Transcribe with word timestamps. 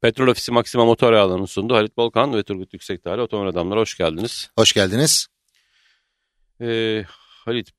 Petrol 0.00 0.28
Ofisi 0.28 0.52
Maxima 0.52 0.84
Motor 0.84 1.12
Yağları'nın 1.12 1.46
sunduğu 1.46 1.74
Halit 1.74 1.98
Volkan 1.98 2.34
ve 2.34 2.42
Turgut 2.42 2.72
Yüksekdağlı 2.74 3.22
Otomobil 3.22 3.48
Adamlar 3.48 3.78
hoş 3.78 3.96
geldiniz. 3.96 4.50
Hoş 4.58 4.72
geldiniz. 4.72 5.26
Ee, 6.60 7.04
Halit 7.44 7.70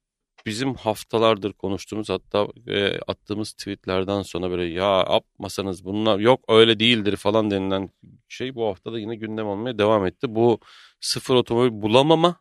bizim 0.46 0.76
haftalardır 0.76 1.54
konuştuğumuz 1.54 2.10
hatta 2.10 2.48
e, 2.68 3.00
attığımız 3.08 3.54
tweetlerden 3.54 4.22
sonra 4.22 4.52
böyle 4.52 4.66
ya 4.66 5.06
yapmasanız 5.10 5.86
bunlar 5.86 6.20
yok 6.20 6.46
öyle 6.48 6.80
değildir 6.80 7.16
falan 7.16 7.52
denilen 7.52 7.90
şey 8.28 8.56
bu 8.56 8.68
hafta 8.68 8.94
da 8.94 9.00
yine 9.00 9.16
gündem 9.16 9.48
olmaya 9.48 9.78
devam 9.78 10.06
etti. 10.06 10.36
Bu 10.36 10.60
sıfır 11.02 11.36
otomobil 11.36 11.82
bulamama 11.82 12.36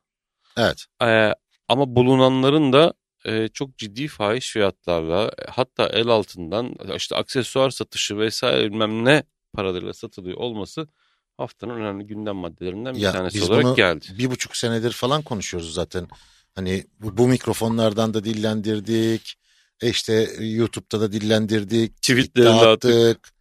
Evet. 0.59 0.85
e, 1.03 1.35
ama 1.69 1.97
bulunanların 1.97 2.73
da 2.73 2.95
e, 3.25 3.49
çok 3.49 3.79
ciddi 3.79 4.09
fahiş 4.09 4.53
fiyatlarla 4.53 5.31
hatta 5.49 5.87
el 5.87 6.09
altından 6.09 6.75
işte 6.97 7.17
aksesuar 7.17 7.71
satışı 7.71 8.19
vesaire 8.19 8.71
bilmem 8.71 9.05
ne 9.05 9.23
paralarıyla 9.57 9.93
satılıyor 9.93 10.37
olması 10.37 10.89
haftanın 11.37 11.75
önemli 11.75 12.07
gündem 12.07 12.37
maddelerinden 12.37 12.95
bir 12.95 13.01
Ya 13.01 13.13
tanesi 13.13 13.35
biz 13.35 13.51
olarak 13.51 13.65
bunu 13.65 13.75
geldi. 13.75 14.07
bir 14.19 14.31
buçuk 14.31 14.57
senedir 14.57 14.93
falan 14.93 15.23
konuşuyoruz 15.23 15.75
zaten. 15.75 16.09
Hani 16.55 16.85
bu, 17.01 17.17
bu 17.17 17.29
mikrofonlardan 17.29 18.15
da 18.15 18.25
dillendirdik. 18.25 19.35
E 19.83 19.91
işte 19.91 20.31
YouTube'da 20.41 21.01
da 21.01 21.13
dillendirdik. 21.13 21.97
Tweetlerini 21.97 22.61
de 22.61 22.67
attık. 22.67 23.33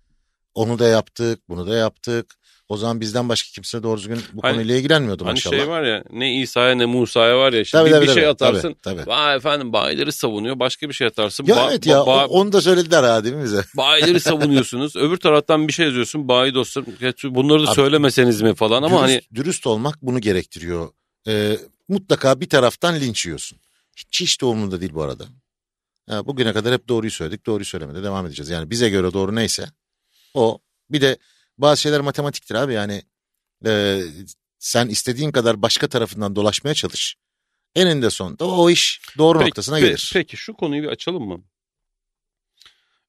Onu 0.53 0.80
da 0.80 0.88
yaptık. 0.88 1.39
Bunu 1.49 1.67
da 1.67 1.75
yaptık. 1.75 2.36
O 2.69 2.77
zaman 2.77 3.01
bizden 3.01 3.29
başka 3.29 3.49
kimse 3.51 3.83
doğru 3.83 3.97
düzgün 3.97 4.19
bu 4.33 4.43
Hani- 4.43 4.53
konuyla 4.53 4.75
ilgilenmiyordu 4.75 5.25
Hani 5.25 5.31
maşallah. 5.31 5.57
şey 5.57 5.67
var 5.67 5.83
ya 5.83 6.03
ne 6.11 6.39
İsa'ya 6.41 6.75
ne 6.75 6.85
Musa'ya 6.85 7.38
var 7.38 7.53
ya 7.53 7.65
şimdi 7.65 7.81
Tabii, 7.81 7.89
bir, 7.89 7.95
tabii, 7.95 8.07
bir 8.07 8.13
şey 8.13 8.27
atarsın. 8.27 8.75
tabii, 8.81 8.97
tabii. 8.97 9.09
Vay 9.09 9.35
efendim 9.35 9.73
bayileri 9.73 10.11
savunuyor 10.11 10.59
başka 10.59 10.89
bir 10.89 10.93
şey 10.93 11.07
atarsın. 11.07 11.45
Ya 11.45 11.55
ba- 11.55 11.69
evet 11.69 11.85
ya 11.85 11.97
ba- 11.97 12.25
onu 12.25 12.51
da 12.51 12.61
söylediler 12.61 13.03
ha 13.03 13.23
değil 13.23 13.35
mi 13.35 13.43
bize? 13.43 13.61
bayileri 13.77 14.19
savunuyorsunuz. 14.19 14.95
Öbür 14.95 15.17
taraftan 15.17 15.67
bir 15.67 15.73
şey 15.73 15.85
yazıyorsun 15.85 16.27
bayi 16.27 16.53
dostum 16.53 16.85
bunları 17.23 17.63
da 17.65 17.67
Abi, 17.67 17.75
söylemeseniz 17.75 18.41
mi 18.41 18.55
falan 18.55 18.83
ama 18.83 19.07
dürüst, 19.07 19.13
hani 19.31 19.35
dürüst 19.35 19.67
olmak 19.67 20.02
bunu 20.02 20.19
gerektiriyor. 20.19 20.89
Ee, 21.27 21.57
mutlaka 21.89 22.41
bir 22.41 22.50
taraftan 22.50 22.95
linç 23.00 23.25
yiyorsun. 23.25 23.59
Hiç, 23.95 24.22
hiç 24.22 24.41
de 24.41 24.81
değil 24.81 24.94
bu 24.94 25.03
arada. 25.03 25.25
Ha, 26.09 26.25
bugüne 26.27 26.53
kadar 26.53 26.73
hep 26.73 26.88
doğruyu 26.88 27.11
söyledik. 27.11 27.45
Doğruyu 27.45 27.66
söylemede 27.66 28.03
devam 28.03 28.25
edeceğiz. 28.25 28.50
Yani 28.50 28.69
bize 28.69 28.89
göre 28.89 29.13
doğru 29.13 29.35
neyse 29.35 29.66
o. 30.33 30.59
Bir 30.89 31.02
de 31.02 31.17
bazı 31.58 31.81
şeyler 31.81 32.02
matematiktir 32.02 32.56
abi 32.56 32.73
yani. 32.73 33.02
e, 33.66 34.02
sen 34.59 34.88
istediğin 34.88 35.31
kadar 35.31 35.62
başka 35.62 35.88
tarafından 35.88 36.36
dolaşmaya 36.36 36.73
çalış. 36.73 37.16
Eninde 37.75 38.09
sonunda 38.09 38.45
o 38.45 38.70
iş 38.70 39.02
doğru 39.17 39.39
Peki, 39.39 39.50
noktasına 39.50 39.80
pe- 39.80 39.81
gelir. 39.81 40.09
Peki 40.14 40.38
şu 40.38 40.53
konuyu 40.53 40.84
bir 40.84 40.88
açalım 40.88 41.28
mı? 41.28 41.44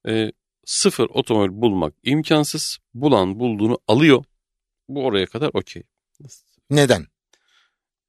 Ee, 0.07 0.31
sıfır 0.65 1.07
otomobil 1.09 1.61
bulmak 1.61 1.93
imkansız. 2.03 2.77
Bulan 2.93 3.39
bulduğunu 3.39 3.79
alıyor. 3.87 4.23
Bu 4.89 5.05
oraya 5.05 5.25
kadar 5.25 5.49
okey. 5.53 5.83
Neden? 6.69 7.07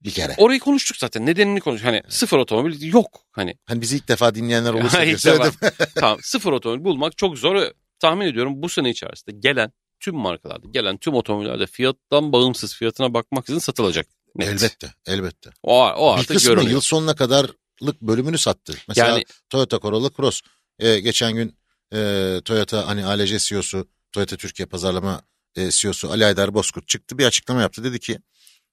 Bir 0.00 0.10
kere. 0.10 0.34
Orayı 0.38 0.60
konuştuk 0.60 0.96
zaten. 0.96 1.26
Nedenini 1.26 1.60
konuş. 1.60 1.84
Hani 1.84 2.02
sıfır 2.08 2.38
otomobil 2.38 2.92
yok. 2.92 3.20
Hani 3.32 3.54
Hani 3.66 3.80
bizi 3.80 3.96
ilk 3.96 4.08
defa 4.08 4.34
dinleyenler 4.34 4.72
olursa 4.74 5.04
diye 5.06 5.18
söyledim. 5.18 5.52
tamam 5.94 6.18
sıfır 6.22 6.52
otomobil 6.52 6.84
bulmak 6.84 7.18
çok 7.18 7.38
zor. 7.38 7.70
Tahmin 7.98 8.26
ediyorum 8.26 8.62
bu 8.62 8.68
sene 8.68 8.90
içerisinde 8.90 9.36
gelen 9.38 9.72
tüm 10.00 10.16
markalarda 10.16 10.66
gelen 10.70 10.96
tüm 10.96 11.14
otomobillerde 11.14 11.66
fiyattan 11.66 12.32
bağımsız 12.32 12.74
fiyatına 12.74 13.14
bakmaksızın 13.14 13.58
satılacak. 13.58 14.06
Net. 14.36 14.48
elbette, 14.48 14.94
elbette. 15.06 15.50
O, 15.62 15.84
o 15.84 16.14
Bir 16.14 16.20
artık 16.20 16.36
kısmı 16.36 16.50
görünüyor. 16.50 16.72
yıl 16.72 16.80
sonuna 16.80 17.14
kadarlık 17.14 18.02
bölümünü 18.02 18.38
sattı. 18.38 18.74
Mesela 18.88 19.08
Yani 19.08 19.24
Toyota 19.50 19.80
Corolla 19.80 20.10
Cross. 20.16 20.40
Ee, 20.78 21.00
geçen 21.00 21.34
gün 21.34 21.56
e, 21.94 22.40
Toyota 22.44 22.86
hani 22.86 23.06
ALC 23.06 23.38
CEO'su, 23.38 23.88
Toyota 24.12 24.36
Türkiye 24.36 24.66
Pazarlama 24.66 25.22
e, 25.56 25.70
CEO'su 25.70 26.10
Ali 26.10 26.26
Aydar 26.26 26.54
Bozkurt 26.54 26.88
çıktı 26.88 27.18
bir 27.18 27.26
açıklama 27.26 27.60
yaptı. 27.62 27.84
Dedi 27.84 28.00
ki 28.00 28.18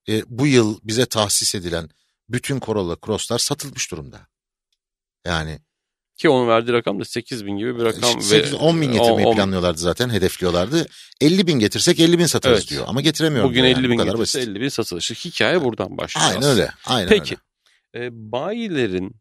e, 0.10 0.24
bu 0.28 0.48
yıl 0.48 0.80
bize 0.84 1.06
tahsis 1.06 1.56
edilen 1.56 1.90
bütün 2.30 2.60
Corolla 2.60 2.98
Cross'lar 3.06 3.40
satılmış 3.40 3.92
durumda. 3.92 4.28
Yani 5.26 5.60
ki 6.18 6.30
onun 6.30 6.48
verdiği 6.48 6.74
rakam 6.74 7.00
da 7.00 7.06
8 7.06 7.46
bin 7.46 7.58
gibi 7.58 7.78
bir 7.78 7.84
rakam. 7.84 8.02
8-10 8.20 8.82
bin 8.82 8.92
getirmeyi 8.92 9.28
on- 9.28 9.32
on- 9.32 9.36
planlıyorlardı 9.36 9.78
zaten, 9.78 10.10
hedefliyorlardı. 10.10 10.86
50 11.22 11.48
bin 11.48 11.60
getirsek 11.60 12.00
50 12.00 12.20
bin 12.20 12.26
satarız 12.26 12.60
Evet. 12.60 12.70
diyor 12.70 12.84
ama 12.88 13.02
getiremiyorum. 13.02 13.50
Bugün 13.50 13.64
diyor 13.64 13.78
50 13.78 13.82
yani. 13.84 13.90
bin 13.92 13.98
getirse 13.98 14.18
basit. 14.20 14.48
50 14.48 14.62
bin 14.62 14.70
satılışı. 14.70 15.14
Hikaye 15.14 15.64
buradan 15.64 15.98
başlıyor. 15.98 16.28
Aynen 16.28 16.38
aslında. 16.40 16.54
öyle. 16.54 16.72
Aynen 16.86 17.10
Peki 17.10 17.36
öyle. 17.94 18.06
e, 18.06 18.10
bayilerin 18.32 19.16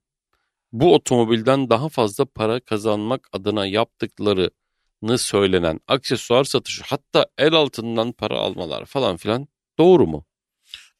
bu 0.73 0.95
otomobilden 0.95 1.71
daha 1.71 1.89
fazla 1.89 2.25
para 2.25 2.61
kazanmak 2.61 3.29
adına 3.33 3.67
yaptıklarını 3.67 5.19
söylenen 5.19 5.81
aksesuar 5.89 6.45
satışı 6.45 6.83
hatta 6.87 7.27
el 7.39 7.53
altından 7.53 8.13
para 8.13 8.39
almalar 8.39 8.85
falan 8.85 9.17
filan 9.17 9.49
doğru 9.79 10.07
mu? 10.07 10.25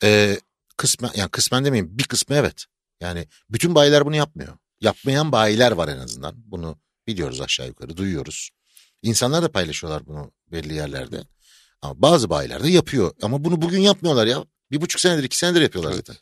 Ee, 0.03 0.37
kısmen 0.77 1.11
yani 1.17 1.31
kısmen 1.31 1.65
demeyeyim 1.65 1.99
bir 1.99 2.05
kısmı 2.05 2.37
evet. 2.37 2.65
Yani 3.01 3.27
bütün 3.51 3.75
bayiler 3.75 4.07
bunu 4.07 4.17
yapmıyor. 4.17 4.57
Yapmayan 4.81 5.33
bayiler 5.33 5.73
var 5.73 5.89
en 5.89 5.99
azından. 5.99 6.35
Bunu 6.47 6.79
biliyoruz 7.07 7.41
aşağı 7.41 7.67
yukarı 7.67 7.97
duyuyoruz. 7.97 8.51
İnsanlar 9.03 9.43
da 9.43 9.53
paylaşıyorlar 9.53 10.07
bunu 10.07 10.33
belli 10.53 10.75
yerlerde. 10.75 11.25
Ama 11.83 12.03
bazı 12.03 12.31
bayiler 12.31 12.63
de 12.65 12.69
yapıyor. 12.69 13.13
Ama 13.23 13.45
bunu 13.45 13.63
bugün 13.63 13.79
yapmıyorlar 13.81 14.27
ya. 14.27 14.45
Bir 14.71 14.81
buçuk 14.81 15.01
senedir 15.01 15.25
iki 15.25 15.37
senedir 15.39 15.63
yapıyorlar 15.63 15.93
Evet. 15.93 16.07
zaten. 16.07 16.21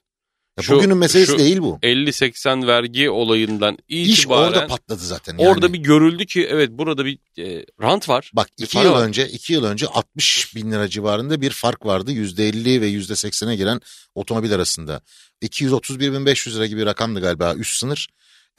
Ya 0.58 0.62
Şu- 0.62 0.74
bugünün 0.76 0.96
meselesi 0.96 1.32
şu 1.32 1.38
değil 1.38 1.58
bu. 1.60 1.78
50-80 1.82 2.66
vergi 2.66 3.10
olayından 3.10 3.78
İş 3.88 4.18
itibaren 4.18 4.48
orada 4.48 4.66
patladı 4.66 5.00
zaten. 5.06 5.38
Yani. 5.38 5.48
orada 5.50 5.72
bir 5.72 5.78
görüldü 5.78 6.26
ki 6.26 6.46
evet 6.50 6.70
burada 6.70 7.04
bir 7.04 7.18
e, 7.38 7.66
rant 7.82 8.08
var. 8.08 8.30
Bak 8.34 8.48
iki 8.58 8.78
yıl 8.78 8.92
var. 8.92 9.02
önce 9.06 9.28
iki 9.28 9.52
yıl 9.52 9.64
önce 9.64 9.86
60 9.86 10.56
bin 10.56 10.72
lira 10.72 10.88
civarında 10.88 11.40
bir 11.40 11.50
fark 11.50 11.86
vardı. 11.86 12.12
Yüzde 12.12 12.48
50 12.48 12.80
ve 12.80 12.86
yüzde 12.86 13.12
80'e 13.12 13.56
giren 13.56 13.80
otomobil 14.14 14.54
arasında. 14.54 15.02
231.500 15.42 16.54
lira 16.56 16.66
gibi 16.66 16.80
bir 16.80 16.86
rakamdı 16.86 17.20
galiba 17.20 17.54
üst 17.54 17.78
sınır. 17.78 18.08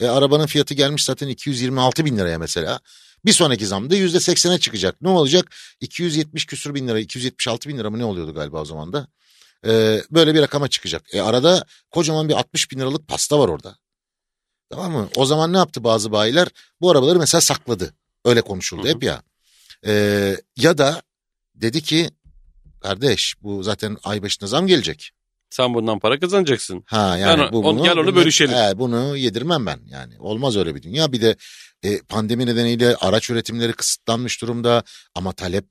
E, 0.00 0.06
arabanın 0.06 0.46
fiyatı 0.46 0.74
gelmiş 0.74 1.04
zaten 1.04 1.28
226 1.28 2.04
bin 2.04 2.18
liraya 2.18 2.38
mesela. 2.38 2.80
Bir 3.24 3.32
sonraki 3.32 3.66
zamda 3.66 3.96
yüzde 3.96 4.18
80'e 4.18 4.58
çıkacak. 4.58 5.02
Ne 5.02 5.08
olacak? 5.08 5.54
270 5.80 6.46
küsur 6.46 6.74
bin 6.74 6.88
lira, 6.88 7.00
276 7.00 7.68
bin 7.68 7.78
lira 7.78 7.90
mı 7.90 7.98
ne 7.98 8.04
oluyordu 8.04 8.34
galiba 8.34 8.60
o 8.60 8.64
zaman 8.64 8.92
da? 8.92 9.08
E, 9.66 10.02
böyle 10.10 10.34
bir 10.34 10.42
rakama 10.42 10.68
çıkacak. 10.68 11.14
E, 11.14 11.20
arada 11.22 11.64
kocaman 11.90 12.28
bir 12.28 12.34
60 12.34 12.70
bin 12.70 12.78
liralık 12.78 13.08
pasta 13.08 13.38
var 13.38 13.48
orada. 13.48 13.76
Tamam 14.70 14.92
mı? 14.92 15.08
O 15.16 15.26
zaman 15.26 15.52
ne 15.52 15.56
yaptı 15.56 15.84
bazı 15.84 16.12
bayiler? 16.12 16.48
Bu 16.80 16.90
arabaları 16.90 17.18
mesela 17.18 17.40
sakladı. 17.40 17.94
Öyle 18.24 18.40
konuşuldu 18.42 18.88
hep 18.88 19.02
ya. 19.02 19.22
Ee, 19.86 20.36
ya 20.56 20.78
da 20.78 21.02
dedi 21.54 21.82
ki 21.82 22.10
kardeş 22.80 23.34
bu 23.42 23.62
zaten 23.62 23.96
ay 24.04 24.22
başına 24.22 24.48
zam 24.48 24.66
gelecek. 24.66 25.10
Sen 25.54 25.74
bundan 25.74 25.98
para 25.98 26.18
kazanacaksın. 26.18 26.84
Ha 26.86 27.16
yani 27.18 27.40
Ben- 27.42 27.52
bu 27.52 27.64
bunu, 27.64 27.82
gel 27.82 27.92
onu 27.98 28.06
bunu- 28.06 28.16
bölüşelim. 28.16 28.54
He, 28.54 28.78
bunu 28.78 29.16
yedirmem 29.16 29.66
ben 29.66 29.80
yani. 29.86 30.14
Olmaz 30.18 30.56
öyle 30.56 30.74
bir 30.74 30.82
dünya. 30.82 31.12
Bir 31.12 31.20
de 31.20 31.36
e, 31.82 31.98
pandemi 31.98 32.46
nedeniyle 32.46 32.96
araç 32.96 33.30
üretimleri 33.30 33.72
kısıtlanmış 33.72 34.42
durumda 34.42 34.82
ama 35.14 35.32
talep 35.32 35.64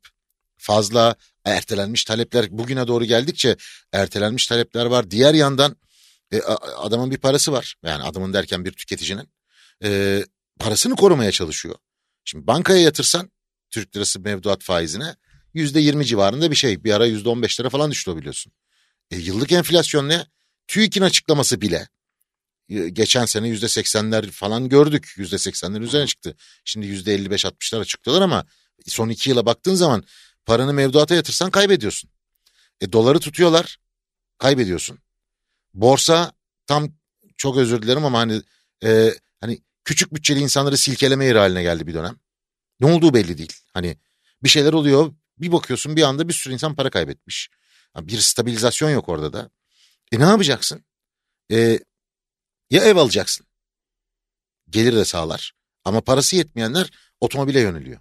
fazla 0.57 1.15
ertelenmiş 1.45 2.03
talepler 2.03 2.45
bugüne 2.51 2.87
doğru 2.87 3.05
geldikçe 3.05 3.55
ertelenmiş 3.93 4.47
talepler 4.47 4.85
var. 4.85 5.11
Diğer 5.11 5.33
yandan 5.33 5.75
e, 6.31 6.41
adamın 6.77 7.11
bir 7.11 7.17
parası 7.17 7.51
var. 7.51 7.75
Yani 7.85 8.03
adamın 8.03 8.33
derken 8.33 8.65
bir 8.65 8.71
tüketicinin 8.71 9.29
e, 9.83 10.21
parasını 10.59 10.95
korumaya 10.95 11.31
çalışıyor. 11.31 11.75
Şimdi 12.25 12.47
bankaya 12.47 12.79
yatırsan 12.79 13.31
Türk 13.71 13.95
lirası 13.95 14.19
mevduat 14.19 14.63
faizine 14.63 15.15
yüzde 15.53 15.79
yirmi 15.79 16.05
civarında 16.05 16.51
bir 16.51 16.55
şey. 16.55 16.83
Bir 16.83 16.93
ara 16.93 17.05
yüzde 17.05 17.29
on 17.29 17.41
beşlere 17.41 17.69
falan 17.69 17.91
düştü 17.91 18.11
o 18.11 18.17
biliyorsun. 18.17 18.53
E, 19.11 19.17
yıllık 19.17 19.51
enflasyon 19.51 20.09
ne? 20.09 20.25
TÜİK'in 20.67 21.01
açıklaması 21.01 21.61
bile 21.61 21.87
e, 22.69 22.89
geçen 22.89 23.25
sene 23.25 23.47
yüzde 23.47 23.67
seksenler 23.67 24.31
falan 24.31 24.69
gördük. 24.69 25.13
Yüzde 25.17 25.37
seksenlerin 25.37 25.83
üzerine 25.83 26.07
çıktı. 26.07 26.35
Şimdi 26.65 26.87
yüzde 26.87 27.13
elli 27.13 27.31
beş 27.31 27.45
altmışlar 27.45 27.81
açıklıyorlar 27.81 28.21
ama 28.21 28.45
son 28.87 29.09
iki 29.09 29.29
yıla 29.29 29.45
baktığın 29.45 29.75
zaman 29.75 30.03
paranı 30.45 30.73
mevduata 30.73 31.15
yatırsan 31.15 31.51
kaybediyorsun. 31.51 32.09
E, 32.81 32.91
doları 32.93 33.19
tutuyorlar 33.19 33.77
kaybediyorsun. 34.37 34.99
Borsa 35.73 36.31
tam 36.67 36.89
çok 37.37 37.57
özür 37.57 37.81
dilerim 37.81 38.05
ama 38.05 38.19
hani 38.19 38.41
e, 38.83 39.13
hani 39.41 39.61
küçük 39.83 40.13
bütçeli 40.15 40.39
insanları 40.39 40.77
silkeleme 40.77 41.25
yeri 41.25 41.37
haline 41.37 41.63
geldi 41.63 41.87
bir 41.87 41.93
dönem. 41.93 42.15
Ne 42.79 42.93
olduğu 42.93 43.13
belli 43.13 43.37
değil. 43.37 43.53
Hani 43.73 43.97
bir 44.43 44.49
şeyler 44.49 44.73
oluyor 44.73 45.13
bir 45.37 45.51
bakıyorsun 45.51 45.95
bir 45.95 46.01
anda 46.01 46.29
bir 46.29 46.33
sürü 46.33 46.53
insan 46.53 46.75
para 46.75 46.89
kaybetmiş. 46.89 47.49
Bir 48.01 48.19
stabilizasyon 48.19 48.89
yok 48.89 49.09
orada 49.09 49.33
da. 49.33 49.49
E 50.11 50.19
ne 50.19 50.23
yapacaksın? 50.23 50.85
E, 51.51 51.79
ya 52.69 52.83
ev 52.83 52.95
alacaksın. 52.95 53.47
Gelir 54.69 54.95
de 54.95 55.05
sağlar. 55.05 55.53
Ama 55.85 56.01
parası 56.01 56.35
yetmeyenler 56.35 56.91
otomobile 57.21 57.59
yöneliyor. 57.59 57.99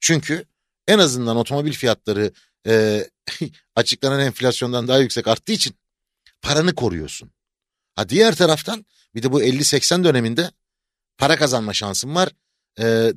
Çünkü 0.00 0.44
en 0.88 0.98
azından 0.98 1.36
otomobil 1.36 1.72
fiyatları 1.72 2.32
e, 2.66 3.04
açıklanan 3.76 4.20
enflasyondan 4.20 4.88
daha 4.88 4.98
yüksek 4.98 5.28
arttığı 5.28 5.52
için 5.52 5.74
paranı 6.42 6.74
koruyorsun. 6.74 7.32
Ha 7.94 8.08
diğer 8.08 8.34
taraftan 8.34 8.86
bir 9.14 9.22
de 9.22 9.32
bu 9.32 9.42
50-80 9.42 10.04
döneminde 10.04 10.50
para 11.18 11.36
kazanma 11.36 11.72
şansın 11.72 12.14
var. 12.14 12.28
E, 12.80 13.12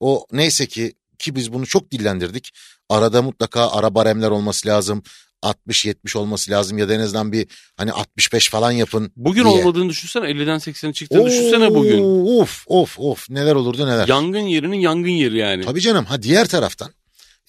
o 0.00 0.26
neyse 0.32 0.66
ki 0.66 0.94
ki 1.22 1.34
biz 1.34 1.52
bunu 1.52 1.66
çok 1.66 1.90
dillendirdik. 1.90 2.50
Arada 2.88 3.22
mutlaka 3.22 3.70
ara 3.70 3.94
baremler 3.94 4.30
olması 4.30 4.68
lazım. 4.68 5.02
60-70 5.42 6.18
olması 6.18 6.50
lazım 6.50 6.78
ya 6.78 6.88
da 6.88 6.94
en 6.94 7.00
azından 7.00 7.32
bir 7.32 7.46
hani 7.76 7.92
65 7.92 8.48
falan 8.50 8.70
yapın 8.70 9.12
Bugün 9.16 9.44
diye. 9.44 9.54
olmadığını 9.54 9.88
düşünsene 9.90 10.26
50'den 10.26 10.58
80'e 10.58 10.92
çıktığını 10.92 11.26
düşünsene 11.26 11.74
bugün. 11.74 12.02
Of 12.40 12.64
of 12.66 12.98
of 12.98 13.30
neler 13.30 13.54
olurdu 13.54 13.86
neler. 13.86 14.08
Yangın 14.08 14.38
yerinin 14.40 14.76
yangın 14.76 15.10
yeri 15.10 15.38
yani. 15.38 15.64
Tabii 15.64 15.80
canım 15.80 16.04
ha 16.04 16.22
diğer 16.22 16.48
taraftan 16.48 16.90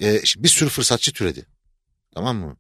e, 0.02 0.22
bir 0.38 0.50
sürü 0.50 0.70
fırsatçı 0.70 1.14
türedi. 1.14 1.46
Tamam 2.16 2.38
mı? 2.38 2.58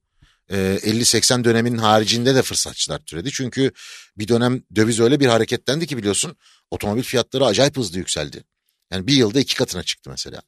E, 0.49 0.55
50-80 0.55 1.43
döneminin 1.43 1.77
haricinde 1.77 2.35
de 2.35 2.41
fırsatçılar 2.41 2.99
türedi. 2.99 3.31
Çünkü 3.31 3.71
bir 4.17 4.27
dönem 4.27 4.63
döviz 4.75 4.99
öyle 4.99 5.19
bir 5.19 5.27
hareketlendi 5.27 5.87
ki 5.87 5.97
biliyorsun 5.97 6.35
otomobil 6.71 7.03
fiyatları 7.03 7.45
acayip 7.45 7.77
hızlı 7.77 7.97
yükseldi. 7.97 8.43
Yani 8.91 9.07
bir 9.07 9.13
yılda 9.13 9.39
iki 9.39 9.55
katına 9.55 9.83
çıktı 9.83 10.09
mesela. 10.09 10.41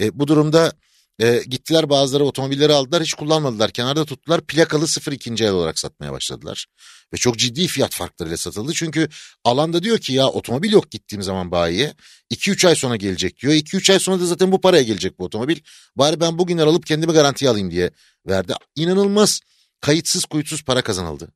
E, 0.00 0.18
bu 0.18 0.28
durumda 0.28 0.72
e, 1.18 1.42
gittiler 1.46 1.90
bazıları 1.90 2.24
otomobilleri 2.24 2.72
aldılar 2.72 3.02
hiç 3.02 3.14
kullanmadılar 3.14 3.70
kenarda 3.70 4.04
tuttular 4.04 4.40
plakalı 4.40 4.86
sıfır 4.86 5.12
ikinci 5.12 5.44
el 5.44 5.50
olarak 5.50 5.78
satmaya 5.78 6.12
başladılar. 6.12 6.66
Ve 7.12 7.16
çok 7.16 7.38
ciddi 7.38 7.66
fiyat 7.66 7.94
farklarıyla 7.94 8.36
satıldı 8.36 8.72
çünkü 8.74 9.08
alanda 9.44 9.82
diyor 9.82 9.98
ki 9.98 10.12
ya 10.12 10.26
otomobil 10.26 10.72
yok 10.72 10.90
gittiğim 10.90 11.22
zaman 11.22 11.50
bayiye 11.50 11.94
2-3 12.34 12.68
ay 12.68 12.74
sonra 12.74 12.96
gelecek 12.96 13.38
diyor 13.42 13.52
2-3 13.52 13.92
ay 13.92 13.98
sonra 13.98 14.20
da 14.20 14.26
zaten 14.26 14.52
bu 14.52 14.60
paraya 14.60 14.82
gelecek 14.82 15.18
bu 15.18 15.24
otomobil 15.24 15.56
bari 15.96 16.20
ben 16.20 16.38
bugünler 16.38 16.66
alıp 16.66 16.86
kendimi 16.86 17.12
garantiye 17.12 17.50
alayım 17.50 17.70
diye 17.70 17.90
verdi. 18.26 18.54
İnanılmaz 18.76 19.40
kayıtsız 19.80 20.24
kuyutsuz 20.24 20.64
para 20.64 20.82
kazanıldı. 20.82 21.28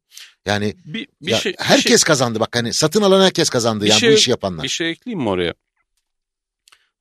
Yani 0.47 0.75
Bir, 0.85 1.07
bir 1.23 1.31
ya 1.31 1.39
şey, 1.39 1.55
herkes 1.59 2.01
şey, 2.01 2.07
kazandı 2.07 2.41
bak 2.41 2.57
hani 2.57 2.73
satın 2.73 3.03
alan 3.03 3.25
herkes 3.25 3.49
kazandı 3.49 3.87
yani 3.87 4.01
şey- 4.01 4.11
bu 4.11 4.15
işi 4.15 4.31
yapanlar. 4.31 4.63
bir 4.63 4.69
şey 4.69 4.91
ekleyeyim 4.91 5.23
mi 5.23 5.29
oraya? 5.29 5.55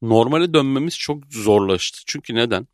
Normale 0.01 0.53
dönmemiz 0.53 0.99
çok 0.99 1.23
zorlaştı. 1.29 1.99
Çünkü 2.05 2.35
neden? 2.35 2.67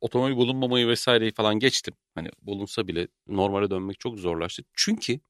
Otomobil 0.00 0.36
bulunmamayı 0.36 0.88
vesaireyi 0.88 1.32
falan 1.32 1.58
geçtim. 1.58 1.94
Hani 2.14 2.28
bulunsa 2.42 2.88
bile 2.88 3.08
normale 3.28 3.70
dönmek 3.70 4.00
çok 4.00 4.18
zorlaştı. 4.18 4.62
Çünkü 4.74 5.20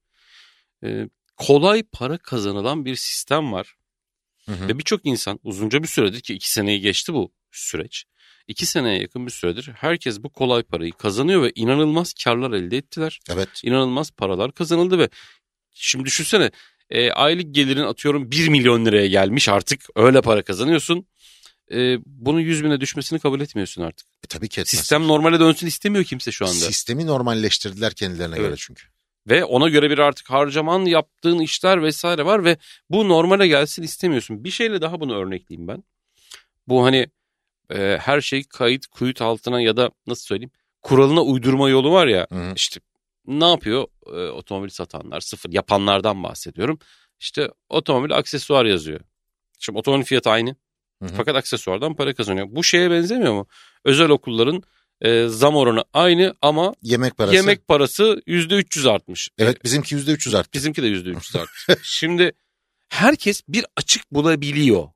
e, 0.83 1.09
kolay 1.37 1.83
para 1.83 2.17
kazanılan 2.17 2.85
bir 2.85 2.95
sistem 2.95 3.51
var. 3.51 3.75
Hı 4.45 4.51
hı. 4.51 4.67
Ve 4.67 4.79
birçok 4.79 5.05
insan 5.05 5.39
uzunca 5.43 5.83
bir 5.83 5.87
süredir 5.87 6.21
ki 6.21 6.33
iki 6.33 6.51
seneyi 6.51 6.81
geçti 6.81 7.13
bu 7.13 7.31
süreç. 7.51 8.05
İki 8.47 8.65
seneye 8.65 9.01
yakın 9.01 9.25
bir 9.25 9.31
süredir 9.31 9.71
herkes 9.75 10.23
bu 10.23 10.29
kolay 10.29 10.63
parayı 10.63 10.91
kazanıyor 10.91 11.43
ve 11.43 11.51
inanılmaz 11.55 12.13
karlar 12.23 12.51
elde 12.51 12.77
ettiler. 12.77 13.19
Evet. 13.29 13.49
İnanılmaz 13.63 14.11
paralar 14.11 14.51
kazanıldı 14.51 14.99
ve 14.99 15.09
şimdi 15.73 16.05
düşünsene 16.05 16.51
e, 16.89 17.11
aylık 17.11 17.55
gelirin 17.55 17.83
atıyorum 17.83 18.31
1 18.31 18.47
milyon 18.47 18.85
liraya 18.85 19.07
gelmiş 19.07 19.49
artık 19.49 19.85
öyle 19.95 20.21
para 20.21 20.41
kazanıyorsun. 20.41 21.07
E, 21.71 21.97
bunun 22.05 22.39
100 22.39 22.63
bine 22.63 22.81
düşmesini 22.81 23.19
kabul 23.19 23.41
etmiyorsun 23.41 23.81
artık. 23.81 24.07
E, 24.07 24.27
tabii 24.29 24.49
ki 24.49 24.61
etmez. 24.61 24.69
Sistem 24.69 25.07
normale 25.07 25.39
dönsün 25.39 25.67
istemiyor 25.67 26.03
kimse 26.05 26.31
şu 26.31 26.45
anda. 26.45 26.55
Sistemi 26.55 27.07
normalleştirdiler 27.07 27.93
kendilerine 27.93 28.35
Evet. 28.35 28.45
göre 28.47 28.55
çünkü. 28.57 28.83
Ve 29.27 29.45
ona 29.45 29.69
göre 29.69 29.89
bir 29.89 29.97
artık 29.97 30.29
harcaman 30.29 30.85
yaptığın 30.85 31.39
işler 31.39 31.83
vesaire 31.83 32.25
var 32.25 32.43
ve 32.45 32.57
bu 32.89 33.09
normale 33.09 33.47
gelsin 33.47 33.83
istemiyorsun. 33.83 34.43
Bir 34.43 34.51
şeyle 34.51 34.81
daha 34.81 34.99
bunu 34.99 35.15
örnekleyeyim 35.15 35.67
ben. 35.67 35.83
Bu 36.67 36.83
hani 36.85 37.07
e, 37.69 37.97
her 38.01 38.21
şey 38.21 38.43
kayıt 38.43 38.87
kuyut 38.87 39.21
altına 39.21 39.61
ya 39.61 39.77
da 39.77 39.91
nasıl 40.07 40.25
söyleyeyim 40.25 40.51
kuralına 40.81 41.21
uydurma 41.21 41.69
yolu 41.69 41.91
var 41.91 42.07
ya 42.07 42.27
Hı 42.31 42.53
işte 42.55 42.79
ne 43.25 43.49
yapıyor 43.49 43.87
e, 44.07 44.31
otomobil 44.31 44.69
satanlar 44.69 45.21
sıfır 45.21 45.53
yapanlardan 45.53 46.23
bahsediyorum. 46.23 46.79
İşte 47.19 47.49
otomobil 47.69 48.15
aksesuar 48.17 48.65
yazıyor. 48.65 48.99
Şimdi 49.59 49.79
otomobil 49.79 50.03
fiyatı 50.05 50.29
aynı 50.29 50.55
Hı 51.01 51.05
hı. 51.05 51.13
fakat 51.17 51.35
aksesuardan 51.35 51.95
para 51.95 52.13
kazanıyor. 52.13 52.47
Bu 52.49 52.63
şeye 52.63 52.91
benzemiyor 52.91 53.33
mu? 53.33 53.47
Özel 53.85 54.09
okulların 54.09 54.63
e, 55.01 55.27
zam 55.27 55.55
oranı 55.55 55.83
aynı 55.93 56.35
ama 56.41 56.75
Yemek 56.81 57.17
parası. 57.17 57.35
yemek 57.35 57.67
parası 57.67 58.21
%300 58.27 58.89
artmış. 58.89 59.29
E, 59.37 59.43
Evet 59.43 59.63
bizimki 59.63 59.95
yüzde 59.95 60.11
300 60.11 60.35
arttı. 60.35 60.49
Bizimki 60.53 60.83
de 60.83 60.87
yüzde 60.87 61.09
üç 61.09 61.35
arttı. 61.35 61.79
Şimdi 61.83 62.31
herkes 62.89 63.41
bir 63.47 63.65
açık 63.75 64.11
bulabiliyor. 64.11 64.87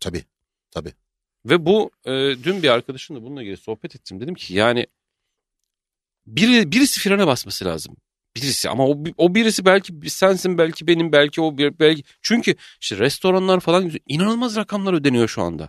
Tabii. 0.00 0.24
Tabii. 0.70 0.92
Ve 1.46 1.66
bu 1.66 1.90
e, 2.04 2.10
dün 2.44 2.62
bir 2.62 2.68
arkadaşımla 2.68 3.22
bununla 3.22 3.42
ilgili 3.42 3.56
sohbet 3.56 3.96
ettim. 3.96 4.20
Dedim 4.20 4.34
ki 4.34 4.54
yani 4.54 4.86
biri, 6.26 6.72
birisi 6.72 7.00
frene 7.00 7.26
basması 7.26 7.64
lazım. 7.64 7.96
Birisi 8.36 8.70
ama 8.70 8.86
o, 8.86 8.98
o 9.16 9.34
birisi 9.34 9.64
belki 9.64 10.10
sensin 10.10 10.58
belki 10.58 10.86
benim 10.86 11.12
belki 11.12 11.40
o 11.40 11.58
bir- 11.58 11.78
belki 11.78 12.02
çünkü 12.22 12.54
işte 12.80 12.98
restoranlar 12.98 13.60
falan 13.60 13.92
inanılmaz 14.08 14.56
rakamlar 14.56 14.92
ödeniyor 14.92 15.28
şu 15.28 15.42
anda. 15.42 15.68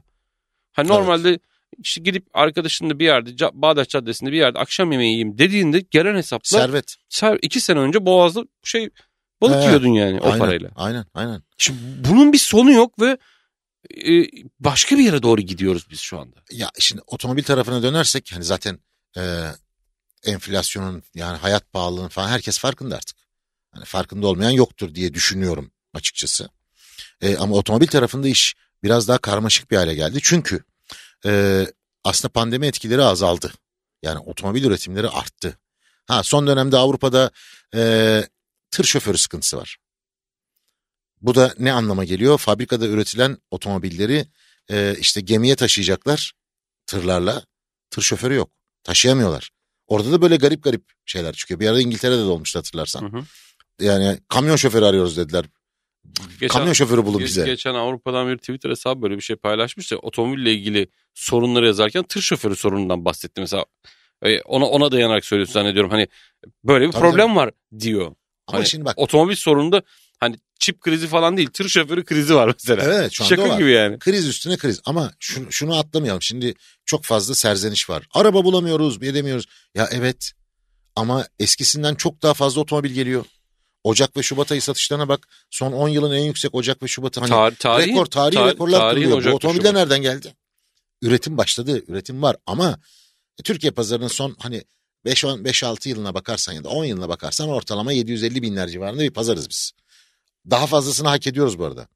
Hani 0.72 0.88
Evet. 0.88 0.98
normalde 1.00 1.40
işte 1.84 2.02
gidip 2.02 2.26
arkadaşınla 2.34 3.00
bir 3.00 3.06
yerde 3.06 3.32
Bağdat 3.54 3.90
Caddesi'nde 3.90 4.32
bir 4.32 4.38
yerde 4.38 4.60
akşam 4.60 4.92
yemeği 4.92 5.10
yiyeyim 5.10 5.38
dediğinde 5.38 5.80
gelen 5.92 6.16
hesapla 6.16 6.58
Servet. 6.60 6.96
sen 7.10 7.40
iki 7.42 7.60
sene 7.62 7.80
önce 7.80 8.06
Boğaz'da 8.06 8.46
şey 8.64 8.90
balık 9.42 9.62
He, 9.62 9.66
yiyordun 9.66 9.88
yani 9.94 10.20
o 10.20 10.26
aynen, 10.26 10.40
parayla. 10.40 10.70
Aynen 10.76 11.06
aynen. 11.14 11.44
Şimdi 11.58 11.80
bunun 12.10 12.34
bir 12.34 12.38
sonu 12.38 12.72
yok 12.72 13.00
ve 13.02 13.18
e, 14.08 14.24
başka 14.60 14.98
bir 14.98 15.04
yere 15.04 15.24
doğru 15.24 15.42
gidiyoruz 15.42 15.88
biz 15.92 16.00
şu 16.00 16.20
anda. 16.20 16.36
Ya 16.52 16.70
şimdi 16.80 17.02
otomobil 17.08 17.44
tarafına 17.44 17.84
dönersek 17.84 18.32
hani 18.34 18.44
zaten 18.44 18.80
e, 19.18 19.22
enflasyonun 20.28 21.04
yani 21.16 21.38
hayat 21.38 21.72
pahalılığının 21.72 22.08
falan 22.08 22.30
herkes 22.30 22.60
farkında 22.60 22.96
artık. 22.96 23.18
Hani 23.72 23.86
farkında 23.86 24.28
olmayan 24.28 24.52
yoktur 24.52 24.96
diye 24.96 25.14
düşünüyorum 25.14 25.72
açıkçası. 25.94 26.50
E, 27.22 27.38
ama 27.38 27.56
otomobil 27.56 27.88
tarafında 27.88 28.28
iş 28.28 28.56
biraz 28.84 29.08
daha 29.08 29.18
karmaşık 29.18 29.72
bir 29.72 29.76
hale 29.78 29.96
geldi. 29.96 30.20
Çünkü 30.24 30.64
e, 31.26 31.66
aslında 32.04 32.32
pandemi 32.32 32.68
etkileri 32.68 33.04
azaldı. 33.04 33.54
Yani 34.04 34.20
otomobil 34.20 34.64
üretimleri 34.64 35.10
arttı. 35.10 35.60
Ha 36.08 36.24
son 36.24 36.48
dönemde 36.48 36.78
Avrupa'da 36.78 37.32
e, 37.76 38.24
tır 38.72 38.84
şoförü 38.84 39.18
sıkıntısı 39.18 39.58
var. 39.58 39.78
Bu 41.22 41.36
da 41.36 41.54
ne 41.60 41.74
anlama 41.74 42.04
geliyor? 42.04 42.38
Fabrikada 42.38 42.88
üretilen 42.88 43.38
otomobilleri 43.52 44.28
e, 44.72 44.96
işte 45.00 45.22
gemiye 45.22 45.56
taşıyacaklar 45.56 46.34
tırlarla. 46.86 47.46
Tır 47.90 48.02
şoförü 48.02 48.34
yok. 48.34 48.52
Taşıyamıyorlar. 48.84 49.55
Orada 49.88 50.12
da 50.12 50.22
böyle 50.22 50.36
garip 50.36 50.64
garip 50.64 50.84
şeyler 51.06 51.34
çıkıyor. 51.34 51.60
Bir 51.60 51.68
arada 51.68 51.82
İngiltere'de 51.82 52.18
de 52.18 52.24
olmuştu 52.24 52.60
hatırlarsan. 52.60 53.02
Hı 53.02 53.18
hı. 53.18 53.24
Yani 53.80 54.18
kamyon 54.30 54.56
şoförü 54.56 54.86
arıyoruz 54.86 55.18
dediler. 55.18 55.46
Geçen, 56.40 56.48
kamyon 56.48 56.74
şoförü 56.74 57.06
bulun 57.06 57.20
ge- 57.20 57.24
bize. 57.24 57.46
geçen 57.46 57.74
Avrupa'dan 57.74 58.28
bir 58.28 58.38
Twitter 58.38 58.70
hesabı 58.70 59.02
böyle 59.02 59.16
bir 59.16 59.22
şey 59.22 59.36
paylaşmış 59.36 59.92
da 59.92 59.98
otomobille 59.98 60.54
ilgili 60.54 60.88
sorunları 61.14 61.66
yazarken 61.66 62.04
tır 62.04 62.22
şoförü 62.22 62.56
sorunundan 62.56 63.06
bahsetti 63.06 63.42
mesela. 63.42 63.66
E, 64.22 64.42
Ona 64.42 64.66
ona 64.66 64.92
dayanarak 64.92 65.26
söylüyorsun 65.26 65.54
zannediyorum. 65.54 65.92
Hani 65.92 66.08
böyle 66.64 66.88
bir 66.88 66.92
Tabii, 66.92 67.02
problem 67.02 67.36
var 67.36 67.52
diyor. 67.80 68.06
Ama 68.48 68.58
Hani 68.58 68.66
şimdi 68.68 68.86
bak 68.86 68.94
Otomobil 69.00 69.36
sorununda 69.36 69.82
hani 70.20 70.36
çip 70.60 70.82
krizi 70.82 71.08
falan 71.08 71.38
değil 71.38 71.50
tır 71.50 71.70
şoförü 71.70 72.06
krizi 72.06 72.36
var 72.36 72.48
mesela. 72.48 72.84
evet 72.84 73.12
şu 73.12 73.24
anda 73.24 73.36
Şaka 73.36 73.50
var. 73.50 73.58
gibi 73.60 73.72
yani. 73.72 74.00
Kriz 74.00 74.28
üstüne 74.28 74.58
kriz 74.58 74.82
ama 74.86 75.12
şunu, 75.20 75.52
şunu 75.52 75.78
atlamayalım. 75.78 76.22
Şimdi 76.22 76.54
çok 76.86 77.04
fazla 77.04 77.36
serzeniş 77.36 77.90
var. 77.90 78.08
Araba 78.14 78.44
bulamıyoruz, 78.44 79.04
edemiyoruz. 79.04 79.46
Ya 79.76 79.90
evet 79.92 80.32
ama 80.96 81.28
eskisinden 81.40 81.96
çok 81.96 82.22
daha 82.22 82.34
fazla 82.34 82.62
otomobil 82.62 82.92
geliyor. 82.92 83.26
Ocak 83.84 84.18
ve 84.18 84.24
Şubat 84.24 84.52
ayı 84.52 84.62
satışlarına 84.62 85.08
bak. 85.08 85.28
Son 85.52 85.72
10 85.72 85.90
yılın 85.90 86.12
en 86.16 86.24
yüksek 86.24 86.56
Ocak 86.56 86.84
ve 86.84 86.88
Şubat'ı 86.88 87.20
hani 87.20 87.30
Tar- 87.30 87.56
tarihin- 87.56 87.90
rekor 87.90 88.06
tarihi 88.06 88.40
tar- 88.40 88.52
rekorlar 88.52 88.80
tarihin 88.80 89.02
kırılıyor. 89.02 89.18
Ocak 89.18 89.32
Bu 89.32 89.36
otomobiller 89.36 89.64
Şubat. 89.70 89.76
nereden 89.82 90.02
geldi? 90.02 90.34
Üretim 91.02 91.38
başladı, 91.38 91.84
üretim 91.88 92.22
var 92.22 92.36
ama 92.46 92.80
Türkiye 93.44 93.72
pazarının 93.72 94.08
son 94.08 94.36
hani 94.40 94.64
5-6 95.06 95.90
yılına 95.90 96.14
bakarsan 96.14 96.54
ya 96.54 96.64
da 96.64 96.70
10 96.70 96.86
yılına 96.86 97.10
bakarsan 97.10 97.50
ortalama 97.50 97.92
750 97.92 98.42
binler 98.42 98.68
civarında 98.68 99.02
bir 99.04 99.12
pazarız 99.12 99.50
biz. 99.50 99.72
Daha 100.50 100.68
fazlasını 100.68 101.08
hak 101.08 101.28
ediyoruz 101.28 101.60
bu 101.60 101.66
arada. 101.66 101.88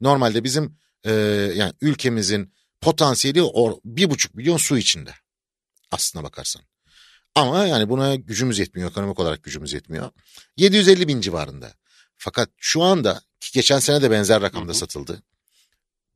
Normalde 0.00 0.44
bizim 0.44 0.78
e, 1.04 1.12
yani 1.56 1.72
ülkemizin 1.80 2.54
potansiyeli 2.80 3.42
o 3.42 3.80
bir 3.84 4.10
buçuk 4.10 4.34
milyon 4.34 4.56
su 4.56 4.78
içinde 4.78 5.14
aslına 5.90 6.24
bakarsan. 6.24 6.62
Ama 7.34 7.66
yani 7.66 7.88
buna 7.88 8.14
gücümüz 8.14 8.58
yetmiyor, 8.58 8.90
ekonomik 8.90 9.20
olarak 9.20 9.42
gücümüz 9.42 9.72
yetmiyor. 9.72 10.10
750 10.56 11.08
bin 11.08 11.20
civarında. 11.20 11.72
Fakat 12.16 12.50
şu 12.56 12.82
anda 12.82 13.22
ki 13.40 13.50
geçen 13.52 13.78
sene 13.78 14.02
de 14.02 14.10
benzer 14.10 14.42
rakamda 14.42 14.68
Hı 14.68 14.74
hı. 14.74 14.78
satıldı. 14.78 15.22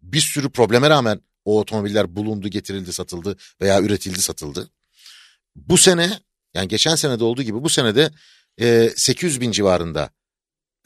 Bir 0.03 0.21
sürü 0.21 0.51
probleme 0.51 0.91
rağmen 0.91 1.21
o 1.45 1.61
otomobiller 1.61 2.17
bulundu, 2.17 2.49
getirildi, 2.49 2.93
satıldı 2.93 3.37
veya 3.61 3.83
üretildi, 3.83 4.23
satıldı. 4.23 4.71
Bu 5.57 5.79
sene 5.79 6.21
yani 6.55 6.69
geçen 6.69 6.95
senede 6.95 7.25
olduğu 7.25 7.43
gibi 7.43 7.63
bu 7.63 7.69
senede 7.69 8.11
e, 8.61 8.91
800 8.97 9.41
bin 9.41 9.53
civarında 9.53 10.11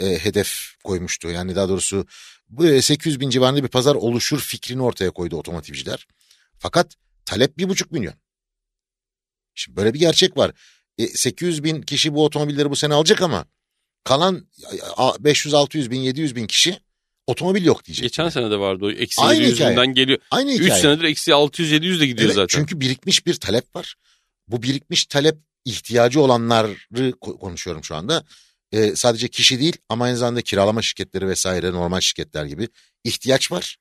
e, 0.00 0.18
hedef 0.18 0.58
koymuştu. 0.84 1.28
Yani 1.30 1.56
daha 1.56 1.68
doğrusu 1.68 2.06
bu 2.48 2.66
e, 2.66 2.82
800 2.82 3.20
bin 3.20 3.30
civarında 3.30 3.62
bir 3.62 3.68
pazar 3.68 3.94
oluşur 3.94 4.40
fikrini 4.40 4.82
ortaya 4.82 5.10
koydu 5.10 5.36
otomotivciler. 5.36 6.06
Fakat 6.58 6.94
talep 7.24 7.58
bir 7.58 7.68
buçuk 7.68 7.92
milyon. 7.92 8.14
Şimdi 9.54 9.76
böyle 9.76 9.94
bir 9.94 9.98
gerçek 9.98 10.36
var. 10.36 10.52
E, 10.98 11.06
800 11.06 11.64
bin 11.64 11.82
kişi 11.82 12.14
bu 12.14 12.24
otomobilleri 12.24 12.70
bu 12.70 12.76
sene 12.76 12.94
alacak 12.94 13.22
ama 13.22 13.46
kalan 14.04 14.46
500-600 14.96 15.90
bin 15.90 16.00
700 16.00 16.36
bin 16.36 16.46
kişi 16.46 16.78
otomobil 17.26 17.64
yok 17.64 17.84
diyecek. 17.84 18.02
Geçen 18.02 18.28
sene 18.28 18.50
de 18.50 18.58
vardı 18.58 18.84
o. 18.84 18.90
Eksi 18.90 19.22
Aynı 19.22 19.34
700 19.40 19.54
hikaye. 19.54 19.70
yüzünden 19.70 19.94
geliyor. 19.94 20.18
Aynı 20.30 20.52
3 20.52 20.62
hikaye. 20.64 20.82
senedir 20.82 21.04
eksi 21.04 21.30
600-700 21.30 22.00
de 22.00 22.06
gidiyor 22.06 22.26
Evet, 22.26 22.34
zaten. 22.34 22.58
Çünkü 22.58 22.80
birikmiş 22.80 23.26
bir 23.26 23.34
talep 23.34 23.76
var. 23.76 23.94
Bu 24.48 24.62
birikmiş 24.62 25.06
talep 25.06 25.36
ihtiyacı 25.64 26.20
olanları 26.20 26.76
ko- 26.94 27.38
konuşuyorum 27.38 27.84
şu 27.84 27.96
anda. 27.96 28.24
Ee, 28.72 28.96
sadece 28.96 29.28
kişi 29.28 29.60
değil 29.60 29.76
ama 29.88 30.04
aynı 30.04 30.16
zamanda 30.16 30.42
kiralama 30.42 30.82
şirketleri 30.82 31.28
vesaire 31.28 31.72
normal 31.72 32.00
şirketler 32.00 32.44
gibi 32.44 32.68
ihtiyaç 33.04 33.52
var. 33.52 33.76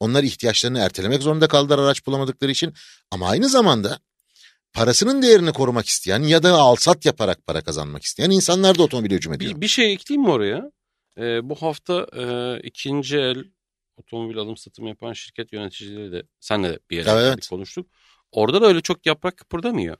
Onlar 0.00 0.22
ihtiyaçlarını 0.22 0.78
ertelemek 0.78 1.22
zorunda 1.22 1.48
kaldılar 1.48 1.78
araç 1.78 2.06
bulamadıkları 2.06 2.50
için. 2.50 2.72
Ama 3.10 3.28
aynı 3.28 3.48
zamanda 3.48 3.98
parasının 4.72 5.22
değerini 5.22 5.52
korumak 5.52 5.86
isteyen 5.86 6.22
ya 6.22 6.42
da 6.42 6.52
alsat 6.52 7.06
yaparak 7.06 7.46
para 7.46 7.60
kazanmak 7.60 8.02
isteyen 8.02 8.30
insanlar 8.30 8.78
da 8.78 8.82
otomobile 8.82 9.14
hücum 9.14 9.32
ediyor. 9.32 9.56
Bir, 9.56 9.60
bir 9.60 9.68
şey 9.68 9.92
ekleyeyim 9.92 10.22
mi 10.22 10.30
oraya? 10.30 10.70
Ee, 11.18 11.48
bu 11.48 11.54
hafta 11.54 12.06
e, 12.16 12.58
ikinci 12.62 13.16
el 13.18 13.44
otomobil 13.96 14.38
alım 14.38 14.56
satım 14.56 14.86
yapan 14.86 15.12
şirket 15.12 15.52
yöneticileri 15.52 16.12
de 16.12 16.22
senle 16.40 16.68
de 16.72 16.78
bir 16.90 16.96
yere 16.96 17.10
Evet. 17.10 17.48
konuştuk. 17.48 17.86
Orada 18.32 18.62
da 18.62 18.66
öyle 18.66 18.80
çok 18.80 19.06
yaprak 19.06 19.36
kıpırdamıyor. 19.36 19.96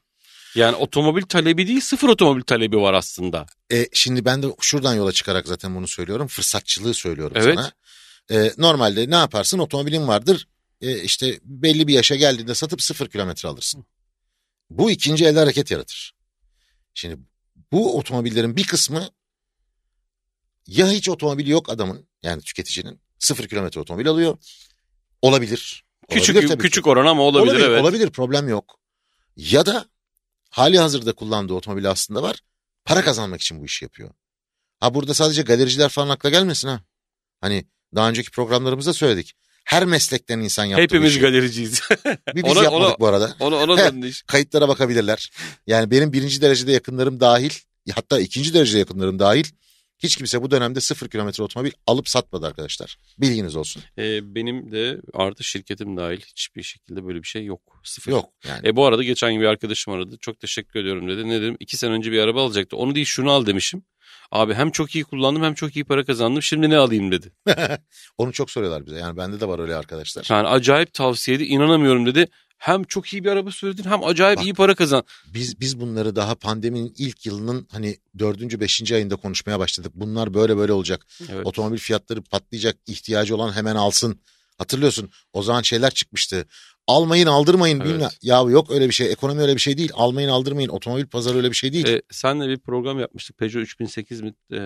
Yani 0.54 0.76
otomobil 0.76 1.22
talebi 1.22 1.66
değil 1.68 1.80
sıfır 1.80 2.08
otomobil 2.08 2.42
talebi 2.42 2.76
var 2.76 2.94
aslında. 2.94 3.46
E, 3.72 3.88
şimdi 3.92 4.24
ben 4.24 4.42
de 4.42 4.46
şuradan 4.60 4.94
yola 4.94 5.12
çıkarak 5.12 5.48
zaten 5.48 5.74
bunu 5.74 5.88
söylüyorum. 5.88 6.26
Fırsatçılığı 6.26 6.94
söylüyorum 6.94 7.36
Evet. 7.40 7.54
sana. 7.54 7.72
E, 8.40 8.52
normalde 8.58 9.10
ne 9.10 9.14
yaparsın? 9.14 9.58
Otomobilin 9.58 10.08
vardır. 10.08 10.48
E, 10.80 11.02
işte 11.02 11.40
belli 11.44 11.88
bir 11.88 11.94
yaşa 11.94 12.14
geldiğinde 12.14 12.54
satıp 12.54 12.82
sıfır 12.82 13.08
kilometre 13.08 13.48
alırsın. 13.48 13.84
Bu 14.70 14.90
ikinci 14.90 15.24
elde 15.26 15.38
hareket 15.38 15.70
yaratır. 15.70 16.14
Şimdi 16.94 17.18
bu 17.72 17.98
otomobillerin 17.98 18.56
bir 18.56 18.66
kısmı 18.66 19.08
ya 20.66 20.90
hiç 20.90 21.08
otomobili 21.08 21.50
yok 21.50 21.70
adamın 21.70 22.08
yani 22.22 22.42
tüketicinin 22.42 23.00
sıfır 23.18 23.48
kilometre 23.48 23.80
otomobil 23.80 24.08
alıyor. 24.08 24.38
Olabilir. 25.22 25.84
Küçük 26.10 26.36
Olabilir 26.36 26.48
tabii 26.48 26.58
ki. 26.58 26.62
küçük 26.62 26.86
oran 26.86 27.06
ama 27.06 27.22
olabilir, 27.22 27.52
olabilir, 27.52 27.68
evet. 27.68 27.82
olabilir 27.82 28.10
problem 28.10 28.48
yok. 28.48 28.78
Ya 29.36 29.66
da 29.66 29.86
hali 30.54 30.78
hazırda 30.78 31.12
kullandığı 31.12 31.54
otomobili 31.54 31.88
aslında 31.88 32.22
var. 32.22 32.40
Para 32.84 33.02
kazanmak 33.02 33.40
için 33.40 33.60
bu 33.60 33.64
işi 33.64 33.84
yapıyor. 33.84 34.10
Ha 34.80 34.94
burada 34.94 35.14
sadece 35.14 35.42
galericiler 35.42 35.88
falan 35.88 36.08
akla 36.08 36.30
gelmesin 36.30 36.68
ha. 36.68 36.80
Hani 37.40 37.64
daha 37.94 38.08
önceki 38.08 38.30
programlarımızda 38.30 38.92
söyledik. 38.92 39.32
Her 39.64 39.84
meslekten 39.84 40.38
insan 40.38 40.64
yaptı 40.64 40.80
bu 40.80 40.82
Hepimiz 40.84 41.10
işi. 41.10 41.20
galericiyiz. 41.20 41.80
Bir 42.34 42.44
biz 42.44 42.52
Ona- 42.56 42.62
yapmadık 42.64 42.86
ona- 42.88 42.98
bu 42.98 43.06
arada. 43.06 43.36
ona 43.40 43.56
ona 43.56 44.06
iş. 44.06 44.22
Kayıtlara 44.22 44.68
bakabilirler. 44.68 45.30
Yani 45.66 45.90
benim 45.90 46.12
birinci 46.12 46.40
derecede 46.42 46.72
yakınlarım 46.72 47.20
dahil 47.20 47.50
hatta 47.94 48.20
ikinci 48.20 48.54
derecede 48.54 48.78
yakınlarım 48.78 49.18
dahil 49.18 49.44
hiç 50.04 50.16
kimse 50.16 50.42
bu 50.42 50.50
dönemde 50.50 50.80
sıfır 50.80 51.08
kilometre 51.08 51.42
otomobil 51.44 51.70
alıp 51.86 52.08
satmadı 52.08 52.46
arkadaşlar. 52.46 52.96
Bilginiz 53.18 53.56
olsun. 53.56 53.82
Ee, 53.98 54.34
benim 54.34 54.72
de 54.72 55.00
artı 55.14 55.44
şirketim 55.44 55.96
dahil 55.96 56.20
hiçbir 56.20 56.62
şekilde 56.62 57.06
böyle 57.06 57.22
bir 57.22 57.28
şey 57.28 57.44
yok. 57.44 57.80
Sıfır. 57.84 58.12
Yok 58.12 58.30
yani. 58.48 58.68
E 58.68 58.76
bu 58.76 58.86
arada 58.86 59.02
geçen 59.02 59.32
gün 59.32 59.40
bir 59.40 59.46
arkadaşım 59.46 59.92
aradı. 59.92 60.16
Çok 60.20 60.40
teşekkür 60.40 60.80
ediyorum 60.80 61.08
dedi. 61.08 61.28
Ne 61.28 61.40
dedim? 61.40 61.56
İki 61.60 61.76
sene 61.76 61.90
önce 61.90 62.12
bir 62.12 62.18
araba 62.18 62.44
alacaktı. 62.44 62.76
Onu 62.76 62.94
değil 62.94 63.06
şunu 63.06 63.30
al 63.30 63.46
demişim. 63.46 63.84
Abi 64.30 64.54
hem 64.54 64.70
çok 64.70 64.94
iyi 64.94 65.04
kullandım 65.04 65.42
hem 65.42 65.54
çok 65.54 65.76
iyi 65.76 65.84
para 65.84 66.04
kazandım. 66.04 66.42
Şimdi 66.42 66.70
ne 66.70 66.76
alayım 66.76 67.12
dedi. 67.12 67.32
Onu 68.18 68.32
çok 68.32 68.50
soruyorlar 68.50 68.86
bize. 68.86 68.96
Yani 68.98 69.16
bende 69.16 69.40
de 69.40 69.48
var 69.48 69.58
öyle 69.58 69.74
arkadaşlar. 69.76 70.26
Yani 70.30 70.48
acayip 70.48 70.94
tavsiyeydi. 70.94 71.44
inanamıyorum 71.44 72.06
dedi. 72.06 72.28
Hem 72.58 72.84
çok 72.84 73.12
iyi 73.12 73.24
bir 73.24 73.28
araba 73.30 73.50
söyledin 73.50 73.84
hem 73.84 74.04
acayip 74.04 74.38
Bak. 74.38 74.44
iyi 74.46 74.54
para 74.54 74.74
kazan. 74.74 75.02
Biz 75.34 75.60
biz 75.60 75.80
bunları 75.80 76.16
daha 76.16 76.34
pandeminin 76.34 76.94
ilk 76.98 77.26
yılının 77.26 77.66
hani 77.72 77.96
dördüncü 78.18 78.60
beşinci 78.60 78.94
ayında 78.94 79.16
konuşmaya 79.16 79.58
başladık. 79.58 79.92
Bunlar 79.94 80.34
böyle 80.34 80.56
böyle 80.56 80.72
olacak. 80.72 81.06
Evet. 81.32 81.46
Otomobil 81.46 81.78
fiyatları 81.78 82.22
patlayacak. 82.22 82.76
ihtiyacı 82.86 83.36
olan 83.36 83.52
hemen 83.52 83.76
alsın. 83.76 84.20
Hatırlıyorsun 84.58 85.10
o 85.32 85.42
zaman 85.42 85.62
şeyler 85.62 85.90
çıkmıştı. 85.90 86.46
Almayın 86.86 87.26
aldırmayın 87.26 87.80
Evet. 87.80 87.88
bilmem. 87.94 88.10
Ya 88.22 88.36
yok 88.40 88.70
öyle 88.70 88.88
bir 88.88 88.94
şey. 88.94 89.12
Ekonomi 89.12 89.40
öyle 89.40 89.54
bir 89.54 89.60
şey 89.60 89.78
değil. 89.78 89.90
Almayın 89.94 90.28
aldırmayın. 90.28 90.68
Otomobil 90.68 91.06
pazarı 91.06 91.36
öyle 91.36 91.50
bir 91.50 91.56
şey 91.56 91.72
değil. 91.72 91.86
E, 91.88 92.02
senle 92.10 92.48
bir 92.48 92.58
program 92.58 92.98
yapmıştık. 93.00 93.38
Peugeot 93.38 93.62
3008 93.62 94.20
mi? 94.20 94.34
E, 94.52 94.58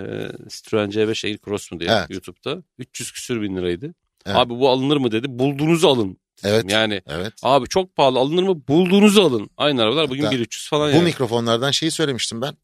Citroen 0.48 0.90
C5 0.90 1.26
Aircross 1.26 1.72
mu 1.72 1.80
diye 1.80 1.90
Evet. 1.90 2.10
YouTube'da. 2.10 2.62
300 2.78 3.12
küsür 3.12 3.42
bin 3.42 3.56
liraydı. 3.56 3.94
Evet. 4.26 4.36
Abi 4.36 4.54
bu 4.58 4.68
alınır 4.68 4.96
mı 4.96 5.12
dedi. 5.12 5.26
Bulduğunuzu 5.38 5.88
alın. 5.88 6.18
Evet. 6.44 6.72
Yani 6.72 7.02
Evet. 7.06 7.32
abi 7.42 7.68
çok 7.68 7.96
pahalı 7.96 8.18
alınır 8.18 8.42
mı? 8.42 8.68
Bulduğunuzu 8.68 9.22
alın. 9.22 9.50
Aynı 9.56 9.82
arabalar 9.82 10.10
bugün 10.10 10.22
Hatta 10.22 10.36
1300 10.36 10.68
falan 10.68 10.92
Bu 10.92 10.96
yani. 10.96 11.04
mikrofonlardan 11.04 11.70
şeyi 11.70 11.90
söylemiştim 11.90 12.42
ben. 12.42 12.56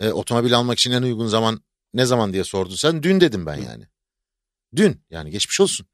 E, 0.00 0.08
otomobil 0.10 0.54
almak 0.54 0.78
için 0.78 0.90
en 0.90 1.02
uygun 1.02 1.26
zaman 1.26 1.62
ne 1.94 2.06
zaman 2.06 2.32
diye 2.32 2.44
sordun 2.44 2.74
sen. 2.74 3.02
Dün 3.02 3.20
dedim 3.20 3.46
ben 3.46 3.56
Hı. 3.56 3.62
yani. 3.62 3.84
Dün 4.76 5.02
yani 5.10 5.30
geçmiş 5.30 5.60
olsun. 5.60 5.86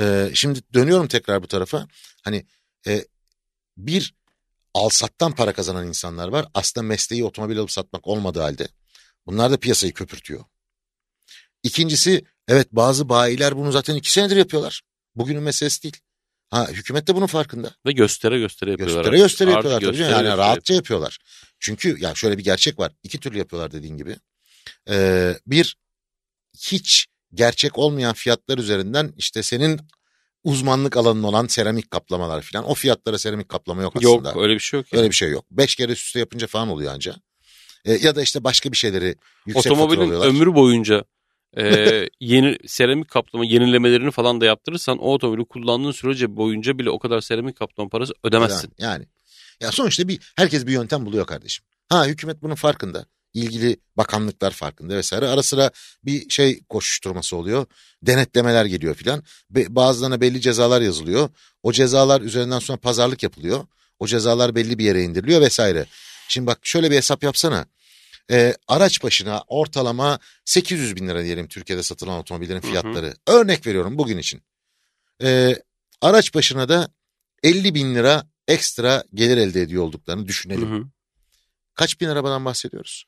E, 0.00 0.30
şimdi 0.34 0.60
dönüyorum 0.74 1.08
tekrar 1.08 1.42
bu 1.42 1.46
tarafa. 1.48 1.88
Hani 2.22 2.46
e, 2.86 3.04
bir 3.76 4.14
alsattan 4.74 5.32
para 5.32 5.52
kazanan 5.52 5.86
insanlar 5.86 6.28
var. 6.28 6.46
Aslında 6.54 6.86
mesleği 6.86 7.24
otomobil 7.24 7.58
alıp 7.58 7.70
satmak 7.70 8.06
olmadığı 8.06 8.40
halde. 8.40 8.68
Bunlar 9.26 9.50
da 9.50 9.56
piyasayı 9.56 9.92
köpürtüyor. 9.92 10.44
İkincisi 11.62 12.24
evet 12.48 12.68
bazı 12.72 13.08
bayiler 13.08 13.56
bunu 13.56 13.72
zaten 13.72 13.94
iki 13.94 14.12
senedir 14.12 14.36
yapıyorlar. 14.36 14.82
Bugünün 15.14 15.42
meselesi 15.42 15.82
değil. 15.82 15.96
Ha 16.50 16.68
hükümet 16.68 17.06
de 17.06 17.14
bunun 17.14 17.26
farkında. 17.26 17.70
Ve 17.86 17.92
göstere 17.92 18.38
göstere 18.38 18.70
yapıyorlar. 18.70 18.96
Göstere 18.96 19.16
göstere 19.18 19.48
Artık 19.50 19.56
yapıyorlar 19.56 19.80
tabii. 19.80 19.90
göstere. 19.90 20.10
Yani 20.10 20.22
göstere 20.22 20.36
rahatça 20.36 20.74
yapıyorlar. 20.74 21.18
Çünkü 21.60 21.96
ya 22.00 22.14
şöyle 22.14 22.38
bir 22.38 22.44
gerçek 22.44 22.78
var. 22.78 22.92
İki 23.02 23.20
türlü 23.20 23.38
yapıyorlar 23.38 23.72
dediğin 23.72 23.96
gibi. 23.96 24.16
Ee, 24.90 25.34
bir 25.46 25.76
hiç 26.58 27.06
gerçek 27.34 27.78
olmayan 27.78 28.14
fiyatlar 28.14 28.58
üzerinden 28.58 29.12
işte 29.16 29.42
senin 29.42 29.80
uzmanlık 30.44 30.96
alanın 30.96 31.22
olan 31.22 31.46
seramik 31.46 31.90
kaplamalar 31.90 32.42
falan. 32.42 32.64
O 32.70 32.74
fiyatlara 32.74 33.18
seramik 33.18 33.48
kaplama 33.48 33.82
yok 33.82 33.96
aslında. 33.96 34.28
Yok 34.28 34.42
öyle 34.42 34.54
bir 34.54 34.60
şey 34.60 34.80
yok. 34.80 34.92
yani. 34.92 35.00
Öyle 35.00 35.10
bir 35.10 35.16
şey 35.16 35.30
yok. 35.30 35.44
Beş 35.50 35.74
kere 35.74 35.92
üst 35.92 36.06
üste 36.06 36.18
yapınca 36.18 36.46
falan 36.46 36.68
oluyor 36.68 36.92
anca. 36.92 37.14
Ee, 37.84 37.92
ya 37.92 38.16
da 38.16 38.22
işte 38.22 38.44
başka 38.44 38.72
bir 38.72 38.76
şeyleri 38.76 39.16
yüksek 39.46 39.72
Otomobilin 39.72 40.10
ömrü 40.10 40.54
boyunca 40.54 41.04
e, 41.58 42.08
yeni 42.20 42.58
seramik 42.66 43.08
kaplama 43.08 43.44
yenilemelerini 43.44 44.10
falan 44.10 44.40
da 44.40 44.44
yaptırırsan 44.44 44.98
o 44.98 45.12
otomobili 45.12 45.44
kullandığın 45.44 45.90
sürece 45.92 46.36
boyunca 46.36 46.78
bile 46.78 46.90
o 46.90 46.98
kadar 46.98 47.20
seramik 47.20 47.56
kaplama 47.56 47.90
parası 47.90 48.12
ödemezsin. 48.24 48.72
Yani. 48.78 49.06
Ya 49.60 49.72
sonuçta 49.72 50.08
bir 50.08 50.32
herkes 50.36 50.66
bir 50.66 50.72
yöntem 50.72 51.06
buluyor 51.06 51.26
kardeşim. 51.26 51.64
Ha 51.88 52.06
hükümet 52.06 52.42
bunun 52.42 52.54
farkında. 52.54 53.06
İlgili 53.34 53.76
bakanlıklar 53.96 54.50
farkında 54.50 54.96
vesaire. 54.96 55.28
Ara 55.28 55.42
sıra 55.42 55.70
bir 56.04 56.30
şey 56.30 56.60
koşuşturması 56.68 57.36
oluyor. 57.36 57.66
Denetlemeler 58.02 58.64
geliyor 58.64 58.94
filan. 58.94 59.22
Be- 59.50 59.74
Bazılarına 59.74 60.20
belli 60.20 60.40
cezalar 60.40 60.80
yazılıyor. 60.80 61.28
O 61.62 61.72
cezalar 61.72 62.20
üzerinden 62.20 62.58
sonra 62.58 62.78
pazarlık 62.78 63.22
yapılıyor. 63.22 63.64
O 63.98 64.06
cezalar 64.06 64.54
belli 64.54 64.78
bir 64.78 64.84
yere 64.84 65.02
indiriliyor 65.02 65.40
vesaire. 65.40 65.86
Şimdi 66.28 66.46
bak 66.46 66.58
şöyle 66.62 66.90
bir 66.90 66.96
hesap 66.96 67.22
yapsana. 67.22 67.66
Ee, 68.30 68.54
araç 68.68 69.02
başına 69.02 69.42
ortalama 69.48 70.18
800 70.44 70.96
bin 70.96 71.08
lira 71.08 71.24
diyelim 71.24 71.48
Türkiye'de 71.48 71.82
satılan 71.82 72.18
otomobillerin 72.18 72.62
Hı 72.62 72.66
hı. 72.66 72.70
fiyatları. 72.70 73.14
Örnek 73.26 73.66
veriyorum 73.66 73.98
bugün 73.98 74.18
için. 74.18 74.42
Ee, 75.22 75.54
araç 76.00 76.34
başına 76.34 76.68
da 76.68 76.88
50 77.42 77.74
bin 77.74 77.94
lira 77.94 78.26
ekstra 78.48 79.04
gelir 79.14 79.36
elde 79.36 79.62
ediyor 79.62 79.82
olduklarını 79.82 80.26
düşünelim. 80.26 80.70
Hı 80.70 80.76
hı. 80.76 80.84
Kaç 81.74 82.00
bin 82.00 82.08
arabadan 82.08 82.44
bahsediyoruz? 82.44 83.04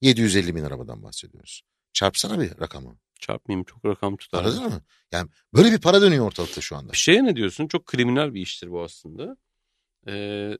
750 0.00 0.54
bin 0.54 0.64
arabadan 0.64 1.02
bahsediyoruz. 1.02 1.62
Çarpsana 1.92 2.40
bir 2.40 2.60
rakamı. 2.60 2.98
Çarpmayayım 3.20 3.64
çok 3.64 3.84
rakam 3.84 4.16
tutar. 4.16 4.44
Anladın 4.44 4.64
mı? 4.64 4.82
Yani 5.12 5.30
böyle 5.54 5.72
bir 5.72 5.80
para 5.80 6.02
dönüyor 6.02 6.26
ortalıkta 6.26 6.60
şu 6.60 6.76
anda. 6.76 6.92
Bir 6.92 6.96
şeye 6.96 7.24
ne 7.24 7.36
diyorsun? 7.36 7.68
Çok 7.68 7.86
kriminal 7.86 8.34
bir 8.34 8.40
iştir 8.40 8.70
bu 8.70 8.82
aslında. 8.82 9.36
Ee, 10.08 10.58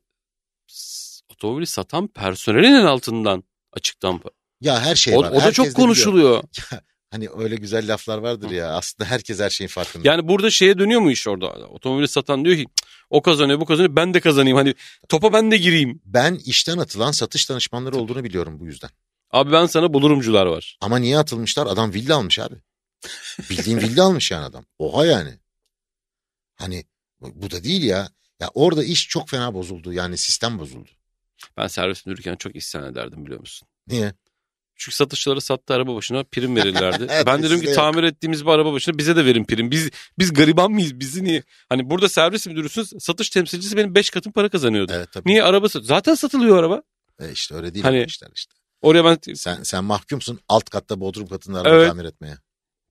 otomobili 1.28 1.66
satan 1.66 2.06
personelin 2.06 2.75
el 2.75 2.87
altından 2.87 3.45
açıktan. 3.73 4.21
Ya 4.61 4.80
her 4.80 4.95
şey 4.97 5.16
o, 5.16 5.23
var. 5.23 5.30
o 5.30 5.35
da 5.35 5.40
Herkes 5.40 5.54
çok 5.54 5.75
konuşuluyor. 5.75 6.42
Hani 7.11 7.28
öyle 7.37 7.56
güzel 7.56 7.92
laflar 7.92 8.18
vardır 8.18 8.50
ya. 8.50 8.71
Aslında 8.71 9.11
herkes 9.11 9.40
her 9.40 9.50
şeyin 9.50 9.68
farkında. 9.68 10.09
Yani 10.09 10.28
burada 10.28 10.50
şeye 10.50 10.78
dönüyor 10.78 11.00
mu 11.00 11.11
iş 11.11 11.28
orada? 11.28 11.47
Otomobili 11.50 12.09
satan 12.09 12.45
diyor 12.45 12.56
ki 12.56 12.62
"Cık, 12.62 12.88
o 13.11 13.23
kazanıyor 13.23 13.61
bu 13.61 13.64
kazanıyor 13.64 13.97
ben 13.97 14.14
de 14.14 14.21
kazanayım. 14.21 14.56
Hani 14.56 14.75
topa 15.09 15.33
ben 15.33 15.50
de 15.50 15.56
gireyim. 15.56 16.00
Ben 16.04 16.35
işten 16.35 16.78
atılan 16.78 17.11
satış 17.11 17.50
danışmanları 17.50 17.97
olduğunu 17.97 18.25
biliyorum 18.25 18.61
bu 18.61 18.66
yüzden. 18.66 18.90
Abi 19.30 19.52
ben 19.52 19.66
sana 19.66 19.95
bulurumcular 19.95 20.47
var. 20.47 20.78
Ama 20.80 20.99
niye 20.99 21.18
atılmışlar? 21.18 21.66
Adam 21.66 21.95
villa 21.95 22.16
almış 22.16 22.38
abi. 22.38 22.54
Bildiğin 23.50 23.78
villa 23.78 24.04
almış 24.04 24.30
yani 24.30 24.45
adam. 24.45 24.64
Oha 24.78 25.06
yani. 25.06 25.30
Hani 26.54 26.85
bu 27.21 27.50
da 27.50 27.64
değil 27.64 27.83
ya. 27.83 28.09
Ya 28.40 28.50
orada 28.54 28.85
iş 28.85 29.09
çok 29.09 29.28
fena 29.28 29.54
bozuldu. 29.54 29.92
Yani 29.92 30.16
sistem 30.16 30.59
bozuldu. 30.59 30.90
Ben 31.57 31.66
servis 31.66 32.07
müdürken 32.07 32.37
çok 32.37 32.57
isyan 32.57 32.85
ederdim 32.93 33.25
biliyor 33.26 33.40
musun? 33.40 33.69
Niye? 33.88 34.12
Çünkü 34.78 34.97
satışçılara 34.97 35.40
sattığı 35.40 35.75
araba 35.75 35.95
başına 35.95 36.25
prim 36.25 36.57
verirlerdi. 36.57 37.07
Evet, 37.11 37.26
ben 37.26 37.43
dedim 37.43 37.61
ki 37.61 37.66
yok. 37.66 37.75
tamir 37.75 38.02
ettiğimiz 38.02 38.47
bir 38.47 38.50
araba 38.50 38.73
başına 38.73 38.99
bize 38.99 39.16
de 39.16 39.25
verin 39.25 39.45
prim. 39.45 39.71
Biz 39.71 39.90
biz 40.19 40.33
gariban 40.33 40.71
mıyız? 40.73 41.00
Bizi 41.00 41.25
niye? 41.25 41.43
Hani 41.69 41.90
burada 41.90 42.09
servis 42.09 42.47
müdürüsünüz 42.47 42.93
satış 42.99 43.31
temsilcisi 43.31 43.76
benim 43.76 43.95
5 43.95 44.11
katım 44.11 44.33
para 44.33 44.49
kazanıyordu. 44.49 44.93
Evet 44.97 45.12
tabii. 45.12 45.28
Niye 45.28 45.43
araba 45.43 45.69
sat- 45.69 45.85
Zaten 45.85 46.14
satılıyor 46.14 46.59
araba. 46.59 46.83
E 47.21 47.33
işte 47.33 47.55
öyle 47.55 47.75
değil 47.75 47.83
Hani- 47.85 48.05
işler 48.05 48.28
işte. 48.35 48.55
Oraya 48.83 49.05
ben 49.05 49.35
Sen 49.35 49.62
sen 49.62 49.85
mahkumsun 49.85 50.40
alt 50.49 50.71
katta 50.71 51.00
bodrum 51.00 51.26
katında 51.26 51.61
araba 51.61 51.75
Evet. 51.76 51.88
tamir 51.88 52.05
etmeye. 52.05 52.38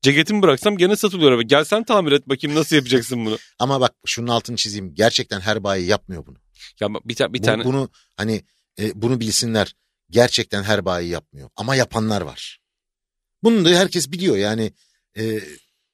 Ceketimi 0.06 0.42
bıraksam 0.42 0.78
gene 0.78 0.96
satılıyor. 0.96 1.42
Gel 1.42 1.64
sen 1.64 1.84
tamir 1.84 2.12
et 2.12 2.30
bakayım 2.30 2.58
nasıl 2.58 2.76
yapacaksın 2.76 3.26
bunu. 3.26 3.38
Ama 3.60 3.82
bak 3.82 3.96
şunun 4.06 4.28
altını 4.28 4.56
çizeyim. 4.56 4.94
Gerçekten 4.94 5.40
her 5.40 5.64
bayi 5.64 5.88
yapmıyor 5.88 6.26
bunu. 6.26 6.38
Ya 6.80 6.88
bir, 7.06 7.16
ta- 7.16 7.34
bir 7.34 7.40
Bu- 7.40 7.46
tane 7.46 7.64
Bunu 7.64 7.90
hani 8.18 8.44
e, 8.80 9.02
bunu 9.02 9.20
bilsinler. 9.20 9.76
Gerçekten 10.10 10.64
her 10.64 10.86
bayi 10.86 11.10
yapmıyor. 11.10 11.50
Ama 11.56 11.76
yapanlar 11.76 12.22
var. 12.22 12.60
Bunu 13.44 13.66
da 13.66 13.70
herkes 13.70 14.12
biliyor 14.12 14.38
yani. 14.38 14.74
e, 15.18 15.40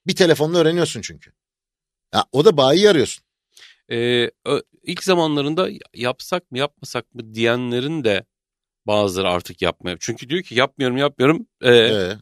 bir 0.06 0.14
telefonla 0.16 0.58
öğreniyorsun 0.58 1.00
çünkü. 1.00 1.32
Ya, 2.14 2.24
o 2.32 2.44
da 2.44 2.56
bayi 2.56 2.90
arıyorsun. 2.90 3.24
Ö- 3.90 4.62
ilk 4.82 5.04
zamanlarında 5.04 5.68
yapsak 5.94 6.50
mı 6.50 6.58
yapmasak 6.58 7.14
mı 7.14 7.34
diyenlerin 7.34 8.04
de 8.04 8.24
bazıları 8.86 9.28
artık 9.30 9.62
yapmıyor. 9.62 9.96
Çünkü 10.00 10.28
diyor 10.28 10.42
ki 10.42 10.54
yapmıyorum 10.54 10.96
yapmıyorum. 10.96 11.46
Ee, 11.62 11.70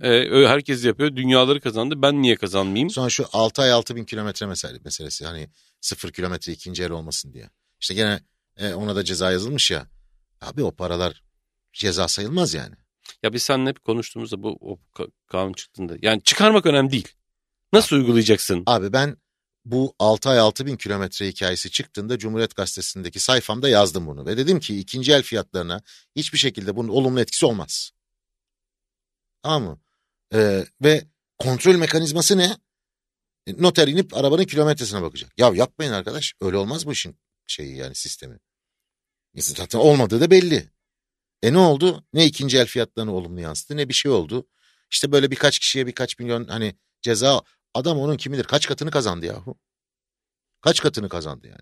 Ee, 0.00 0.08
e, 0.08 0.46
herkes 0.48 0.84
yapıyor. 0.84 1.16
Dünyaları 1.16 1.60
kazandı. 1.60 1.94
Ben 2.02 2.22
niye 2.22 2.36
kazanmayayım? 2.36 2.90
Sonra 2.90 3.08
şu 3.10 3.26
6 3.32 3.62
ay 3.62 3.72
6 3.72 3.96
bin 3.96 4.04
kilometre 4.04 4.46
mesele, 4.46 4.78
meselesi. 4.84 5.26
Hani 5.26 5.48
sıfır 5.80 6.10
kilometre 6.12 6.52
ikinci 6.52 6.82
el 6.82 6.90
olmasın 6.90 7.32
diye. 7.32 7.50
İşte 7.80 7.94
gene 7.94 8.20
e, 8.56 8.74
ona 8.74 8.96
da 8.96 9.04
ceza 9.04 9.32
yazılmış 9.32 9.70
ya. 9.70 9.86
Abi 10.40 10.62
o 10.62 10.72
paralar 10.72 11.22
ceza 11.72 12.08
sayılmaz 12.08 12.54
yani. 12.54 12.74
Ya 13.22 13.32
biz 13.32 13.42
seninle 13.42 13.68
hep 13.70 13.84
konuştuğumuzda 13.84 14.42
bu 14.42 14.58
o 14.60 14.78
ka- 14.94 15.10
kanun 15.26 15.52
çıktığında. 15.52 15.96
Yani 16.02 16.22
çıkarmak 16.22 16.66
önemli 16.66 16.90
değil. 16.90 17.08
Nasıl 17.72 17.96
uygulayacaksın? 17.96 18.62
Abi 18.66 18.92
ben 18.92 19.16
bu 19.64 19.94
6 19.98 20.30
ay 20.30 20.38
6 20.38 20.66
bin 20.66 20.76
kilometre 20.76 21.28
hikayesi 21.28 21.70
çıktığında 21.70 22.18
Cumhuriyet 22.18 22.56
Gazetesi'ndeki 22.56 23.20
sayfamda 23.20 23.68
yazdım 23.68 24.06
bunu. 24.06 24.26
Ve 24.26 24.36
dedim 24.36 24.60
ki 24.60 24.78
ikinci 24.78 25.12
el 25.12 25.22
fiyatlarına 25.22 25.82
hiçbir 26.16 26.38
şekilde 26.38 26.76
bunun 26.76 26.88
olumlu 26.88 27.20
etkisi 27.20 27.46
olmaz. 27.46 27.90
Tamam 29.42 29.62
mı? 29.62 29.78
Ee, 30.34 30.64
ve 30.84 31.04
kontrol 31.38 31.74
mekanizması 31.74 32.38
ne? 32.38 32.56
E, 33.46 33.62
Noter 33.62 33.88
inip 33.88 34.16
arabanın 34.16 34.44
kilometresine 34.44 35.02
bakacak. 35.02 35.32
Ya 35.38 35.50
yapmayın 35.54 35.92
arkadaş 35.92 36.34
öyle 36.40 36.56
olmaz 36.56 36.86
bu 36.86 36.92
işin 36.92 37.16
şeyi 37.46 37.76
yani 37.76 37.94
sistemi. 37.94 38.38
Zaten 39.36 39.78
olmadığı 39.78 40.20
da 40.20 40.30
belli. 40.30 40.70
E 41.42 41.52
ne 41.52 41.58
oldu? 41.58 42.04
Ne 42.12 42.26
ikinci 42.26 42.58
el 42.58 42.66
fiyatlarına 42.66 43.14
olumlu 43.14 43.40
yansıdı 43.40 43.76
ne 43.76 43.88
bir 43.88 43.94
şey 43.94 44.12
oldu. 44.12 44.46
İşte 44.90 45.12
böyle 45.12 45.30
birkaç 45.30 45.58
kişiye 45.58 45.86
birkaç 45.86 46.18
milyon 46.18 46.44
hani 46.48 46.74
ceza 47.02 47.42
adam 47.74 47.98
onun 47.98 48.16
kimidir 48.16 48.44
kaç 48.44 48.66
katını 48.66 48.90
kazandı 48.90 49.26
yahu. 49.26 49.58
Kaç 50.60 50.80
katını 50.80 51.08
kazandı 51.08 51.46
yani. 51.46 51.60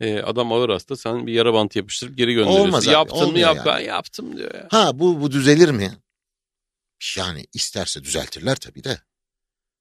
Ee, 0.00 0.22
adam 0.22 0.52
ağır 0.52 0.68
hasta 0.68 0.96
sen 0.96 1.26
bir 1.26 1.32
yara 1.32 1.54
bantı 1.54 1.78
yapıştırıp 1.78 2.16
geri 2.16 2.34
gönderiyorsun. 2.34 2.66
Olmaz 2.68 2.88
abi, 2.88 2.92
Yaptın 2.94 3.32
mı 3.32 3.38
yap 3.38 3.56
yani. 3.56 3.66
ben 3.66 3.78
yaptım 3.80 4.36
diyor 4.36 4.54
ya. 4.54 4.68
Ha 4.70 4.98
bu, 4.98 5.20
bu 5.20 5.30
düzelir 5.30 5.68
mi? 5.68 5.92
Yani 7.16 7.46
isterse 7.54 8.04
düzeltirler 8.04 8.56
tabii 8.56 8.84
de. 8.84 9.00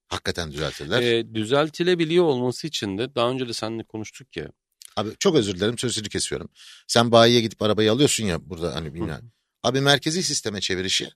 Hakikaten 0.08 0.52
düzeltirler. 0.52 1.02
Ee, 1.02 1.36
düzeltilebiliyor 1.36 2.26
olması 2.26 2.68
için 2.68 2.98
de 2.98 3.16
daha 3.16 3.30
önce 3.30 3.48
de 3.48 3.54
seninle 3.54 3.84
konuştuk 3.84 4.38
ya. 4.38 4.52
Abi 4.96 5.10
çok 5.20 5.36
özür 5.36 5.56
dilerim 5.56 5.78
sözünü 5.78 6.10
kesiyorum. 6.10 6.50
Sen 6.88 7.12
bayiye 7.12 7.42
gidip 7.42 7.62
arabayı 7.62 7.92
alıyorsun 7.92 8.26
ya 8.26 8.50
burada 8.50 8.76
hani 8.76 8.94
bilmem. 8.94 9.32
Abi 9.64 9.82
merkezi 9.82 10.24
sisteme 10.24 10.62
çevir 10.62 10.86
işi. 10.86 11.10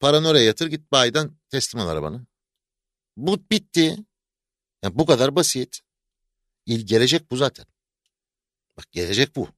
Paranı 0.00 0.28
oraya 0.28 0.44
yatır 0.44 0.66
git 0.66 0.92
bayiden 0.92 1.30
teslim 1.50 1.80
al 1.80 1.88
arabanı. 1.88 2.26
Bu 3.16 3.38
bitti. 3.50 3.96
Yani 4.82 4.98
bu 4.98 5.06
kadar 5.06 5.36
basit. 5.36 5.80
İl 6.66 6.86
gelecek 6.86 7.30
bu 7.30 7.36
zaten. 7.36 7.66
Bak 8.76 8.92
gelecek 8.92 9.36
bu. 9.36 9.48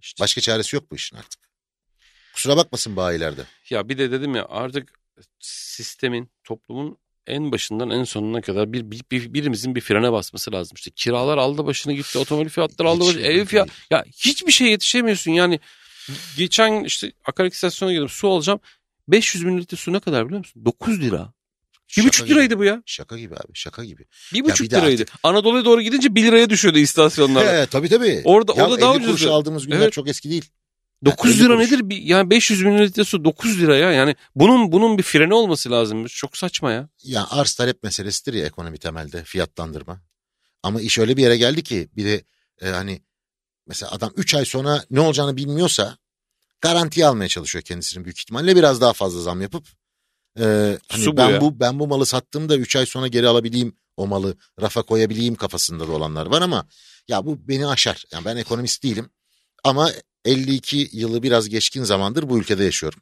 İşte. 0.00 0.22
Başka 0.22 0.40
çaresi 0.40 0.76
yok 0.76 0.90
bu 0.90 0.96
işin 0.96 1.16
artık. 1.16 1.40
Kusura 2.34 2.56
bakmasın 2.56 2.96
bayilerde. 2.96 3.44
Ya 3.70 3.88
bir 3.88 3.98
de 3.98 4.10
dedim 4.12 4.34
ya 4.34 4.46
artık 4.48 5.00
sistemin, 5.40 6.30
toplumun 6.44 6.98
en 7.26 7.52
başından 7.52 7.90
en 7.90 8.04
sonuna 8.04 8.40
kadar 8.40 8.72
bir, 8.72 8.90
bir, 8.90 9.00
bir- 9.10 9.34
birimizin 9.34 9.74
bir 9.74 9.80
frene 9.80 10.12
basması 10.12 10.52
lazım. 10.52 10.74
İşte 10.76 10.90
kiralar 10.90 11.38
aldı 11.38 11.66
başını 11.66 11.92
gitti, 11.92 12.18
otomobil 12.18 12.48
fiyatları 12.48 12.88
aldı 12.88 13.00
başını, 13.04 13.22
ev 13.22 13.44
fiyat. 13.44 13.68
Ya 13.90 14.04
hiçbir 14.16 14.52
şey 14.52 14.68
yetişemiyorsun 14.70 15.30
yani. 15.32 15.60
Geçen 16.36 16.84
işte 16.84 17.12
akaryakıt 17.24 17.54
istasyonuna 17.54 17.94
girdim 17.94 18.08
su 18.08 18.28
alacağım. 18.28 18.60
500 19.08 19.44
mililitre 19.44 19.76
su 19.76 19.92
ne 19.92 20.00
kadar 20.00 20.26
biliyor 20.26 20.38
musun? 20.38 20.64
9 20.64 21.00
lira. 21.00 21.32
Bir 21.98 22.04
buçuk 22.04 22.26
gibi. 22.26 22.34
liraydı 22.36 22.58
bu 22.58 22.64
ya. 22.64 22.82
Şaka 22.86 23.18
gibi 23.18 23.34
abi 23.34 23.54
şaka 23.54 23.84
gibi. 23.84 24.04
Bir 24.34 24.44
buçuk 24.44 24.66
bir 24.66 24.70
liraydı. 24.76 25.04
Anadolu'ya 25.22 25.64
doğru 25.64 25.82
gidince 25.82 26.14
1 26.14 26.22
liraya 26.24 26.50
düşüyordu 26.50 26.78
istasyonlar. 26.78 27.46
He, 27.56 27.66
tabii 27.66 27.88
tabii. 27.88 28.22
Orada- 28.24 28.52
ya 28.56 28.64
orada 28.66 28.80
daha 28.80 28.94
50 28.96 29.06
kuruş 29.06 29.26
aldığımız 29.26 29.66
günler 29.66 29.80
Evet. 29.80 29.92
çok 29.92 30.08
eski 30.08 30.30
değil. 30.30 30.44
9 31.04 31.30
50 31.30 31.38
lira 31.44 31.54
kuruş. 31.56 31.70
nedir? 31.70 31.88
Bir, 31.90 31.96
yani 31.96 32.30
500 32.30 32.62
mililitre 32.62 33.04
su 33.04 33.24
9 33.24 33.58
lira 33.60 33.76
ya. 33.76 33.92
Yani 33.92 34.16
bunun 34.34 34.72
bunun 34.72 34.98
bir 34.98 35.02
freni 35.02 35.34
olması 35.34 35.70
lazım. 35.70 36.06
Çok 36.06 36.36
saçma 36.36 36.72
ya. 36.72 36.88
Ya 37.04 37.26
arz 37.30 37.54
talep 37.54 37.82
meselesidir 37.82 38.34
ya 38.34 38.46
ekonomi 38.46 38.78
temelde 38.78 39.24
fiyatlandırma. 39.24 40.02
Ama 40.62 40.80
iş 40.80 40.98
öyle 40.98 41.16
bir 41.16 41.22
yere 41.22 41.36
geldi 41.36 41.62
ki 41.62 41.88
bir 41.96 42.04
de 42.04 42.24
e, 42.60 42.68
hani 42.68 43.02
mesela 43.66 43.92
adam 43.92 44.12
3 44.16 44.34
ay 44.34 44.44
sonra 44.44 44.84
ne 44.90 45.00
olacağını 45.00 45.36
bilmiyorsa 45.36 45.98
garantiye 46.60 47.06
almaya 47.06 47.28
çalışıyor 47.28 47.62
kendisini 47.62 48.04
büyük 48.04 48.18
ihtimalle 48.18 48.56
biraz 48.56 48.80
daha 48.80 48.92
fazla 48.92 49.20
zam 49.20 49.40
yapıp 49.40 49.64
e, 50.38 50.78
hani 50.88 51.06
bu 51.06 51.16
ben 51.16 51.30
ya. 51.30 51.40
bu 51.40 51.60
ben 51.60 51.78
bu 51.78 51.86
malı 51.86 52.06
sattığımda 52.06 52.56
3 52.56 52.76
ay 52.76 52.86
sonra 52.86 53.06
geri 53.06 53.28
alabileyim 53.28 53.76
o 53.96 54.06
malı 54.06 54.36
rafa 54.60 54.82
koyabileyim 54.82 55.34
kafasında 55.34 55.88
da 55.88 55.92
olanlar 55.92 56.26
var 56.26 56.42
ama 56.42 56.66
ya 57.08 57.26
bu 57.26 57.48
beni 57.48 57.66
aşar. 57.66 58.04
Yani 58.12 58.24
ben 58.24 58.36
ekonomist 58.36 58.82
değilim 58.82 59.10
ama 59.64 59.90
52 60.24 60.88
yılı 60.92 61.22
biraz 61.22 61.48
geçkin 61.48 61.82
zamandır 61.82 62.28
bu 62.28 62.38
ülkede 62.38 62.64
yaşıyorum. 62.64 63.00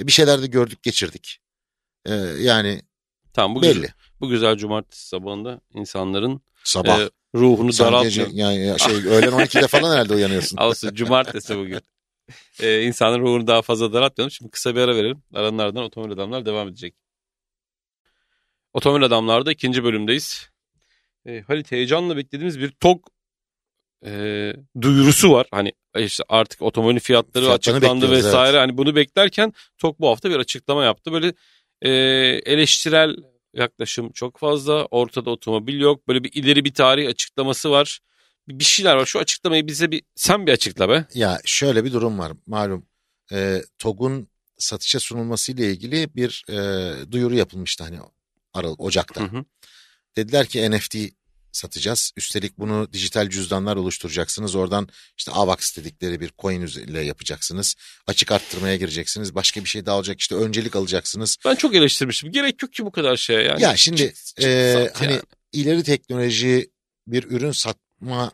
E, 0.00 0.06
bir 0.06 0.12
şeyler 0.12 0.42
de 0.42 0.46
gördük 0.46 0.82
geçirdik. 0.82 1.38
E, 2.06 2.14
yani 2.40 2.82
Tamam 3.32 3.56
bu 3.56 3.62
belli. 3.62 3.74
güzel, 3.74 3.92
bu 4.20 4.28
güzel 4.28 4.56
cumartesi 4.56 5.08
sabahında 5.08 5.60
insanların 5.74 6.40
Sabah. 6.64 7.00
e, 7.00 7.10
ruhunu 7.34 7.72
daraltmıyor. 7.78 8.28
yani 8.32 8.76
şey 8.80 8.94
öğlen 8.94 9.32
12'de 9.32 9.66
falan 9.66 9.92
herhalde 9.92 10.14
uyanıyorsun. 10.14 10.56
Olsun 10.60 10.94
cumartesi 10.94 11.58
bugün. 11.58 11.80
E, 12.60 12.82
insanların 12.82 13.22
ruhunu 13.22 13.46
daha 13.46 13.62
fazla 13.62 13.92
daraltmayalım. 13.92 14.30
Şimdi 14.30 14.50
kısa 14.50 14.74
bir 14.74 14.80
ara 14.80 14.96
verelim. 14.96 15.22
Aranın 15.34 15.58
ardından 15.58 15.84
Otomobil 15.84 16.12
Adamlar 16.12 16.46
devam 16.46 16.68
edecek. 16.68 16.94
Otomobil 18.72 19.04
Adamlar'da 19.04 19.52
ikinci 19.52 19.84
bölümdeyiz. 19.84 20.50
E, 21.26 21.40
Halit 21.40 21.72
heyecanla 21.72 22.16
beklediğimiz 22.16 22.60
bir 22.60 22.70
TOG 22.70 23.06
e, 24.06 24.52
duyurusu 24.80 25.32
var. 25.32 25.46
Hani 25.50 25.72
işte 25.96 26.24
artık 26.28 26.62
otomobil 26.62 27.00
fiyatları 27.00 27.44
Fiyatlarını 27.44 27.78
açıklandı 27.78 28.10
vesaire. 28.10 28.58
Hani 28.58 28.78
bunu 28.78 28.96
beklerken 28.96 29.52
TOG 29.78 30.00
bu 30.00 30.08
hafta 30.08 30.30
bir 30.30 30.36
açıklama 30.36 30.84
yaptı. 30.84 31.12
Böyle 31.12 31.32
e, 31.82 31.90
eleştirel 32.52 33.16
yaklaşım 33.54 34.12
çok 34.12 34.38
fazla. 34.38 34.86
Ortada 34.86 35.30
otomobil 35.30 35.80
yok. 35.80 36.08
Böyle 36.08 36.24
bir 36.24 36.32
ileri 36.32 36.64
bir 36.64 36.74
tarih 36.74 37.08
açıklaması 37.08 37.70
var. 37.70 38.00
Bir 38.48 38.64
şeyler 38.64 38.96
var. 38.96 39.06
Şu 39.06 39.18
açıklamayı 39.18 39.66
bize 39.66 39.90
bir 39.90 40.02
sen 40.14 40.46
bir 40.46 40.52
açıkla 40.52 40.88
be. 40.88 41.06
Ya 41.14 41.40
şöyle 41.44 41.84
bir 41.84 41.92
durum 41.92 42.18
var 42.18 42.32
malum. 42.46 42.86
E, 43.32 43.62
TOG'un 43.78 44.28
satışa 44.58 45.00
sunulması 45.00 45.52
ile 45.52 45.70
ilgili 45.70 46.14
bir 46.16 46.44
e, 46.50 47.12
duyuru 47.12 47.34
yapılmıştı 47.34 47.84
hani 47.84 47.98
Aralık, 48.54 48.80
Ocak'ta. 48.80 49.20
Hı 49.20 49.24
hı. 49.38 49.44
Dediler 50.16 50.46
ki 50.46 50.70
NFT 50.70 50.96
satacağız. 51.52 52.12
Üstelik 52.16 52.58
bunu 52.58 52.92
dijital 52.92 53.30
cüzdanlar 53.30 53.76
oluşturacaksınız. 53.76 54.54
Oradan 54.54 54.88
işte 55.18 55.32
AVAX 55.32 55.76
dedikleri 55.76 56.20
bir 56.20 56.30
coin 56.38 56.60
ile 56.66 57.00
yapacaksınız. 57.00 57.74
Açık 58.06 58.32
arttırmaya 58.32 58.76
gireceksiniz. 58.76 59.34
Başka 59.34 59.60
bir 59.64 59.68
şey 59.68 59.86
daha 59.86 59.96
olacak. 59.96 60.20
İşte 60.20 60.34
öncelik 60.34 60.76
alacaksınız. 60.76 61.36
Ben 61.44 61.54
çok 61.54 61.74
eleştirmiştim. 61.74 62.32
Gerek 62.32 62.62
yok 62.62 62.72
ki 62.72 62.84
bu 62.84 62.90
kadar 62.90 63.16
şeye 63.16 63.42
yani. 63.42 63.62
Ya 63.62 63.76
şimdi, 63.76 63.96
Çık- 63.96 64.16
çık- 64.26 64.44
e, 64.44 64.72
sat 64.72 65.00
hani 65.00 65.12
yani. 65.12 65.22
ileri 65.52 65.82
teknoloji 65.82 66.70
bir 67.06 67.24
ürün 67.24 67.52
satma 68.04 68.32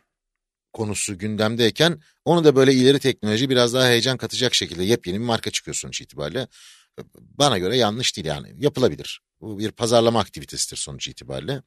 konusu 0.72 1.18
gündemdeyken 1.18 2.00
onu 2.24 2.44
da 2.44 2.56
böyle 2.56 2.74
ileri 2.74 2.98
teknoloji 2.98 3.50
biraz 3.50 3.74
daha 3.74 3.88
heyecan 3.88 4.16
katacak 4.16 4.54
şekilde 4.54 4.84
yepyeni 4.84 5.18
bir 5.18 5.24
marka 5.24 5.50
çıkıyor 5.50 5.74
sonuç 5.74 6.00
itibariyle. 6.00 6.48
Bana 7.18 7.58
göre 7.58 7.76
yanlış 7.76 8.16
değil 8.16 8.26
yani 8.26 8.54
yapılabilir. 8.58 9.20
Bu 9.40 9.58
bir 9.58 9.70
pazarlama 9.70 10.20
aktivitesidir 10.20 10.76
sonuç 10.76 11.08
itibariyle. 11.08 11.62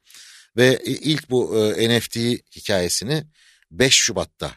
Ve 0.56 0.80
ilk 0.84 1.30
bu 1.30 1.58
e, 1.58 1.98
NFT 1.98 2.16
hikayesini 2.56 3.26
5 3.70 3.94
Şubat'ta 3.94 4.52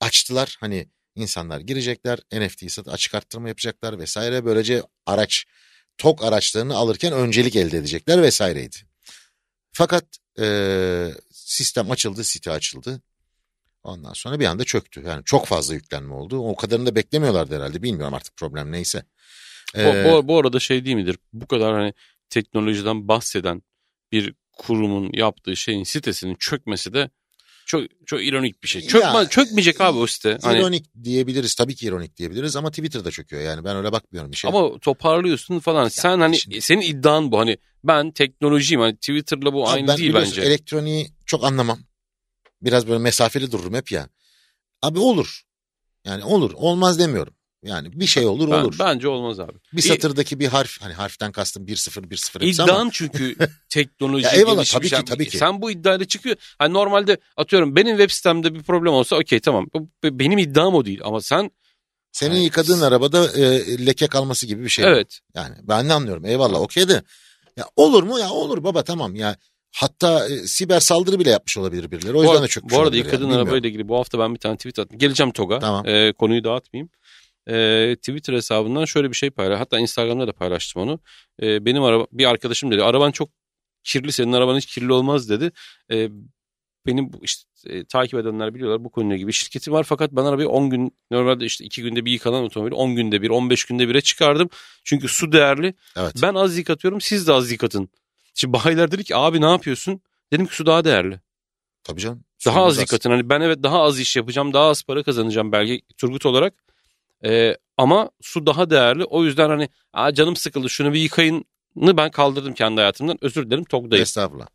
açtılar. 0.00 0.56
Hani 0.60 0.88
insanlar 1.14 1.60
girecekler 1.60 2.18
NFT'yi 2.32 2.70
sat 2.70 2.88
açık 2.88 3.14
arttırma 3.14 3.48
yapacaklar 3.48 3.98
vesaire. 3.98 4.44
Böylece 4.44 4.82
araç 5.06 5.44
TOK 5.98 6.24
araçlarını 6.24 6.76
alırken 6.76 7.12
öncelik 7.12 7.56
elde 7.56 7.78
edecekler 7.78 8.22
vesaireydi. 8.22 8.76
Fakat 9.72 10.04
e, 10.40 10.46
sistem 11.30 11.90
açıldı, 11.90 12.24
site 12.24 12.50
açıldı. 12.50 13.00
Ondan 13.82 14.12
sonra 14.12 14.40
bir 14.40 14.44
anda 14.44 14.64
çöktü. 14.64 15.02
Yani 15.06 15.24
çok 15.24 15.46
fazla 15.46 15.74
yüklenme 15.74 16.14
oldu. 16.14 16.38
O 16.38 16.56
kadarını 16.56 16.86
da 16.86 16.94
beklemiyorlardı 16.94 17.56
herhalde. 17.56 17.82
Bilmiyorum 17.82 18.14
artık 18.14 18.36
problem 18.36 18.72
neyse. 18.72 19.04
Bu, 19.74 19.78
Ee, 19.78 20.04
bu, 20.04 20.28
bu 20.28 20.38
arada 20.38 20.60
şey 20.60 20.84
değil 20.84 20.96
midir? 20.96 21.18
Bu 21.32 21.46
kadar 21.46 21.74
hani 21.74 21.94
teknolojiden 22.30 23.08
bahseden 23.08 23.62
bir 24.12 24.34
kurumun 24.52 25.10
yaptığı 25.12 25.56
şeyin 25.56 25.84
sitesinin 25.84 26.34
çökmesi 26.34 26.92
de 26.94 27.10
Çok 27.66 27.82
çok 28.06 28.24
ironik 28.24 28.62
bir 28.62 28.68
şey. 28.68 28.82
Çökme, 28.82 29.18
Ya, 29.18 29.28
çökmeyecek 29.28 29.80
abi 29.80 29.98
o 29.98 30.06
site. 30.06 30.38
Hani, 30.42 30.58
İronik 30.58 30.86
diyebiliriz. 31.04 31.54
Tabii 31.54 31.74
ki 31.74 31.86
ironik 31.86 32.16
diyebiliriz 32.16 32.56
ama 32.56 32.70
Twitter'da 32.70 33.10
çöküyor 33.10 33.42
yani. 33.42 33.64
Ben 33.64 33.76
öyle 33.76 33.92
bakmıyorum 33.92 34.32
bir 34.32 34.36
şey. 34.36 34.48
ama 34.50 34.78
toparlıyorsun 34.78 35.58
falan. 35.58 35.88
Sen 35.88 36.20
hani 36.20 36.38
şimdi- 36.38 36.60
senin 36.60 36.80
iddian 36.80 37.32
bu. 37.32 37.38
Hani 37.38 37.56
ben 37.84 38.10
teknolojiyim. 38.10 38.80
Hani 38.80 38.96
Twitter'la 38.96 39.52
bu 39.52 39.64
Abi 39.68 39.70
aynı 39.70 39.88
ben 39.88 39.96
değil 39.98 40.14
bence. 40.14 40.42
elektroniği 40.42 41.08
çok 41.26 41.44
anlamam. 41.44 41.78
Biraz 42.62 42.88
böyle 42.88 42.98
mesafeli 42.98 43.52
dururum 43.52 43.74
hep 43.74 43.92
ya. 43.92 44.08
Abi 44.82 44.98
olur. 44.98 45.42
Yani 46.04 46.24
olur. 46.24 46.52
Olmaz 46.54 46.98
demiyorum. 46.98 47.34
Yani 47.66 48.00
bir 48.00 48.06
şey 48.06 48.26
olur 48.26 48.50
Ben- 48.50 48.62
olur. 48.62 48.76
Bence 48.78 49.08
olmaz 49.08 49.40
abi. 49.40 49.52
bir 49.72 49.82
satırdaki 49.82 50.40
bir 50.40 50.46
harf 50.46 50.82
hani 50.82 50.92
harften 50.94 51.32
kastım 51.32 51.66
1-0 51.66 52.10
1-0 52.10 52.40
hepsi 52.40 52.62
İddian 52.62 52.68
ama 52.80 52.90
çünkü 52.92 53.36
teknoloji 53.68 54.24
Ya 54.26 54.32
eyvallah, 54.32 54.64
tabii 54.64 54.88
ki, 54.88 55.04
tabii 55.06 55.28
ki. 55.28 55.38
Sen 55.38 55.62
bu 55.62 55.70
iddiayla 55.70 56.04
çıkıyor. 56.06 56.36
Hani 56.58 56.74
normalde 56.74 57.16
atıyorum 57.36 57.76
benim 57.76 57.96
web 57.96 58.10
sitemde 58.10 58.54
bir 58.54 58.62
problem 58.62 58.92
olsa 58.92 59.16
okey 59.16 59.40
tamam. 59.40 59.66
Benim 60.04 60.38
iddiam 60.38 60.74
o 60.74 60.84
değil 60.84 61.00
ama 61.04 61.20
sen 61.20 61.50
senin 62.12 62.34
Evet. 62.34 62.44
yıkadığın 62.44 62.80
arabada 62.80 63.32
e, 63.32 63.86
leke 63.86 64.06
kalması 64.06 64.46
gibi 64.46 64.64
bir 64.64 64.68
şey. 64.68 64.84
evet 64.84 65.20
Yani 65.34 65.54
ben 65.62 65.88
de 65.88 65.92
anlıyorum. 65.92 66.24
Eyvallah 66.24 66.60
okey 66.60 66.88
de. 66.88 67.02
Ya 67.56 67.64
olur 67.76 68.02
mu? 68.02 68.18
Ya 68.18 68.30
olur 68.30 68.64
baba 68.64 68.82
tamam 68.84 69.14
ya. 69.14 69.36
Hatta 69.76 70.28
e, 70.28 70.46
siber 70.46 70.80
saldırı 70.80 71.18
bile 71.20 71.30
yapmış 71.30 71.56
olabilir 71.56 71.90
birileri. 71.90 72.12
O 72.12 72.18
Bu 72.18 72.22
yüzden 72.24 72.42
de 72.42 72.48
çökmüş 72.48 72.74
bu 72.74 72.80
arada 72.80 72.96
yıkadığın 72.96 73.24
yani, 73.30 73.36
arabayla 73.36 73.68
ilgili 73.68 73.88
bu 73.88 73.96
hafta 73.98 74.18
ben 74.18 74.34
bir 74.34 74.38
tane 74.40 74.56
tweet 74.56 74.78
attım. 74.78 74.98
Geleceğim 74.98 75.32
TOG'a. 75.32 75.58
Tamam. 75.58 75.86
Ee, 75.86 76.12
konuyu 76.12 76.44
dağıtmayayım. 76.44 76.88
Ee, 77.50 77.96
Twitter 77.96 78.34
hesabından 78.34 78.84
şöyle 78.84 79.10
bir 79.10 79.16
şey 79.16 79.30
paylaş. 79.30 79.60
Hatta 79.60 79.78
Instagram'da 79.78 80.26
da 80.28 80.32
paylaştım 80.32 80.82
onu. 80.82 81.00
Ee, 81.42 81.64
benim 81.64 81.82
araba 81.82 82.06
bir 82.12 82.24
arkadaşım 82.24 82.70
dedi. 82.70 82.82
Araban 82.82 83.10
çok 83.10 83.30
kirli. 83.84 84.12
Senin 84.12 84.32
araban 84.32 84.56
hiç 84.56 84.66
kirli 84.66 84.92
olmaz 84.92 85.30
dedi. 85.30 85.52
Ee, 85.92 86.08
benim 86.86 87.10
işte 87.22 87.46
e, 87.66 87.84
takip 87.84 88.14
edenler 88.18 88.54
biliyorlar 88.54 88.84
bu 88.84 88.90
konuyla 88.90 89.16
gibi 89.16 89.32
şirketim 89.32 89.72
var 89.72 89.84
fakat 89.84 90.12
ben 90.12 90.24
arabayı 90.24 90.48
10 90.48 90.70
gün 90.70 90.96
normalde 91.10 91.44
işte 91.44 91.64
2 91.64 91.82
günde 91.82 92.04
bir 92.04 92.12
yıkanan 92.12 92.44
otomobili 92.44 92.74
10 92.74 92.96
günde 92.96 93.22
bir 93.22 93.30
15 93.30 93.64
günde 93.64 93.88
bire 93.88 94.00
çıkardım. 94.00 94.48
Çünkü 94.84 95.08
su 95.08 95.32
değerli. 95.32 95.74
Evet. 95.96 96.14
Ben 96.22 96.34
az 96.34 96.58
yıkatıyorum 96.58 97.00
siz 97.00 97.26
de 97.26 97.32
az 97.32 97.50
yıkatın. 97.50 97.88
Şimdi 98.34 98.52
bayiler 98.52 98.90
dedi 98.90 99.04
ki 99.04 99.16
abi 99.16 99.40
ne 99.40 99.50
yapıyorsun? 99.50 100.00
Dedim 100.32 100.46
ki 100.46 100.54
su 100.54 100.66
daha 100.66 100.84
değerli. 100.84 101.20
Tabii 101.84 102.00
canım. 102.00 102.24
Daha 102.46 102.64
az 102.64 102.78
yıkatın. 102.80 103.10
Hani 103.10 103.28
ben 103.28 103.40
evet 103.40 103.62
daha 103.62 103.82
az 103.82 104.00
iş 104.00 104.16
yapacağım, 104.16 104.52
daha 104.52 104.68
az 104.68 104.82
para 104.82 105.02
kazanacağım 105.02 105.52
belki 105.52 105.82
Turgut 105.98 106.26
olarak. 106.26 106.54
Ee, 107.24 107.56
ama 107.76 108.10
su 108.20 108.46
daha 108.46 108.70
değerli. 108.70 109.04
O 109.04 109.24
yüzden 109.24 109.48
hani 109.48 109.68
Aa, 109.92 110.14
canım 110.14 110.36
sıkıldı 110.36 110.70
şunu 110.70 110.92
bir 110.92 111.00
yıkayını 111.00 111.44
ben 111.76 112.10
kaldırdım 112.10 112.54
kendi 112.54 112.80
hayatımdan. 112.80 113.18
Özür 113.20 113.46
dilerim 113.46 113.64
TOG'dayım. 113.64 114.02
Estağfurullah. 114.02 114.46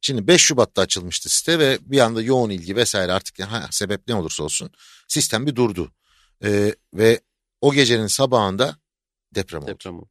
Şimdi 0.00 0.26
5 0.26 0.42
Şubat'ta 0.42 0.82
açılmıştı 0.82 1.28
site 1.28 1.58
ve 1.58 1.78
bir 1.80 1.98
anda 1.98 2.22
yoğun 2.22 2.50
ilgi 2.50 2.76
vesaire 2.76 3.12
artık 3.12 3.40
ha, 3.40 3.68
sebep 3.70 4.08
ne 4.08 4.14
olursa 4.14 4.44
olsun 4.44 4.70
sistem 5.08 5.46
bir 5.46 5.56
durdu. 5.56 5.92
Ee, 6.44 6.74
ve 6.94 7.20
o 7.60 7.72
gecenin 7.72 8.06
sabahında 8.06 8.76
deprem 9.34 9.62
oldu. 9.62 9.70
Deprem 9.70 9.98
oldu. 9.98 10.10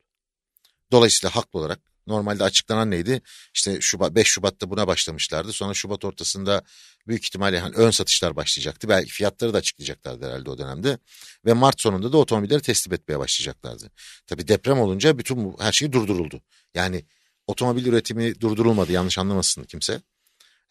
Dolayısıyla 0.91 1.35
haklı 1.35 1.59
olarak 1.59 1.79
normalde 2.07 2.43
açıklanan 2.43 2.91
neydi? 2.91 3.21
İşte 3.53 3.81
Şubat 3.81 4.15
5 4.15 4.27
Şubat'ta 4.27 4.69
buna 4.69 4.87
başlamışlardı. 4.87 5.53
Sonra 5.53 5.73
Şubat 5.73 6.05
ortasında 6.05 6.61
büyük 7.07 7.23
ihtimalle 7.23 7.59
hani 7.59 7.75
ön 7.75 7.91
satışlar 7.91 8.35
başlayacaktı. 8.35 8.89
Belki 8.89 9.11
fiyatları 9.11 9.53
da 9.53 9.57
açıklayacaklardı 9.57 10.25
herhalde 10.25 10.49
o 10.49 10.57
dönemde. 10.57 10.97
Ve 11.45 11.53
Mart 11.53 11.81
sonunda 11.81 12.13
da 12.13 12.17
otomobilleri 12.17 12.61
teslim 12.61 12.93
etmeye 12.93 13.19
başlayacaklardı. 13.19 13.91
Tabii 14.27 14.47
deprem 14.47 14.79
olunca 14.79 15.17
bütün 15.17 15.45
bu 15.45 15.57
her 15.59 15.71
şey 15.71 15.91
durduruldu. 15.91 16.41
Yani 16.73 17.05
otomobil 17.47 17.85
üretimi 17.85 18.41
durdurulmadı 18.41 18.91
yanlış 18.91 19.17
anlamasın 19.17 19.63
kimse. 19.63 20.01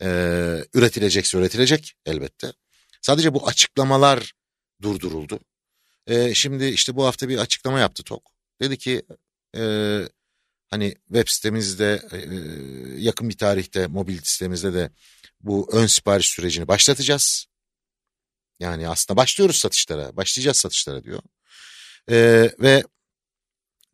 Ee, 0.03 0.64
üretilecekse 0.75 1.38
üretilecek 1.38 1.95
elbette. 2.07 2.53
Sadece 3.03 3.35
bu 3.35 3.49
açıklamalar 3.49 4.33
durduruldu. 4.83 5.40
Ee, 6.07 6.35
şimdi 6.35 6.64
işte 6.64 6.97
bu 6.97 7.07
hafta 7.07 7.29
bir 7.29 7.38
açıklama 7.38 7.81
yaptı 7.81 8.03
TOK. 8.03 8.23
Dedi 8.61 8.79
ki 8.79 9.03
e, 9.57 9.62
hani 10.70 10.94
web 11.06 11.28
sitemizde 11.28 12.02
e, 12.12 12.18
yakın 13.02 13.28
bir 13.28 13.37
tarihte 13.37 13.87
mobil 13.87 14.18
sitemizde 14.22 14.74
de 14.74 14.90
bu 15.40 15.68
ön 15.72 15.87
sipariş 15.87 16.28
sürecini 16.28 16.68
başlatacağız. 16.68 17.46
Yani 18.61 18.88
aslında 18.88 19.16
başlıyoruz 19.16 19.56
satışlara, 19.56 20.16
başlayacağız 20.16 20.56
satışlara 20.56 21.04
diyor. 21.04 21.22
Ee, 22.11 22.50
ve 22.61 22.85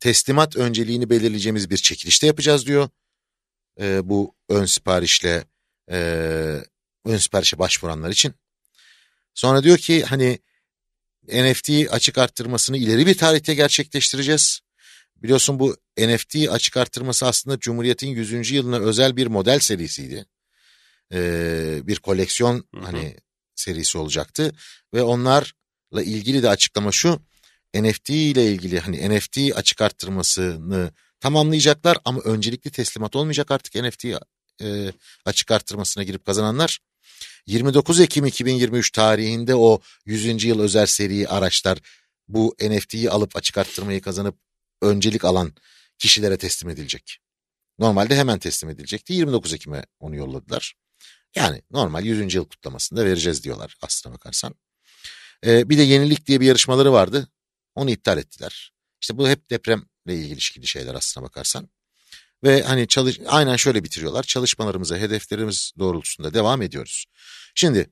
teslimat 0.00 0.56
önceliğini 0.56 1.10
belirleyeceğimiz 1.10 1.70
bir 1.70 1.76
çekilişte 1.76 2.26
yapacağız 2.26 2.66
diyor. 2.66 2.88
Ee, 3.80 4.08
bu 4.08 4.34
ön 4.48 4.64
siparişle 4.64 5.44
e, 5.90 5.98
ön 7.04 7.16
siparişe 7.16 7.58
başvuranlar 7.58 8.10
için. 8.10 8.34
Sonra 9.34 9.62
diyor 9.62 9.78
ki 9.78 10.04
hani 10.04 10.38
NFT 11.28 11.70
açık 11.90 12.18
arttırmasını 12.18 12.76
ileri 12.76 13.06
bir 13.06 13.18
tarihte 13.18 13.54
gerçekleştireceğiz. 13.54 14.60
Biliyorsun 15.22 15.58
bu 15.58 15.76
NFT 15.98 16.36
açık 16.50 16.76
arttırması 16.76 17.26
aslında 17.26 17.58
Cumhuriyet'in 17.58 18.08
100. 18.08 18.50
yılına 18.50 18.78
özel 18.78 19.16
bir 19.16 19.26
model 19.26 19.58
serisiydi. 19.58 20.26
Ee, 21.12 21.80
bir 21.82 21.96
koleksiyon 21.96 22.64
Hı 22.74 22.80
hı. 22.80 22.84
hani 22.84 23.16
serisi 23.54 23.98
olacaktı 23.98 24.52
ve 24.94 25.02
onlarla 25.02 26.02
ilgili 26.02 26.42
de 26.42 26.48
açıklama 26.48 26.92
şu. 26.92 27.20
NFT 27.74 28.10
ile 28.10 28.52
ilgili 28.52 28.80
hani 28.80 29.16
NFT 29.16 29.38
açık 29.54 29.80
arttırmasını 29.80 30.90
tamamlayacaklar 31.20 31.98
ama 32.04 32.20
öncelikli 32.20 32.70
teslimat 32.70 33.16
olmayacak 33.16 33.50
artık 33.50 33.74
NFT 33.74 34.04
e, 34.62 34.92
açık 35.24 35.50
arttırmasına 35.50 36.04
girip 36.04 36.24
kazananlar. 36.24 36.78
29 37.46 38.00
Ekim 38.00 38.26
2023 38.26 38.90
tarihinde 38.90 39.54
o 39.54 39.80
100. 40.06 40.44
yıl 40.44 40.60
özel 40.60 40.86
seri 40.86 41.28
araçlar 41.28 41.78
bu 42.28 42.56
NFT'yi 42.60 43.10
alıp 43.10 43.36
açık 43.36 43.58
arttırmayı 43.58 44.00
kazanıp 44.00 44.45
öncelik 44.82 45.24
alan 45.24 45.54
kişilere 45.98 46.36
teslim 46.36 46.70
edilecek. 46.70 47.18
Normalde 47.78 48.16
hemen 48.16 48.38
teslim 48.38 48.70
edilecekti. 48.70 49.12
29 49.12 49.52
Ekim'e 49.52 49.84
onu 50.00 50.16
yolladılar. 50.16 50.74
Yani 51.34 51.62
normal 51.70 52.04
100. 52.04 52.34
yıl 52.34 52.44
kutlamasında 52.44 53.04
vereceğiz 53.04 53.44
diyorlar 53.44 53.76
aslına 53.82 54.14
bakarsan. 54.14 54.54
Ee, 55.46 55.68
bir 55.68 55.78
de 55.78 55.82
yenilik 55.82 56.26
diye 56.26 56.40
bir 56.40 56.46
yarışmaları 56.46 56.92
vardı. 56.92 57.28
Onu 57.74 57.90
iptal 57.90 58.18
ettiler. 58.18 58.72
İşte 59.00 59.18
bu 59.18 59.28
hep 59.28 59.50
depremle 59.50 59.84
ilgili 60.08 60.66
şeyler 60.66 60.94
aslına 60.94 61.26
bakarsan. 61.26 61.68
Ve 62.44 62.62
hani 62.62 62.88
çalış 62.88 63.20
aynen 63.26 63.56
şöyle 63.56 63.84
bitiriyorlar. 63.84 64.22
Çalışmalarımıza, 64.22 64.96
hedeflerimiz 64.96 65.72
doğrultusunda 65.78 66.34
devam 66.34 66.62
ediyoruz. 66.62 67.04
Şimdi 67.54 67.90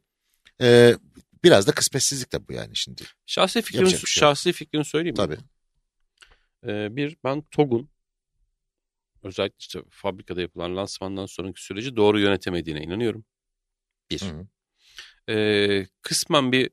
e, 0.61 0.97
biraz 1.45 1.67
da 1.67 1.73
kısmetsizlik 1.73 2.33
de 2.33 2.49
bu 2.49 2.53
yani 2.53 2.77
şimdi. 2.77 3.03
Şahsi 3.27 3.59
bir 3.59 3.91
şey 3.91 3.99
şahsi 4.07 4.53
fikrimi 4.53 4.85
söyleyeyim 4.85 5.15
mi? 5.15 5.17
Tabii. 5.17 5.39
Ee, 6.65 6.97
bir 6.97 7.17
ben 7.25 7.43
TOG'un 7.43 7.91
özellikle 9.23 9.57
işte 9.59 9.83
fabrikada 9.91 10.41
yapılan 10.41 10.77
lansmandan 10.77 11.27
sonraki 11.27 11.63
süreci 11.63 11.97
doğru 11.97 12.21
yönetemediğine 12.21 12.83
inanıyorum. 12.83 13.25
Bir. 14.11 14.23
Hı. 14.23 14.47
Ee, 15.33 15.87
kısmen 16.03 16.53
bir 16.53 16.71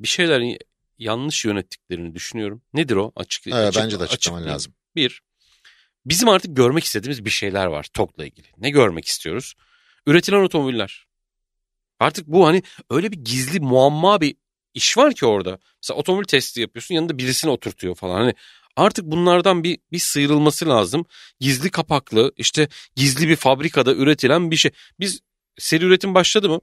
bir 0.00 0.08
şeyler 0.08 0.58
yanlış 0.98 1.44
yönettiklerini 1.44 2.14
düşünüyorum. 2.14 2.62
Nedir 2.74 2.96
o? 2.96 3.12
Açık, 3.16 3.46
Evet, 3.46 3.56
açık- 3.56 3.82
bence 3.82 3.98
de 4.00 4.02
açıklaman 4.02 4.38
açıklayayım. 4.38 4.54
lazım. 4.54 4.74
Bir, 4.96 5.22
bizim 6.06 6.28
artık 6.28 6.56
görmek 6.56 6.84
istediğimiz 6.84 7.24
bir 7.24 7.30
şeyler 7.30 7.66
var 7.66 7.86
TOG'la 7.94 8.24
ilgili. 8.26 8.46
Ne 8.58 8.70
görmek 8.70 9.04
istiyoruz? 9.04 9.54
Üretilen 10.06 10.42
otomobiller. 10.42 11.06
Artık 11.98 12.26
bu 12.26 12.46
hani 12.46 12.62
öyle 12.90 13.12
bir 13.12 13.16
gizli 13.16 13.60
muamma 13.60 14.20
bir 14.20 14.36
iş 14.76 14.96
var 14.96 15.14
ki 15.14 15.26
orada. 15.26 15.58
Mesela 15.82 15.98
otomobil 15.98 16.24
testi 16.24 16.60
yapıyorsun 16.60 16.94
yanında 16.94 17.18
birisini 17.18 17.50
oturtuyor 17.50 17.94
falan. 17.94 18.14
Hani 18.14 18.34
artık 18.76 19.04
bunlardan 19.04 19.64
bir, 19.64 19.78
bir 19.92 19.98
sıyrılması 19.98 20.68
lazım. 20.68 21.06
Gizli 21.40 21.70
kapaklı 21.70 22.32
işte 22.36 22.68
gizli 22.96 23.28
bir 23.28 23.36
fabrikada 23.36 23.94
üretilen 23.94 24.50
bir 24.50 24.56
şey. 24.56 24.70
Biz 25.00 25.20
seri 25.58 25.84
üretim 25.84 26.14
başladı 26.14 26.48
mı? 26.48 26.60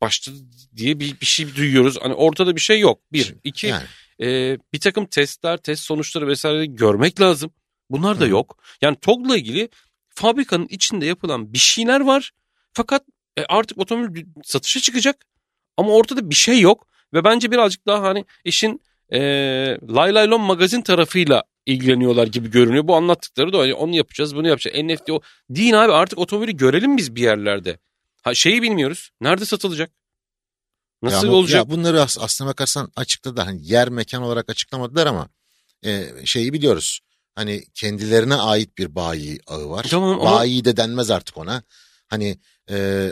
Başladı 0.00 0.36
diye 0.76 1.00
bir, 1.00 1.20
bir 1.20 1.26
şey 1.26 1.56
duyuyoruz. 1.56 1.98
Hani 2.02 2.14
ortada 2.14 2.56
bir 2.56 2.60
şey 2.60 2.80
yok. 2.80 3.00
Bir. 3.12 3.34
iki 3.44 3.66
Yani 3.66 3.84
e, 4.22 4.58
bir 4.72 4.80
takım 4.80 5.06
testler, 5.06 5.56
test 5.56 5.82
sonuçları 5.82 6.26
vesaire 6.28 6.66
görmek 6.66 7.20
lazım. 7.20 7.50
Bunlar 7.90 8.20
da 8.20 8.24
Hı. 8.24 8.28
yok. 8.28 8.62
Yani 8.82 8.96
TOG'la 8.96 9.36
ilgili 9.36 9.68
fabrikanın 10.08 10.66
içinde 10.70 11.06
yapılan 11.06 11.52
bir 11.52 11.58
şeyler 11.58 12.00
var. 12.00 12.32
Fakat 12.72 13.04
e, 13.38 13.44
artık 13.44 13.78
otomobil 13.78 14.24
satışa 14.44 14.80
çıkacak. 14.80 15.26
Ama 15.76 15.92
ortada 15.92 16.30
bir 16.30 16.34
şey 16.34 16.60
yok. 16.60 16.86
Ve 17.14 17.24
bence 17.24 17.50
birazcık 17.50 17.86
daha 17.86 18.02
hani 18.02 18.24
işin 18.44 18.80
e, 19.12 19.20
Lay 19.88 20.14
Lay 20.14 20.28
Lon 20.28 20.40
magazin 20.40 20.82
tarafıyla 20.82 21.42
ilgileniyorlar 21.66 22.26
gibi 22.26 22.50
görünüyor. 22.50 22.88
Bu 22.88 22.96
anlattıkları 22.96 23.52
da 23.52 23.58
hani 23.58 23.74
onu 23.74 23.96
yapacağız 23.96 24.36
bunu 24.36 24.48
yapacağız. 24.48 24.76
NFT 24.84 25.10
o. 25.10 25.20
Değil 25.50 25.84
abi 25.84 25.92
artık 25.92 26.18
otomobili 26.18 26.56
görelim 26.56 26.96
biz 26.96 27.14
bir 27.14 27.22
yerlerde. 27.22 27.78
Ha, 28.22 28.34
şeyi 28.34 28.62
bilmiyoruz. 28.62 29.10
Nerede 29.20 29.44
satılacak? 29.44 29.90
Nasıl 31.02 31.26
Ya 31.26 31.32
olacak? 31.32 31.58
Ya 31.58 31.70
bunları 31.70 32.02
as- 32.02 32.18
aslına 32.20 32.48
bakarsan 32.50 32.92
açıkladı. 32.96 33.40
Hani 33.40 33.60
yer 33.62 33.88
mekan 33.88 34.22
olarak 34.22 34.50
açıklamadılar 34.50 35.06
ama 35.06 35.28
e, 35.84 36.06
şeyi 36.24 36.52
biliyoruz. 36.52 37.00
Hani 37.34 37.62
kendilerine 37.74 38.34
ait 38.34 38.78
bir 38.78 38.94
bayi 38.94 39.38
ağı 39.46 39.70
var. 39.70 39.86
Tamam 39.90 40.20
ama- 40.20 40.32
Bayi 40.36 40.64
de 40.64 40.76
denmez 40.76 41.10
artık 41.10 41.36
ona. 41.38 41.62
Hani 42.08 42.38
e, 42.70 43.08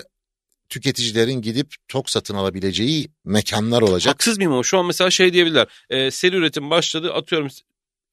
tüketicilerin 0.70 1.42
gidip 1.42 1.74
tok 1.88 2.10
satın 2.10 2.34
alabileceği 2.34 3.08
mekanlar 3.24 3.82
olacak. 3.82 4.14
Haksız 4.14 4.36
mıyım 4.36 4.52
ama 4.52 4.62
şu 4.62 4.78
an 4.78 4.86
mesela 4.86 5.10
şey 5.10 5.32
diyebilirler. 5.32 5.68
E, 5.90 6.10
seri 6.10 6.36
üretim 6.36 6.70
başladı 6.70 7.12
atıyorum 7.14 7.48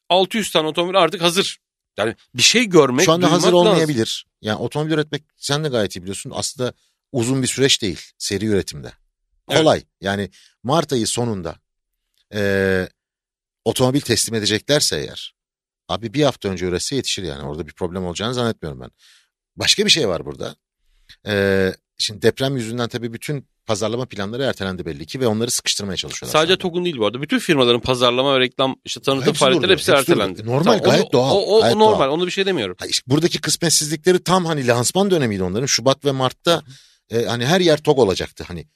600 0.09 0.51
tane 0.51 0.67
otomobil 0.67 0.97
artık 0.99 1.21
hazır. 1.21 1.57
Yani 1.97 2.15
bir 2.35 2.41
şey 2.41 2.65
görmek, 2.65 3.05
Şu 3.05 3.11
anda 3.11 3.31
hazır 3.31 3.47
duymak 3.47 3.65
lazım. 3.65 3.71
olmayabilir. 3.73 4.25
Yani 4.41 4.57
otomobil 4.57 4.91
üretmek 4.93 5.23
sen 5.37 5.63
de 5.63 5.67
gayet 5.69 5.95
iyi 5.95 6.01
biliyorsun. 6.01 6.31
Aslında 6.35 6.73
uzun 7.11 7.41
bir 7.41 7.47
süreç 7.47 7.81
değil 7.81 8.01
seri 8.17 8.45
üretimde. 8.45 8.91
Kolay. 9.47 9.83
Yani 10.01 10.29
Mart 10.63 10.93
ayı 10.93 11.07
sonunda 11.07 11.55
eee, 12.33 12.89
otomobil 13.65 14.01
teslim 14.01 14.35
edeceklerse 14.35 14.97
eğer 14.99 15.35
abi 15.87 16.13
bir 16.13 16.23
hafta 16.23 16.49
önce 16.49 16.65
üretse 16.65 16.95
yetişir 16.95 17.23
yani. 17.23 17.43
Orada 17.43 17.67
bir 17.67 17.73
problem 17.73 18.05
olacağını 18.05 18.33
zannetmiyorum 18.33 18.81
ben. 18.81 18.89
Başka 19.55 19.85
bir 19.85 19.89
şey 19.89 20.07
var 20.07 20.25
burada. 20.25 20.55
Eee, 21.25 21.75
şimdi 21.97 22.21
deprem 22.21 22.57
yüzünden 22.57 22.87
tabii 22.89 23.13
bütün 23.13 23.47
pazarlama 23.65 24.05
planları 24.05 24.43
ertelendi 24.43 24.85
belli 24.85 25.05
ki 25.05 25.19
ve 25.19 25.27
onları 25.27 25.51
sıkıştırmaya 25.51 25.97
çalışıyorlar. 25.97 26.39
Sadece. 26.39 26.57
TOG'un 26.57 26.85
değil 26.85 26.97
bu 26.97 27.05
arada. 27.05 27.21
Bütün 27.21 27.39
firmaların 27.39 27.81
pazarlama 27.81 28.35
ve 28.35 28.39
reklam 28.39 28.75
işte 28.85 29.01
tanıtım 29.01 29.27
Hepsi 29.27 29.39
faaliyetleri 29.39 29.71
hepsi 29.71 29.91
ertelendi. 29.91 30.45
Normal, 30.45 30.63
Tamam, 30.63 30.79
gayet 30.81 31.05
o, 31.05 31.11
doğal, 31.11 31.31
O, 31.35 31.57
o 31.57 31.61
gayet 31.61 31.75
normal 31.77 32.05
doğal. 32.05 32.13
onu 32.13 32.25
bir 32.25 32.31
şey 32.31 32.45
demiyorum. 32.45 32.75
Ha 32.79 32.85
işte 32.85 33.03
buradaki 33.07 33.41
kısmetsizlikleri 33.41 34.23
tam 34.23 34.45
hani 34.45 34.67
lansman 34.67 35.11
dönemiydi 35.11 35.43
onların. 35.43 35.65
Şubat 35.65 36.05
ve 36.05 36.11
Mart'ta 36.11 36.63
e, 37.09 37.25
hani 37.25 37.45
her 37.45 37.61
yer 37.61 37.77
TOG 37.77 37.99
olacaktı. 37.99 38.43
Hani 38.47 38.67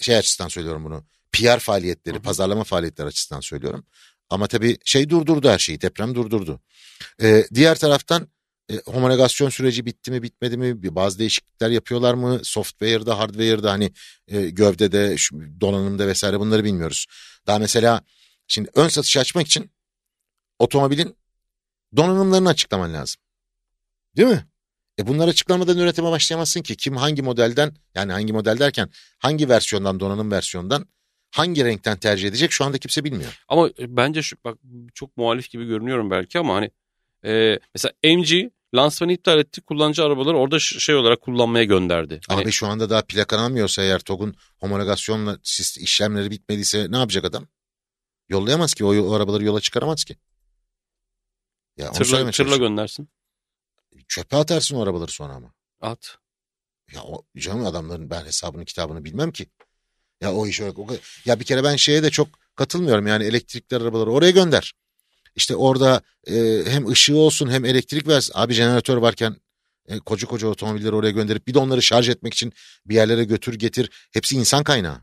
şey 0.00 0.16
açısından 0.16 0.48
söylüyorum 0.48 0.84
bunu. 0.84 1.04
PR 1.32 1.58
faaliyetleri, 1.58 2.14
Hı 2.14 2.18
hı. 2.18 2.22
pazarlama 2.22 2.64
faaliyetleri 2.64 3.06
açısından 3.08 3.40
söylüyorum. 3.40 3.84
Ama 4.30 4.46
tabii 4.46 4.78
şey 4.84 5.08
durdurdu 5.10 5.48
her 5.48 5.58
şeyi. 5.58 5.80
Deprem 5.80 6.14
durdurdu. 6.14 6.60
E, 7.22 7.44
diğer 7.54 7.78
taraftan 7.78 8.28
e, 8.70 8.76
homologasyon 8.86 9.48
süreci 9.48 9.86
bitti 9.86 10.10
mi 10.10 10.22
bitmedi 10.22 10.56
mi? 10.56 10.94
Bazı 10.94 11.18
değişiklikler 11.18 11.70
yapıyorlar 11.70 12.14
mı? 12.14 12.40
Software'da, 12.42 13.18
hardware'da 13.18 13.72
hani 13.72 13.92
e, 14.28 14.50
gövdede, 14.50 15.16
şu, 15.16 15.36
donanımda 15.60 16.06
vesaire 16.06 16.40
bunları 16.40 16.64
bilmiyoruz. 16.64 17.06
Daha 17.46 17.58
mesela 17.58 18.02
şimdi 18.46 18.70
ön 18.74 18.88
satış 18.88 19.16
açmak 19.16 19.46
için 19.46 19.70
otomobilin 20.58 21.16
donanımlarını 21.96 22.48
açıklaman 22.48 22.94
lazım. 22.94 23.22
Değil 24.16 24.28
mi? 24.28 24.46
E 24.98 25.06
bunları 25.06 25.30
açıklamadan 25.30 25.78
üretime 25.78 26.10
başlayamazsın 26.10 26.62
ki. 26.62 26.76
Kim 26.76 26.96
hangi 26.96 27.22
modelden 27.22 27.72
yani 27.94 28.12
hangi 28.12 28.32
model 28.32 28.58
derken 28.58 28.90
hangi 29.18 29.48
versiyondan 29.48 30.00
donanım 30.00 30.30
versiyondan 30.30 30.86
hangi 31.30 31.64
renkten 31.64 31.98
tercih 31.98 32.28
edecek 32.28 32.52
şu 32.52 32.64
anda 32.64 32.78
kimse 32.78 33.04
bilmiyor. 33.04 33.42
Ama 33.48 33.70
bence 33.78 34.22
şu 34.22 34.36
bak 34.44 34.58
çok 34.94 35.16
muhalif 35.16 35.50
gibi 35.50 35.66
görünüyorum 35.66 36.10
belki 36.10 36.38
ama 36.38 36.54
hani 36.54 36.70
e, 37.24 37.58
mesela 37.74 37.92
MG 38.04 38.50
lansmanı 38.74 39.12
iptal 39.12 39.38
etti. 39.38 39.60
Kullanıcı 39.60 40.04
arabaları 40.04 40.36
orada 40.36 40.58
şey 40.58 40.94
olarak 40.94 41.20
kullanmaya 41.20 41.64
gönderdi. 41.64 42.20
Hani 42.28 42.42
Abi 42.42 42.52
şu 42.52 42.66
anda 42.66 42.90
daha 42.90 43.02
plakalanmıyorsa 43.02 43.82
eğer 43.82 43.98
TOG'un 43.98 44.34
homologasyonla 44.58 45.38
işlemleri 45.78 46.30
bitmediyse 46.30 46.86
ne 46.90 46.96
yapacak 46.98 47.24
adam? 47.24 47.46
Yollayamaz 48.28 48.74
ki 48.74 48.84
o, 48.84 49.08
o 49.08 49.12
arabaları 49.12 49.44
yola 49.44 49.60
çıkaramaz 49.60 50.04
ki. 50.04 50.16
Ya 51.76 51.92
tırla, 51.92 52.30
tırla 52.30 52.56
göndersin. 52.56 53.08
Çöpe 54.08 54.36
atarsın 54.36 54.76
o 54.76 54.82
arabaları 54.82 55.10
sonra 55.10 55.32
ama. 55.32 55.52
At. 55.80 56.18
Ya 56.92 57.02
o 57.02 57.26
canım 57.36 57.66
adamların 57.66 58.10
ben 58.10 58.24
hesabını 58.24 58.64
kitabını 58.64 59.04
bilmem 59.04 59.32
ki. 59.32 59.46
Ya 60.20 60.32
o 60.32 60.46
iş 60.46 60.60
öyle. 60.60 60.72
Ya 61.24 61.40
bir 61.40 61.44
kere 61.44 61.64
ben 61.64 61.76
şeye 61.76 62.02
de 62.02 62.10
çok 62.10 62.28
katılmıyorum 62.54 63.06
yani 63.06 63.24
elektrikli 63.24 63.76
arabaları 63.76 64.10
oraya 64.10 64.30
gönder. 64.30 64.72
İşte 65.36 65.56
orada 65.56 66.02
e, 66.26 66.62
hem 66.66 66.88
ışığı 66.88 67.16
olsun 67.16 67.50
hem 67.50 67.64
elektrik 67.64 68.08
versin. 68.08 68.32
Abi 68.36 68.54
jeneratör 68.54 68.96
varken 68.96 69.36
e, 69.88 69.98
koca 69.98 70.26
koca 70.28 70.48
otomobilleri 70.48 70.94
oraya 70.94 71.10
gönderip 71.10 71.46
bir 71.46 71.54
de 71.54 71.58
onları 71.58 71.82
şarj 71.82 72.08
etmek 72.08 72.34
için 72.34 72.52
bir 72.86 72.94
yerlere 72.94 73.24
götür 73.24 73.54
getir. 73.54 73.90
Hepsi 74.12 74.36
insan 74.36 74.64
kaynağı 74.64 74.98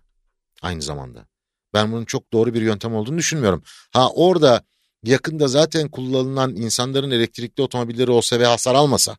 aynı 0.62 0.82
zamanda. 0.82 1.28
Ben 1.74 1.92
bunun 1.92 2.06
çok 2.06 2.34
doğru 2.34 2.54
bir 2.54 2.62
yöntem 2.62 2.96
olduğunu 2.96 3.18
düşünmüyorum. 3.18 3.64
Ha 3.92 4.10
orada 4.10 4.64
yakında 5.04 5.48
zaten 5.48 5.90
kullanılan 5.90 6.56
insanların 6.56 7.12
elektrikli 7.12 7.62
otomobilleri 7.62 8.12
olsa 8.12 8.40
ve 8.40 8.46
hasar 8.46 8.76
almasa 8.76 9.18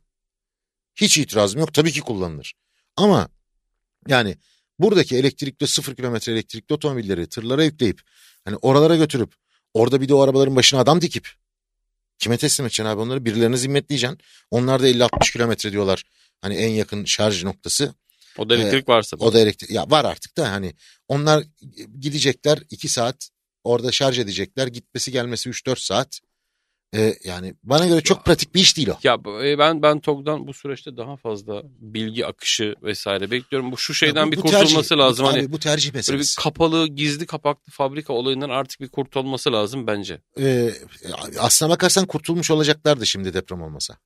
hiç 0.94 1.18
itirazım 1.18 1.61
yok. 1.61 1.75
Tabii 1.75 1.92
ki 1.92 2.01
kullanılır. 2.01 2.55
Ama 2.96 3.29
yani 4.09 4.37
buradaki 4.79 5.16
elektrikli 5.16 5.66
sıfır 5.66 5.94
kilometre 5.94 6.33
elektrikli 6.33 6.73
otomobilleri 6.73 7.27
tırlara 7.27 7.64
yükleyip 7.64 8.01
hani 8.44 8.57
oralara 8.57 8.96
götürüp 8.96 9.35
orada 9.75 10.01
bir 10.01 10.09
de 10.09 10.15
o 10.15 10.21
arabaların 10.21 10.57
başına 10.57 10.81
adam 10.81 11.01
dikip 11.01 11.29
kime 12.19 12.37
teslim 12.37 12.67
edeceksin 12.67 12.85
abi 12.85 13.01
onları 13.01 13.25
birilerine 13.25 13.57
zimmetleyeceksin. 13.57 14.19
Onlar 14.51 14.83
da 14.83 14.89
50-60 14.89 15.33
kilometre 15.33 15.73
diyorlar. 15.73 16.05
Hani 16.41 16.55
en 16.55 16.69
yakın 16.69 17.05
şarj 17.05 17.45
noktası. 17.45 17.95
O 18.39 18.49
da 18.49 18.55
elektrik 18.57 18.89
varsa. 18.89 19.17
O 19.21 19.33
da 19.33 19.41
elektrik 19.41 19.71
ya 19.71 19.91
var 19.91 20.05
artık 20.05 20.37
da 20.37 20.53
hani 20.53 20.75
onlar 21.09 21.45
gidecekler 22.01 22.59
2 22.71 22.89
saat 22.89 23.31
orada 23.65 23.93
şarj 23.93 24.19
edecekler. 24.19 24.67
Gitmesi 24.67 25.13
gelmesi 25.13 25.51
3-4 25.51 25.87
saat. 25.87 26.21
Ee, 26.94 27.14
yani 27.24 27.55
bana 27.62 27.87
göre 27.87 28.00
çok 28.00 28.24
pratik 28.24 28.55
bir 28.55 28.61
iş 28.61 28.76
değil 28.76 28.88
o. 28.88 28.98
Ya 29.03 29.18
e, 29.44 29.59
ben 29.59 29.83
ben 29.83 30.00
TOG'dan 30.00 30.46
bu 30.46 30.55
süreçte 30.55 30.96
daha 30.96 31.16
fazla 31.16 31.62
bilgi 31.64 32.26
akışı 32.26 32.74
vesaire 32.83 33.31
bekliyorum. 33.31 33.72
Bu 33.72 33.79
şu 33.79 33.94
şeyden 33.94 34.20
Ya 34.20 34.26
bu- 34.26 34.33
bir 34.33 34.37
bu 34.37 34.40
kurtulması 34.42 34.94
tercih- 34.94 34.98
lazım. 34.98 35.26
Abi 35.26 35.33
hani 35.33 35.53
bu 35.53 35.59
tercih 35.59 35.94
meselesi. 35.94 36.38
bir 36.38 36.42
kapalı, 36.42 36.88
gizli 36.88 37.26
kapaklı 37.26 37.72
fabrika 37.72 38.12
olayından 38.12 38.50
artık 38.50 38.81
bir 38.81 38.88
kurtulması 38.88 39.53
lazım 39.53 39.87
bence. 39.87 40.20
Ee, 40.40 40.70
aslına 41.38 41.70
bakarsan 41.70 42.07
kurtulmuş 42.07 42.50
olacaklardı 42.50 43.07
şimdi 43.07 43.35
deprem 43.35 43.62
olmasa. 43.62 43.96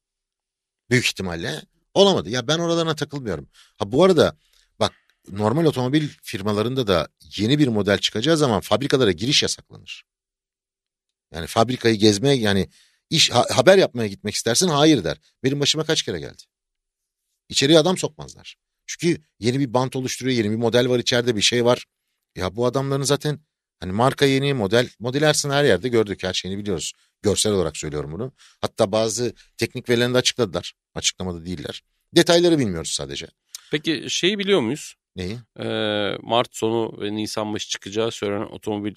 Büyük 0.90 1.06
ihtimalle. 1.06 1.62
Olamadı. 1.94 2.30
Ya 2.30 2.48
ben 2.48 2.58
oralarına 2.58 2.94
takılmıyorum. 2.94 3.48
Ha 3.78 3.92
bu 3.92 4.04
arada 4.04 4.36
bak 4.80 4.92
normal 5.30 5.64
otomobil 5.64 6.08
firmalarında 6.22 6.86
da 6.86 7.08
yeni 7.36 7.58
bir 7.58 7.68
model 7.68 7.98
çıkacağı 7.98 8.36
zaman 8.36 8.60
fabrikalara 8.60 9.12
giriş 9.12 9.42
yasaklanır. 9.42 10.04
Yani 11.34 11.46
fabrikayı 11.46 11.96
gezmeye 11.96 12.36
yani 12.36 12.68
iş 13.10 13.30
ha- 13.30 13.46
haber 13.50 13.78
yapmaya 13.78 14.08
gitmek 14.08 14.34
istersin 14.34 14.68
hayır 14.68 15.04
der. 15.04 15.20
Benim 15.44 15.60
başıma 15.60 15.84
kaç 15.84 16.02
kere 16.02 16.20
geldi. 16.20 16.42
İçeriye 17.48 17.78
adam 17.78 17.98
sokmazlar. 17.98 18.56
Çünkü 18.86 19.22
yeni 19.38 19.60
bir 19.60 19.74
bant 19.74 19.96
oluşturuyor, 19.96 20.36
yeni 20.36 20.50
bir 20.50 20.56
model 20.56 20.88
var 20.88 20.98
içeride 20.98 21.36
bir 21.36 21.42
şey 21.42 21.64
var. 21.64 21.84
Ya 22.36 22.56
bu 22.56 22.66
adamların 22.66 23.02
zaten 23.02 23.40
hani 23.80 23.92
marka 23.92 24.24
yeni 24.26 24.54
model, 24.54 24.88
model 24.98 25.30
aslında 25.30 25.54
her 25.54 25.64
yerde 25.64 25.88
gördük 25.88 26.22
her 26.22 26.32
şeyini 26.34 26.58
biliyoruz. 26.58 26.92
Görsel 27.22 27.52
olarak 27.52 27.76
söylüyorum 27.76 28.12
bunu. 28.12 28.32
Hatta 28.60 28.92
bazı 28.92 29.34
teknik 29.56 29.88
verilerini 29.88 30.14
de 30.14 30.18
açıkladılar. 30.18 30.72
Açıklamada 30.94 31.46
değiller. 31.46 31.82
Detayları 32.16 32.58
bilmiyoruz 32.58 32.90
sadece. 32.90 33.26
Peki 33.70 34.04
şeyi 34.08 34.38
biliyor 34.38 34.60
muyuz? 34.60 34.94
Neyi? 35.16 35.38
Ee, 35.58 35.64
Mart 36.22 36.56
sonu 36.56 37.00
ve 37.00 37.14
Nisan 37.14 37.54
başı 37.54 37.68
çıkacağı 37.68 38.10
söylenen 38.10 38.46
otomobil 38.46 38.94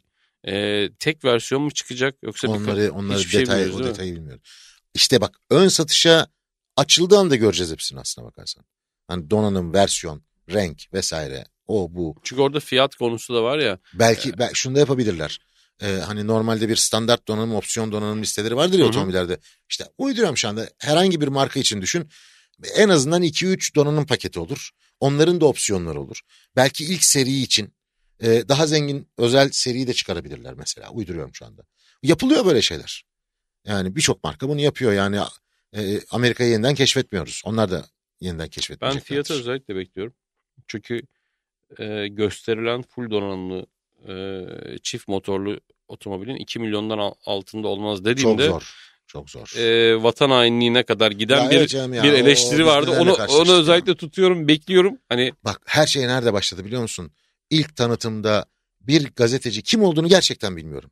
e, 0.47 0.89
tek 0.99 1.25
versiyon 1.25 1.61
mu 1.61 1.71
çıkacak 1.71 2.15
yoksa 2.23 2.47
bir 2.47 2.53
Onları, 2.53 2.91
onları 2.91 3.17
hiçbir 3.17 3.31
şey 3.31 3.41
detay, 3.41 3.59
bilmiyoruz, 3.59 3.81
o 3.81 3.89
detayı 3.89 4.15
bilmiyorum. 4.15 4.41
İşte 4.93 5.21
bak 5.21 5.35
ön 5.49 5.67
satışa 5.67 6.27
açıldığı 6.75 7.17
anda 7.17 7.35
göreceğiz 7.35 7.71
hepsini 7.71 7.99
aslına 7.99 8.25
bakarsan. 8.27 8.65
Hani 9.07 9.29
donanım, 9.29 9.73
versiyon, 9.73 10.21
renk 10.49 10.93
vesaire. 10.93 11.45
O 11.67 11.87
bu. 11.91 12.15
Çünkü 12.23 12.41
orada 12.41 12.59
fiyat 12.59 12.95
konusu 12.95 13.33
da 13.33 13.43
var 13.43 13.57
ya. 13.59 13.79
Belki 13.93 14.37
bel- 14.37 14.53
şunu 14.53 14.75
da 14.75 14.79
yapabilirler. 14.79 15.39
Ee, 15.81 15.87
hani 15.87 16.27
normalde 16.27 16.69
bir 16.69 16.75
standart 16.75 17.27
donanım, 17.27 17.55
opsiyon 17.55 17.91
donanım 17.91 18.21
listeleri 18.21 18.55
vardır 18.55 18.79
ya 18.79 18.79
Hı 18.79 18.83
hı. 18.85 18.89
otomobillerde. 18.89 19.39
İşte 19.69 19.85
uyduruyorum 19.97 20.37
şu 20.37 20.47
anda. 20.47 20.69
Herhangi 20.77 21.21
bir 21.21 21.27
marka 21.27 21.59
için 21.59 21.81
düşün. 21.81 22.09
En 22.75 22.89
azından 22.89 23.23
2-3 23.23 23.75
donanım 23.75 24.05
paketi 24.05 24.39
olur. 24.39 24.69
Onların 24.99 25.41
da 25.41 25.45
opsiyonları 25.45 26.01
olur. 26.01 26.21
Belki 26.55 26.85
ilk 26.85 27.03
seri 27.03 27.41
için 27.41 27.73
e, 28.23 28.49
daha 28.49 28.67
zengin 28.67 29.07
özel 29.17 29.49
seriyi 29.51 29.87
de 29.87 29.93
çıkarabilirler 29.93 30.53
mesela. 30.53 30.89
Uyduruyorum 30.89 31.35
şu 31.35 31.45
anda. 31.45 31.61
Yapılıyor 32.03 32.45
böyle 32.45 32.61
şeyler. 32.61 33.03
Yani 33.65 33.95
birçok 33.95 34.23
marka 34.23 34.49
bunu 34.49 34.61
yapıyor. 34.61 34.93
Yani 34.93 35.19
e, 35.75 35.99
Amerika'yı 36.11 36.51
yeniden 36.51 36.75
keşfetmiyoruz. 36.75 37.41
Onlar 37.45 37.71
da 37.71 37.85
yeniden 38.21 38.39
Ben 38.43 38.49
keşfetmeyecekler. 38.49 39.05
fiyatı 39.07 39.33
özellikle 39.33 39.75
bekliyorum. 39.75 40.13
Çünkü 40.67 41.01
e, 41.79 42.07
gösterilen 42.07 42.81
full 42.81 43.09
donanımlı 43.11 43.65
e, 44.07 44.45
çift 44.83 45.07
motorlu 45.07 45.59
otomobilin 45.87 46.35
2 46.35 46.59
milyondan 46.59 46.97
al- 46.97 47.13
altında 47.25 47.67
olmaz 47.67 47.97
Çok 47.97 48.05
dediğimde 48.05 48.45
zor. 48.45 48.73
Çok 49.07 49.29
zor. 49.29 49.57
e, 49.57 50.03
vatan 50.03 50.29
hainliğine 50.29 50.83
kadar 50.83 51.11
giden 51.11 51.43
Ya 51.43 51.49
bir 51.49 51.73
ya, 51.93 52.03
bir 52.03 52.11
o- 52.11 52.15
eleştiri 52.15 52.59
biz 52.59 52.65
vardı. 52.65 52.91
Onu 52.99 53.13
onu 53.13 53.53
özellikle 53.53 53.95
tutuyorum, 53.95 54.47
bekliyorum. 54.47 54.97
Hani 55.09 55.33
Bak 55.45 55.61
her 55.65 55.87
şey 55.87 56.07
nerede 56.07 56.33
başladı 56.33 56.65
biliyor 56.65 56.81
musun? 56.81 57.11
İlk 57.49 57.75
tanıtımda 57.75 58.45
bir 58.81 59.11
gazeteci 59.15 59.61
kim 59.61 59.83
olduğunu 59.83 60.07
gerçekten 60.07 60.57
bilmiyorum. 60.57 60.91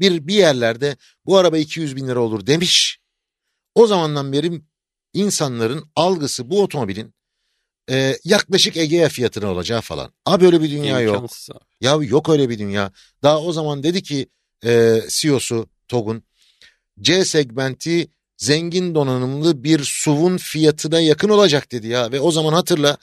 Bir, 0.00 0.26
bir 0.26 0.34
yerlerde 0.34 0.96
bu 1.26 1.36
araba 1.36 1.58
200 1.58 1.96
bin 1.96 2.08
lira 2.08 2.20
olur 2.20 2.46
demiş. 2.46 2.98
O 3.74 3.86
zamandan 3.86 4.32
beri 4.32 4.62
insanların 5.14 5.90
algısı 5.96 6.50
bu 6.50 6.62
otomobilin 6.62 7.14
e, 7.90 8.18
yaklaşık 8.24 8.76
Egea 8.76 9.08
fiyatına 9.08 9.52
olacağı 9.52 9.80
falan. 9.80 10.12
Abi 10.26 10.46
öyle 10.46 10.62
bir 10.62 10.70
dünya 10.70 11.00
yok. 11.00 11.14
imkansız. 11.14 11.48
Ya 11.80 11.98
yok 12.00 12.28
öyle 12.28 12.48
bir 12.48 12.58
dünya. 12.58 12.92
Daha 13.22 13.40
o 13.40 13.52
zaman 13.52 13.82
dedi 13.82 14.02
ki 14.02 14.28
e, 14.64 15.02
CEO'su 15.08 15.68
TOG'un 15.88 16.22
C 17.00 17.24
segmenti 17.24 18.08
zengin 18.36 18.94
donanımlı 18.94 19.64
bir 19.64 19.84
SUV'un 19.84 20.36
fiyatına 20.36 21.00
yakın 21.00 21.28
olacak 21.28 21.72
dedi 21.72 21.86
ya. 21.86 22.12
Ve 22.12 22.20
o 22.20 22.30
zaman 22.30 22.52
hatırla 22.52 22.96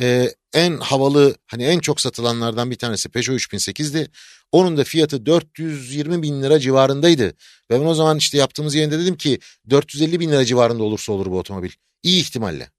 e, 0.00 0.30
en 0.52 0.76
havalı 0.78 1.34
hani 1.46 1.64
en 1.64 1.78
çok 1.78 2.00
satılanlardan 2.00 2.70
bir 2.70 2.76
tanesi 2.76 3.08
Peugeot 3.08 3.40
3008'di. 3.40 4.08
Onun 4.52 4.76
da 4.76 4.84
fiyatı 4.84 5.26
420 5.26 6.22
bin 6.22 6.42
lira 6.42 6.58
civarındaydı. 6.60 7.24
Ve 7.70 7.80
ben 7.80 7.84
o 7.84 7.94
zaman 7.94 8.18
işte 8.18 8.38
yaptığımız 8.38 8.74
yerinde 8.74 8.98
dedim 8.98 9.16
ki 9.16 9.38
450 9.70 10.20
bin 10.20 10.30
lira 10.30 10.44
civarında 10.44 10.82
olursa 10.82 11.12
olur 11.12 11.26
bu 11.30 11.38
otomobil. 11.38 11.70
İyi 12.02 12.20
ihtimalle. 12.20 12.70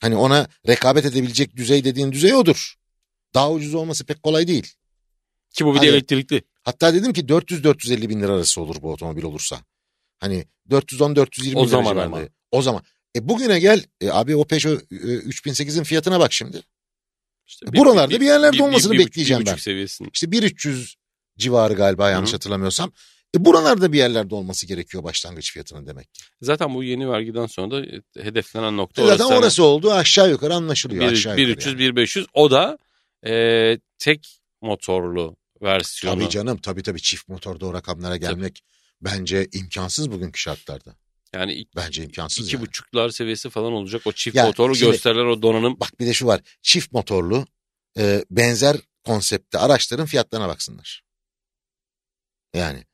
Hani 0.00 0.16
ona 0.16 0.46
rekabet 0.68 1.04
edebilecek 1.04 1.56
düzey 1.56 1.84
dediğin 1.84 2.12
düzey 2.12 2.34
odur. 2.34 2.74
Daha 3.34 3.52
ucuz 3.52 3.74
olması 3.74 4.04
pek 4.06 4.22
kolay 4.22 4.48
değil. 4.48 4.74
Ki 5.54 5.64
bu 5.66 5.70
bir 5.74 5.80
de 5.80 5.86
Hani- 5.86 5.88
elektrikli. 5.88 6.42
Hatta 6.62 6.94
dedim 6.94 7.12
ki 7.12 7.28
400-450 7.28 8.08
bin 8.08 8.20
lira 8.20 8.32
arası 8.32 8.60
olur 8.60 8.76
bu 8.82 8.92
otomobil 8.92 9.22
olursa. 9.22 9.58
Hani 10.18 10.44
410-420 10.70 11.56
O 11.56 11.62
bin 11.62 11.68
lira 11.68 11.68
zaman 11.70 11.92
civarında. 11.92 12.16
ama. 12.16 12.28
O 12.50 12.62
zaman. 12.62 12.82
E 13.18 13.28
bugüne 13.28 13.60
gel 13.60 13.84
e, 14.00 14.10
abi 14.10 14.36
o 14.36 14.44
Peugeot 14.44 14.82
e, 14.92 14.94
3008'in 14.96 15.82
fiyatına 15.84 16.20
bak 16.20 16.32
şimdi. 16.32 16.62
İşte 17.46 17.66
E, 17.68 17.76
buralarda 17.76 18.20
bir 18.20 18.26
yerlerde 18.26 18.62
olmasını 18.62 18.92
buçuk- 18.94 19.06
bekleyeceğim 19.06 19.40
bir 19.40 19.46
ben. 19.46 19.52
buçuk 19.52 19.62
seviyesinde. 19.62 20.08
İşte 20.14 20.32
1300 20.32 20.94
civarı 21.38 21.74
galiba 21.74 22.10
yanlış 22.10 22.30
Hı 22.30 22.34
hatırlamıyorsam. 22.36 22.92
E 23.36 23.44
buralarda 23.44 23.92
bir 23.92 23.98
yerlerde 23.98 24.34
olması 24.34 24.66
gerekiyor 24.66 25.04
başlangıç 25.04 25.52
fiyatının 25.52 25.86
demek 25.86 26.14
ki. 26.14 26.22
Zaten 26.42 26.74
bu 26.74 26.84
yeni 26.84 27.10
vergiden 27.10 27.46
sonra 27.46 27.70
da 27.70 27.86
e, 27.86 28.24
hedeflenen 28.24 28.76
nokta 28.76 29.02
E 29.02 29.06
zaten 29.06 29.24
orası. 29.24 29.38
orası 29.38 29.64
oldu 29.64 29.92
aşağı 29.92 30.30
yukarı 30.30 30.54
anlaşılıyor. 30.54 31.02
Bir, 31.04 31.12
aşağı 31.12 31.36
1 31.36 31.42
yukarı 31.48 31.56
300 31.60 31.80
yani. 31.80 31.90
1 31.92 31.96
500 31.96 32.26
o 32.34 32.50
da 32.50 32.78
e, 33.26 33.32
tek 33.98 34.40
motorlu 34.62 35.36
versiyonu. 35.62 36.20
Tabii 36.20 36.30
canım 36.30 36.58
tabii 36.58 36.82
tabii 36.82 37.02
çift 37.02 37.28
motorda 37.28 37.66
o 37.66 37.74
rakamlara 37.74 38.16
gelmek 38.16 38.64
bence 39.00 39.48
imkansız 39.52 40.10
bugünkü 40.10 40.40
şartlarda. 40.40 40.94
Yani 41.34 41.52
iki, 41.52 41.76
Bence 41.76 42.02
imkansız 42.04 42.46
iki 42.46 42.56
yani. 42.56 42.66
buçuklar 42.66 43.10
seviyesi 43.10 43.50
falan 43.50 43.72
olacak. 43.72 44.02
O 44.04 44.12
çift 44.12 44.36
Ya 44.36 44.46
motorlu 44.46 44.74
şimdi- 44.74 44.90
gösterirler 44.92 45.24
o 45.24 45.42
donanım. 45.42 45.80
Bak 45.80 46.00
bir 46.00 46.06
de 46.06 46.14
şu 46.14 46.26
var. 46.26 46.40
Çift 46.62 46.92
motorlu 46.92 47.46
e, 47.98 48.24
benzer 48.30 48.76
konseptte 49.04 49.58
araçların 49.58 50.06
fiyatlarına 50.06 50.48
baksınlar. 50.48 51.02
Yani 52.54 52.84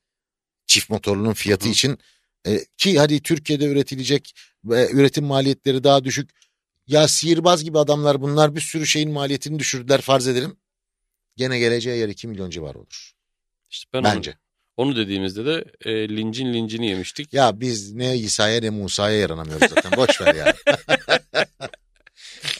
çift 0.67 0.91
motorlunun 0.91 1.33
fiyatı 1.33 1.67
Hı 1.67 1.71
için 1.73 1.99
e, 2.47 2.65
ki 2.77 2.99
hadi 2.99 3.23
Türkiye'de 3.23 3.65
üretilecek 3.67 4.35
ve 4.65 4.91
üretim 4.93 5.25
maliyetleri 5.25 5.85
daha 5.85 6.05
düşük. 6.05 6.31
Ya 6.87 7.09
sihirbaz 7.09 7.65
gibi 7.65 7.79
adamlar 7.79 8.21
bunlar 8.23 8.57
bir 8.57 8.61
sürü 8.61 8.87
şeyin 8.87 9.11
maliyetini 9.11 9.59
düşürdüler 9.59 10.01
farz 10.01 10.29
edelim. 10.29 10.57
Gene 11.37 11.59
geleceği 11.59 11.99
yer 11.99 12.09
2 12.09 12.29
milyon 12.29 12.51
civarı 12.51 12.79
olur. 12.79 13.13
İşte 13.71 13.89
ben 13.93 14.05
bence. 14.05 14.31
Onu, 14.31 14.39
onu 14.77 14.97
dediğimizde 14.97 15.45
de 15.47 15.65
e, 15.85 16.09
lincin 16.09 16.55
lincini 16.55 16.87
yemiştik. 16.87 17.33
Ya 17.33 17.61
biz 17.61 17.93
ne 17.93 18.17
İsa'ya 18.17 18.61
ne 18.61 18.71
Musa'ya 18.71 19.19
yaranamıyoruz 19.19 19.69
zaten. 19.75 19.93
Boş 19.97 20.21
ver 20.21 20.35
ya. 20.35 20.55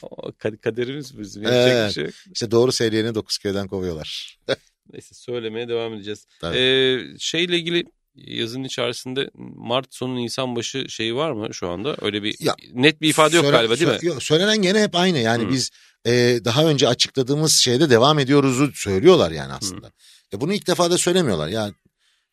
O 0.03 0.29
kad- 0.33 0.59
kaderimiz 0.59 1.19
bizim. 1.19 1.43
Yapacak 1.43 1.89
bir 1.89 1.95
şey 1.95 2.05
yok. 2.05 2.13
İşte 2.35 2.51
doğru 2.51 2.73
söyleyeni 2.73 3.15
dokuz 3.15 3.39
köyden 3.39 3.69
kovuyorlar. 3.69 4.39
Neyse 4.93 5.15
söylemeye 5.15 5.69
devam 5.69 5.95
edeceğiz. 5.95 6.27
Tabii. 6.41 6.59
Ee, 6.59 7.01
şeyle 7.19 7.57
ilgili 7.57 7.85
yazının 8.15 8.65
içerisinde 8.65 9.31
Mart 9.57 9.95
sonu 9.95 10.15
Nisan 10.17 10.57
başı 10.57 10.89
şeyi 10.89 11.15
var 11.15 11.33
mı 11.33 11.55
şu 11.55 11.69
anda? 11.69 11.97
Öyle 12.03 12.23
bir 12.23 12.37
Ya, 12.41 12.55
net 12.73 13.01
bir 13.01 13.09
ifade 13.09 13.37
yok 13.37 13.45
Söyle- 13.45 13.57
galiba 13.57 13.79
değil 13.79 13.91
mi? 13.91 13.97
sö- 13.97 14.07
Yok, 14.07 14.23
söylenen 14.23 14.63
gene 14.63 14.83
hep 14.83 14.95
aynı. 14.97 15.19
Yani 15.19 15.45
Hı. 15.45 15.49
biz 15.51 15.71
e, 16.07 16.11
daha 16.45 16.65
önce 16.67 16.89
açıkladığımız 16.89 17.53
şeyde 17.53 17.91
devam 17.91 18.19
ediyoruzu 18.19 18.73
söylüyorlar 18.75 19.31
yani 19.31 19.53
aslında. 19.53 19.93
E, 20.33 20.41
bunu 20.41 20.55
ilk 20.55 20.67
defa 20.67 20.91
da 20.91 20.99
söylemiyorlar. 20.99 21.49
Yani 21.49 21.75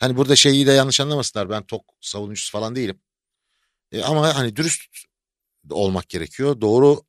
hani 0.01 0.17
burada 0.17 0.35
şeyi 0.35 0.67
de 0.67 0.71
yanlış 0.71 0.99
anlamasınlar. 0.99 1.49
Ben 1.49 1.63
tok 1.63 1.85
savunucusu 2.01 2.51
falan 2.51 2.75
değilim. 2.75 2.99
E, 3.91 4.03
ama 4.03 4.35
hani 4.35 4.55
dürüst 4.55 4.81
olmak 5.69 6.09
gerekiyor. 6.09 6.61
Doğru 6.61 7.01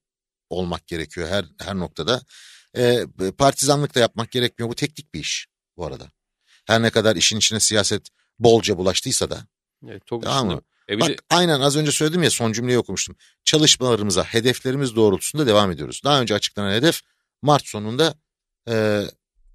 olmak 0.51 0.87
gerekiyor 0.87 1.29
her 1.29 1.45
her 1.61 1.75
noktada. 1.75 2.21
E, 2.77 3.05
partizanlık 3.39 3.95
da 3.95 4.01
yapmak 4.01 4.31
gerekmiyor. 4.31 4.71
Bu 4.71 4.75
teknik 4.75 5.15
bir 5.15 5.21
iş 5.21 5.47
bu 5.77 5.87
arada. 5.87 6.11
Her 6.65 6.83
ne 6.83 6.91
kadar 6.91 7.17
işin 7.17 7.39
içine 7.39 7.61
siyaset 7.61 8.09
bolca 8.39 8.79
bulaştıysa 8.79 9.31
da. 9.31 9.47
Evet, 9.89 10.07
çok 10.07 10.23
Tamam 10.23 10.47
mı? 10.47 10.63
E 10.89 11.01
Bak 11.01 11.09
de 11.09 11.17
aynen 11.31 11.61
az 11.61 11.77
önce 11.77 11.93
söyledim 11.93 12.23
ya 12.23 12.31
son 12.31 12.53
cümleyi 12.53 12.79
okumuştum. 12.79 13.17
Çalışmalarımıza, 13.45 14.25
hedeflerimiz 14.25 14.97
doğrultusunda 14.97 15.47
devam 15.47 15.71
ediyoruz. 15.71 16.01
Daha 16.05 16.21
önce 16.21 16.35
açıklanan 16.35 16.73
hedef 16.73 17.01
Mart 17.43 17.67
sonunda 17.67 18.15
e, 18.69 19.05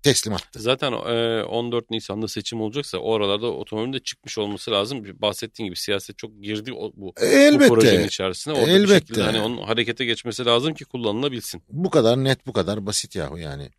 teslimattı. 0.03 0.59
zaten 0.59 0.91
e, 0.93 1.43
14 1.43 1.89
Nisan'da 1.91 2.27
seçim 2.27 2.61
olacaksa 2.61 2.97
o 2.97 3.15
aralarda 3.15 3.47
otomobilin 3.47 3.93
de 3.93 3.99
çıkmış 3.99 4.37
olması 4.37 4.71
lazım. 4.71 5.03
Bahsettiğin 5.21 5.67
gibi 5.67 5.75
siyaset 5.79 6.17
çok 6.17 6.43
girdi 6.43 6.73
o, 6.73 6.91
bu, 6.95 7.05
bu 7.07 7.13
projenin 7.15 7.91
Elbette. 7.93 8.05
içerisine. 8.05 8.53
Orada 8.53 8.67
bir 8.67 8.71
Elbette. 8.71 8.93
şekilde 8.99 9.21
hani 9.23 9.39
onun 9.41 9.57
harekete 9.57 10.05
geçmesi 10.05 10.45
lazım 10.45 10.73
ki 10.73 10.85
kullanılabilsin. 10.85 11.63
Bu 11.69 11.89
kadar 11.89 12.23
net, 12.23 12.47
bu 12.47 12.53
kadar 12.53 12.85
basit 12.85 13.15
yahu 13.15 13.37
yani. 13.37 13.69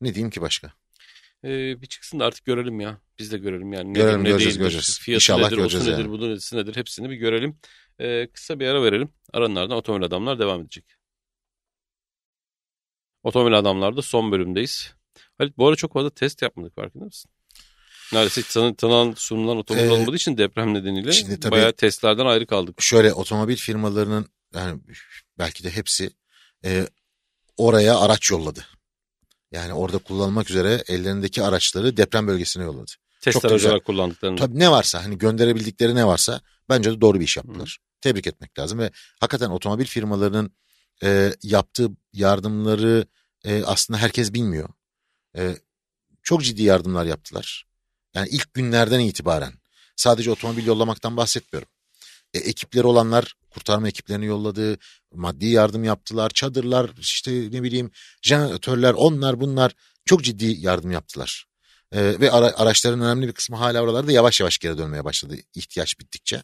Ne 0.00 0.14
diyeyim 0.14 0.30
ki 0.30 0.40
başka? 0.40 0.72
Ee, 1.44 1.82
bir 1.82 1.86
çıksın 1.86 2.20
da 2.20 2.24
artık 2.24 2.44
görelim 2.44 2.80
ya. 2.80 2.98
Biz 3.18 3.32
de 3.32 3.38
görelim 3.38 3.72
yani. 3.72 3.90
Nedir, 3.90 4.00
Görelim, 4.00 4.24
ne 4.24 4.28
göreceğiz, 4.28 4.54
değildir, 4.54 4.60
göreceğiz. 4.60 4.98
Fiyatı 5.00 5.16
İnşallah 5.16 5.44
nedir, 5.44 5.56
göreceğiz 5.56 5.86
osu 5.86 5.92
nedir, 5.94 6.02
yani. 6.04 6.12
bu 6.18 6.30
nedir, 6.30 6.50
nedir 6.52 6.76
hepsini 6.76 7.10
bir 7.10 7.16
görelim. 7.16 7.58
Ee, 8.00 8.28
kısa 8.32 8.60
bir 8.60 8.66
ara 8.66 8.82
verelim. 8.82 9.08
Aranlardan 9.32 9.76
otomobil 9.76 10.04
adamlar 10.06 10.38
devam 10.38 10.60
edecek. 10.60 10.84
Otomobil 13.22 13.58
adamlarda 13.58 14.02
son 14.02 14.32
bölümdeyiz. 14.32 14.94
Halit 15.38 15.58
bu 15.58 15.66
arada 15.66 15.76
çok 15.76 15.92
fazla 15.92 16.10
test 16.10 16.42
yapmadık 16.42 16.74
farkında 16.76 17.04
mısın? 17.04 17.30
Neredeyse 18.12 18.42
tanı, 18.42 18.76
tanınan 18.76 19.14
sunulan 19.16 19.56
otomobil 19.56 19.84
Ee, 19.86 19.90
olmadığı 19.90 20.16
için 20.16 20.38
deprem 20.38 20.74
nedeniyle 20.74 21.12
şimdi 21.12 21.40
tabii- 21.40 21.50
bayağı 21.52 21.72
testlerden 21.72 22.26
ayrı 22.26 22.46
kaldık. 22.46 22.82
Şöyle 22.82 23.12
otomobil 23.12 23.56
firmalarının 23.56 24.26
yani 24.54 24.80
belki 25.38 25.64
de 25.64 25.70
hepsi 25.70 26.10
e, 26.64 26.86
oraya 27.56 27.98
araç 27.98 28.30
yolladı. 28.30 28.64
Yani 29.52 29.72
orada 29.72 29.98
kullanılmak 29.98 30.50
üzere 30.50 30.82
ellerindeki 30.88 31.42
araçları 31.42 31.96
deprem 31.96 32.26
bölgesine 32.26 32.64
yolladı. 32.64 32.90
Test 33.20 33.32
çok 33.32 33.44
aracı 33.44 33.68
olarak 33.68 33.84
kullandıklarını. 33.84 34.36
Tabii 34.38 34.58
ne 34.58 34.70
varsa 34.70 35.04
hani 35.04 35.18
gönderebildikleri 35.18 35.94
ne 35.94 36.06
varsa 36.06 36.40
bence 36.68 36.90
de 36.90 37.00
doğru 37.00 37.20
bir 37.20 37.24
iş 37.24 37.36
yaptılar. 37.36 37.78
Tebrik 38.00 38.26
etmek 38.26 38.58
lazım 38.58 38.78
ve 38.78 38.90
hakikaten 39.20 39.50
otomobil 39.50 39.84
firmalarının 39.84 40.50
e, 41.02 41.32
yaptığı 41.42 41.88
yardımları 42.12 43.06
e, 43.44 43.64
aslında 43.64 43.98
herkes 44.00 44.32
bilmiyor. 44.32 44.68
E, 45.36 45.56
çok 46.22 46.44
ciddi 46.44 46.62
yardımlar 46.62 47.04
yaptılar. 47.06 47.66
Yani 48.14 48.28
ilk 48.28 48.54
günlerden 48.54 49.00
itibaren 49.00 49.52
sadece 49.96 50.30
otomobil 50.30 50.66
yollamaktan 50.66 51.16
bahsetmiyorum. 51.16 51.68
E, 52.34 52.38
ekipleri 52.38 52.86
olanlar 52.86 53.34
kurtarma 53.50 53.88
ekiplerini 53.88 54.26
yolladı, 54.26 54.78
maddi 55.12 55.46
yardım 55.46 55.84
yaptılar, 55.84 56.30
çadırlar 56.30 56.90
işte 56.98 57.32
ne 57.32 57.62
bileyim 57.62 57.90
jeneratörler 58.22 58.92
onlar 58.92 59.40
bunlar 59.40 59.72
çok 60.04 60.24
ciddi 60.24 60.44
yardım 60.44 60.90
yaptılar. 60.90 61.46
Ee, 61.92 62.20
ve 62.20 62.30
ara- 62.30 62.56
araçların 62.56 63.00
önemli 63.00 63.28
bir 63.28 63.32
kısmı 63.32 63.56
hala 63.56 63.82
oralarda 63.82 64.12
yavaş 64.12 64.40
yavaş 64.40 64.58
geri 64.58 64.78
dönmeye 64.78 65.04
başladı 65.04 65.36
ihtiyaç 65.54 66.00
bittikçe. 66.00 66.42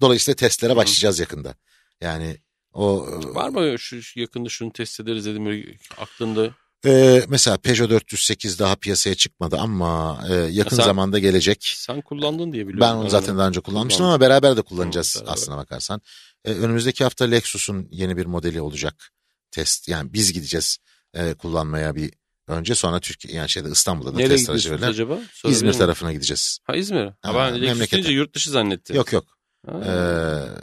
Dolayısıyla 0.00 0.36
testlere 0.36 0.76
başlayacağız 0.76 1.18
yakında. 1.18 1.54
Yani 2.00 2.36
o 2.72 3.06
Var 3.34 3.48
mı 3.48 3.78
şu, 3.78 4.20
yakında 4.20 4.48
şunu 4.48 4.72
test 4.72 5.00
ederiz 5.00 5.26
dedim 5.26 5.76
aklında. 5.98 6.54
E, 6.84 7.22
mesela 7.28 7.56
Peugeot 7.56 7.90
408 7.90 8.58
daha 8.58 8.76
piyasaya 8.76 9.14
çıkmadı 9.14 9.56
ama 9.56 10.24
e, 10.30 10.34
yakın 10.34 10.76
Sen- 10.76 10.84
zamanda 10.84 11.18
gelecek. 11.18 11.74
Sen 11.76 12.00
kullandın 12.00 12.52
diye 12.52 12.68
biliyorum. 12.68 12.80
Ben 12.80 12.94
onu 12.94 13.10
zaten 13.10 13.38
daha 13.38 13.48
önce 13.48 13.60
kullanmıştım 13.60 14.04
Kullandım. 14.06 14.22
ama 14.22 14.30
beraber 14.30 14.56
de 14.56 14.62
kullanacağız 14.62 15.16
beraber. 15.16 15.32
aslına 15.32 15.56
bakarsan. 15.56 16.00
E, 16.44 16.52
önümüzdeki 16.52 17.04
hafta 17.04 17.24
Lexus'un 17.24 17.88
yeni 17.90 18.16
bir 18.16 18.26
modeli 18.26 18.60
olacak 18.60 19.10
test. 19.50 19.88
Yani 19.88 20.12
biz 20.12 20.32
gideceğiz 20.32 20.78
e, 21.14 21.34
kullanmaya 21.34 21.94
bir 21.94 22.12
önce 22.48 22.74
sonra 22.74 23.00
Türkiye 23.00 23.34
yani 23.34 23.48
şeyde 23.48 23.68
İstanbul'da 23.70 24.12
da 24.14 24.16
Nereye 24.16 24.28
test 24.28 24.50
aracı 24.50 24.70
verilen. 24.70 24.88
acaba? 24.90 25.18
Sorabilir 25.32 25.56
İzmir 25.56 25.68
miyim? 25.68 25.78
tarafına 25.78 26.12
gideceğiz. 26.12 26.58
Ha 26.64 26.76
İzmir. 26.76 27.04
Ha, 27.04 27.14
Ha, 27.22 27.34
ben 27.34 27.62
Lexus 27.62 28.08
yurt 28.10 28.34
dışı 28.34 28.50
zannettim. 28.50 28.96
Yok 28.96 29.12
yok. 29.12 29.24
Ha. 29.66 29.80
Ee, 29.86 30.62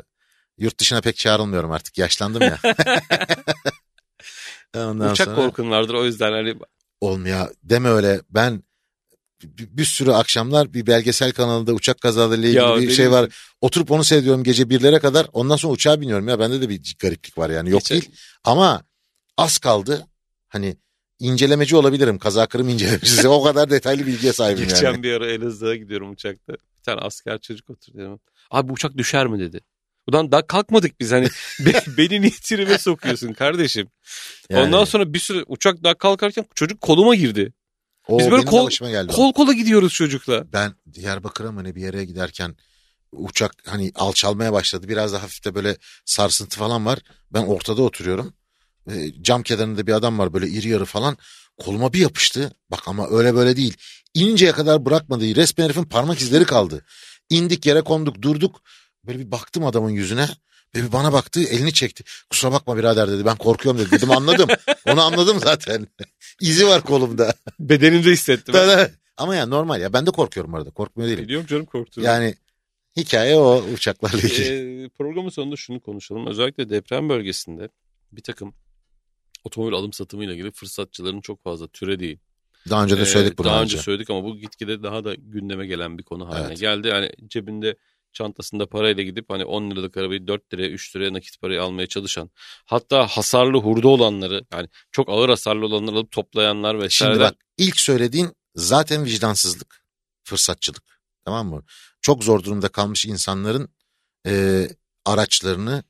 yurt 0.57 0.79
dışına 0.79 1.01
pek 1.01 1.17
çağrılmıyorum 1.17 1.71
artık. 1.71 1.97
Yaşlandım 1.97 2.41
ya. 2.41 2.59
Ondan 4.75 5.11
Uçak 5.11 5.25
sonra 5.25 5.35
korkun 5.35 5.69
vardır 5.71 5.93
o 5.93 6.05
yüzden 6.05 6.31
hani 6.31 6.55
olmuyor. 7.01 7.47
Deme 7.63 7.89
öyle. 7.89 8.21
Ben 8.29 8.63
bir, 9.43 9.85
sürü 9.85 10.11
akşamlar 10.11 10.73
bir 10.73 10.87
belgesel 10.87 11.31
kanalında 11.31 11.73
uçak 11.73 12.01
kazalarıyla 12.01 12.47
ilgili 12.49 12.61
Ya 12.63 12.75
bir 12.75 12.81
benim- 12.81 12.91
şey 12.91 13.11
var. 13.11 13.35
Oturup 13.61 13.91
onu 13.91 14.03
seyrediyorum 14.03 14.43
gece 14.43 14.69
birlere 14.69 14.99
kadar. 14.99 15.27
Ondan 15.33 15.55
sonra 15.55 15.73
uçağa 15.73 16.01
biniyorum 16.01 16.27
ya. 16.27 16.39
Bende 16.39 16.61
de 16.61 16.69
bir 16.69 16.95
gariplik 16.99 17.37
var 17.37 17.49
yani. 17.49 17.69
Yok 17.69 17.79
Geçen- 17.81 18.01
değil. 18.01 18.11
Ama 18.43 18.83
az 19.37 19.57
kaldı. 19.57 20.07
Hani 20.49 20.77
incelemeci 21.19 21.75
olabilirim. 21.75 22.19
Kaza 22.19 22.47
kırım 22.47 22.69
incelemecisi. 22.69 23.27
o 23.27 23.43
kadar 23.43 23.69
detaylı 23.69 24.07
bilgiye 24.07 24.33
sahibim 24.33 24.63
Geçen 24.67 24.91
yani. 24.91 25.03
bir 25.03 25.13
ara 25.13 25.27
Elazığ'a 25.31 25.75
gidiyorum 25.75 26.11
uçakta. 26.11 26.53
Bir 26.53 26.83
tane 26.83 27.01
asker 27.01 27.39
çocuk 27.39 27.69
oturuyor. 27.69 28.19
Abi 28.51 28.69
bu 28.69 28.73
uçak 28.73 28.97
düşer 28.97 29.27
mi 29.27 29.39
dedi. 29.39 29.61
Ulan 30.07 30.31
daha 30.31 30.47
kalkmadık 30.47 30.99
biz 30.99 31.11
hani 31.11 31.27
be- 31.59 31.83
beni 31.97 32.21
niye 32.21 32.31
tribe 32.31 32.77
sokuyorsun 32.77 33.33
kardeşim. 33.33 33.87
Yani 34.49 34.61
Ondan 34.67 34.85
sonra 34.85 35.13
bir 35.13 35.19
süre 35.19 35.43
uçak 35.47 35.83
daha 35.83 35.93
kalkarken 35.97 36.45
çocuk 36.55 36.81
koluma 36.81 37.15
girdi. 37.15 37.53
o 38.07 38.19
biz 38.19 38.31
böyle 38.31 38.45
kol-. 38.45 38.69
Kol 39.15 39.33
kola 39.33 39.53
gidiyoruz 39.53 39.93
çocukla. 39.93 40.53
ben 40.53 40.73
Diyarbakır'a 40.93 41.51
mı 41.51 41.63
ne 41.63 41.75
bir 41.75 41.81
yere 41.81 42.05
giderken 42.05 42.55
uçak 43.11 43.51
hani 43.65 43.91
alçalmaya 43.95 44.53
başladı. 44.53 44.87
Biraz 44.87 45.13
da 45.13 45.23
hafif 45.23 45.45
de 45.45 45.55
böyle 45.55 45.77
sarsıntı 46.05 46.57
falan 46.59 46.85
var. 46.85 46.99
Ben 47.33 47.41
ortada 47.43 47.81
oturuyorum. 47.81 48.33
e, 48.91 49.23
cam 49.23 49.43
kenarında 49.43 49.87
bir 49.87 49.93
adam 49.93 50.19
var 50.19 50.33
böyle 50.33 50.47
iri 50.47 50.67
yarı 50.69 50.85
falan. 50.85 51.17
Koluma 51.57 51.93
bir 51.93 51.99
yapıştı. 51.99 52.51
Bak 52.71 52.87
ama 52.87 53.07
öyle 53.09 53.35
böyle 53.35 53.57
değil. 53.57 53.77
İninceye 54.13 54.51
kadar 54.51 54.85
bırakmadı. 54.85 55.35
Resmen 55.35 55.65
herifin 55.65 55.83
parmak 55.83 56.21
izleri 56.21 56.45
kaldı. 56.45 56.85
İndik 57.29 57.65
yere 57.65 57.81
konduk 57.81 58.21
durduk. 58.21 58.61
Böyle 59.05 59.19
bir 59.19 59.31
baktım 59.31 59.65
adamın 59.65 59.89
yüzüne. 59.89 60.27
Ve 60.75 60.83
bir 60.83 60.91
bana 60.91 61.13
baktı 61.13 61.43
elini 61.43 61.73
çekti. 61.73 62.03
Kusura 62.29 62.51
bakma 62.51 62.77
birader 62.77 63.11
dedi 63.11 63.25
ben 63.25 63.35
korkuyorum 63.35 63.81
dedi. 63.81 63.91
Dedim 63.91 64.11
anladım. 64.11 64.49
Onu 64.87 65.01
anladım 65.01 65.39
zaten. 65.39 65.87
İzi 66.41 66.67
var 66.67 66.81
kolumda. 66.81 67.33
Bedenimde 67.59 68.11
hissettim. 68.11 68.55
Ama 69.17 69.35
ya 69.35 69.45
normal 69.45 69.81
ya 69.81 69.93
ben 69.93 70.05
de 70.05 70.11
korkuyorum 70.11 70.55
arada 70.55 70.69
korkmuyor 70.69 71.09
değilim. 71.09 71.23
Biliyorum 71.23 71.47
canım 71.47 71.65
korktuğumu. 71.65 72.07
Yani 72.07 72.35
hikaye 72.97 73.35
o 73.35 73.63
uçaklarla 73.73 74.17
ilgili. 74.17 74.83
Ee, 74.85 74.89
programın 74.89 75.29
sonunda 75.29 75.55
şunu 75.55 75.79
konuşalım. 75.79 76.27
Özellikle 76.27 76.69
deprem 76.69 77.09
bölgesinde 77.09 77.69
bir 78.11 78.21
takım 78.23 78.53
otomobil 79.43 79.73
alım 79.73 79.93
satımıyla 79.93 80.33
ilgili 80.33 80.51
fırsatçıların 80.51 81.21
çok 81.21 81.43
fazla 81.43 81.67
türediği. 81.67 82.19
Daha 82.69 82.83
önce 82.83 82.97
de 82.97 83.01
Ee, 83.01 83.05
söyledik 83.05 83.37
bunu. 83.37 83.47
Daha 83.47 83.61
önce 83.61 83.77
söyledik 83.77 84.09
ama 84.09 84.23
bu 84.23 84.37
gitgide 84.37 84.83
daha 84.83 85.03
da 85.03 85.15
gündeme 85.15 85.67
gelen 85.67 85.97
bir 85.97 86.03
konu 86.03 86.27
haline 86.29 86.47
Evet. 86.47 86.59
geldi. 86.59 86.87
Yani 86.87 87.11
cebinde 87.27 87.75
çantasında 88.13 88.69
parayla 88.69 89.03
gidip 89.03 89.29
hani 89.29 89.45
10 89.45 89.71
liralık 89.71 89.97
arabayı 89.97 90.27
4 90.27 90.53
liraya 90.53 90.69
3 90.69 90.95
liraya 90.95 91.13
nakit 91.13 91.41
parayı 91.41 91.63
almaya 91.63 91.87
çalışan 91.87 92.29
hatta 92.65 93.07
hasarlı 93.07 93.57
hurda 93.57 93.87
olanları 93.87 94.45
yani 94.53 94.67
çok 94.91 95.09
ağır 95.09 95.29
hasarlı 95.29 95.65
olanları 95.65 95.95
alıp 95.95 96.11
toplayanlar 96.11 96.79
vesaire. 96.79 97.13
Şimdi 97.13 97.19
bak 97.19 97.35
ilk 97.57 97.79
söylediğin 97.79 98.31
zaten 98.55 99.05
vicdansızlık, 99.05 99.85
fırsatçılık. 100.23 101.01
Tamam 101.25 101.47
mı? 101.47 101.63
Çok 102.01 102.23
zor 102.23 102.43
durumda 102.43 102.67
kalmış 102.67 103.05
insanların 103.05 103.69
e, 104.27 104.67
araçlarını 105.05 105.83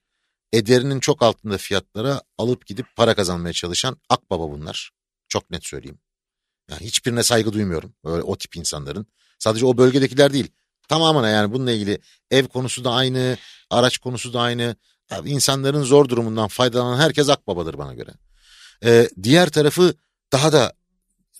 ederinin 0.53 0.99
çok 0.99 1.21
altında 1.21 1.57
fiyatlara 1.57 2.21
alıp 2.37 2.65
gidip 2.65 2.85
para 2.95 3.15
kazanmaya 3.15 3.53
çalışan 3.53 3.97
akbaba 4.09 4.51
bunlar. 4.51 4.91
Çok 5.27 5.49
net 5.49 5.65
söyleyeyim. 5.65 5.99
Yani 6.69 6.81
hiçbirine 6.81 7.23
saygı 7.23 7.53
duymuyorum. 7.53 7.93
Öyle 8.03 8.23
o 8.23 8.37
tip 8.37 8.55
insanların. 8.55 9.05
Sadece 9.39 9.65
o 9.65 9.77
bölgedekiler 9.77 10.33
değil. 10.33 10.51
Tamamına 10.87 11.29
yani 11.29 11.53
bununla 11.53 11.71
ilgili 11.71 11.99
ev 12.31 12.47
konusu 12.47 12.83
da 12.83 12.91
aynı, 12.91 13.37
araç 13.69 13.97
konusu 13.97 14.33
da 14.33 14.41
aynı. 14.41 14.75
Abi 15.11 15.29
insanların 15.29 15.83
zor 15.83 16.09
durumundan 16.09 16.47
faydalanan 16.47 16.99
herkes 16.99 17.29
akbabadır 17.29 17.77
bana 17.77 17.93
göre. 17.93 18.11
Ee, 18.83 19.09
diğer 19.23 19.49
tarafı 19.49 19.95
daha 20.31 20.51
da 20.51 20.73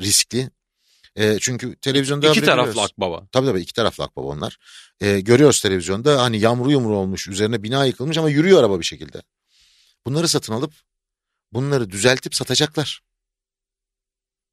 riskli. 0.02 0.50
Ee, 1.16 1.38
çünkü 1.42 1.76
televizyonda 1.76 2.30
İki 2.30 2.42
taraflı 2.42 2.82
akbaba. 2.82 3.28
Tabii 3.32 3.48
tabii 3.48 3.62
iki 3.62 3.74
taraflı 3.74 4.04
akbaba 4.04 4.26
onlar. 4.28 4.58
Ee, 5.02 5.20
görüyoruz 5.20 5.62
televizyonda 5.62 6.22
hani 6.22 6.40
yamru 6.40 6.72
yumru 6.72 6.98
olmuş 6.98 7.28
üzerine 7.28 7.64
bina 7.64 7.86
yıkılmış 7.86 8.18
ama 8.18 8.30
yürüyor 8.30 8.60
araba 8.60 8.80
bir 8.80 8.86
şekilde. 8.86 9.22
Bunları 10.06 10.28
satın 10.28 10.54
alıp 10.54 10.74
bunları 11.54 11.90
düzeltip 11.90 12.36
satacaklar. 12.36 13.02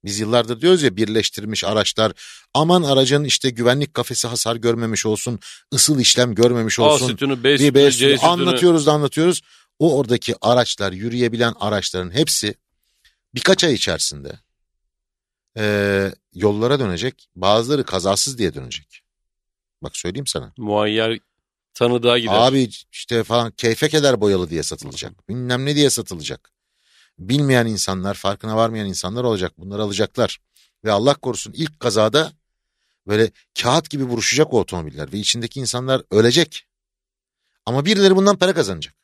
Biz 0.03 0.19
yıllardır 0.19 0.61
diyoruz 0.61 0.83
ya 0.83 0.95
birleştirilmiş 0.95 1.63
araçlar 1.63 2.11
aman 2.53 2.83
aracın 2.83 3.23
işte 3.23 3.49
güvenlik 3.49 3.93
kafesi 3.93 4.27
hasar 4.27 4.55
görmemiş 4.55 5.05
olsun, 5.05 5.39
ısıl 5.73 5.99
işlem 5.99 6.35
görmemiş 6.35 6.79
A 6.79 6.83
olsun. 6.83 7.07
sütunu, 7.07 7.43
B 7.43 7.53
Bir 7.53 7.57
sütunu, 7.57 7.75
B 7.75 7.91
C 7.91 7.97
sütunu 7.97 8.15
sütunu. 8.15 8.31
anlatıyoruz 8.31 8.85
da 8.85 8.91
anlatıyoruz. 8.93 9.41
O 9.79 9.97
oradaki 9.97 10.35
araçlar, 10.41 10.91
yürüyebilen 10.91 11.53
araçların 11.59 12.11
hepsi 12.11 12.55
birkaç 13.35 13.63
ay 13.63 13.73
içerisinde 13.73 14.39
eee, 15.57 16.13
yollara 16.33 16.79
dönecek. 16.79 17.29
Bazıları 17.35 17.83
kazasız 17.83 18.37
diye 18.37 18.53
dönecek. 18.53 19.01
Bak 19.83 19.97
söyleyeyim 19.97 20.27
sana. 20.27 20.53
Muayyer 20.57 21.19
tanıdığa 21.73 22.19
gider. 22.19 22.33
Abi 22.33 22.69
işte 22.91 23.23
falan 23.23 23.51
keyfe 23.51 23.89
keder 23.89 24.21
boyalı 24.21 24.49
diye 24.49 24.63
satılacak. 24.63 25.29
Bilmem 25.29 25.65
ne 25.65 25.75
diye 25.75 25.89
satılacak. 25.89 26.51
Bilmeyen 27.19 27.65
insanlar, 27.65 28.13
farkına 28.13 28.57
varmayan 28.57 28.87
insanlar 28.87 29.23
olacak. 29.23 29.53
Bunları 29.57 29.81
alacaklar. 29.81 30.39
Ve 30.83 30.91
Allah 30.91 31.13
korusun 31.13 31.53
ilk 31.53 31.79
kazada 31.79 32.33
böyle 33.07 33.31
kağıt 33.61 33.89
gibi 33.89 34.03
vuruşacak 34.03 34.53
o 34.53 34.59
otomobiller 34.59 35.13
ve 35.13 35.17
içindeki 35.17 35.59
insanlar 35.59 36.03
ölecek. 36.11 36.65
Ama 37.65 37.85
birileri 37.85 38.15
bundan 38.15 38.37
para 38.37 38.53
kazanacak. 38.53 38.95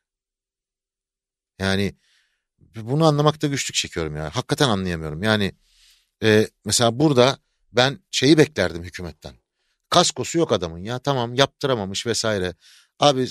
Yani 1.60 1.96
bunu 2.76 3.06
anlamakta 3.06 3.48
güçlük 3.48 3.76
çekiyorum 3.76 4.16
ya. 4.16 4.36
Hakikaten 4.36 4.70
anlayamıyorum. 4.70 5.24
Yani 5.24 5.56
e, 6.24 6.48
mesela 6.66 7.00
burada 7.00 7.38
ben 7.72 8.00
şeyi 8.12 8.38
beklerdim 8.38 8.84
hükümetten. 8.84 9.36
Kaskosu 9.90 10.38
yok 10.38 10.52
adamın 10.52 10.80
ya 10.80 11.00
tamam 11.00 11.34
yaptıramamış 11.36 12.06
vesaire. 12.06 12.56
Abi 13.00 13.28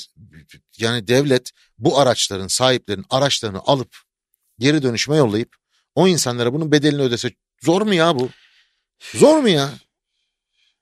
yani 0.79 1.09
devlet 1.09 1.51
bu 1.79 1.99
araçların 1.99 2.49
sahiplerinin 2.49 3.07
araçlarını 3.11 3.61
alıp 3.61 4.04
geri 4.59 4.83
dönüşüme 4.83 5.17
yollayıp 5.17 5.57
o 5.95 6.09
insanlara 6.09 6.53
bunun 6.53 6.73
bedelini 6.73 7.03
ödese 7.03 7.31
zor 7.63 7.83
mu 7.83 7.95
ya 7.95 8.19
bu? 8.19 8.29
Zor 9.15 9.39
mu 9.39 9.49
ya? 9.49 9.71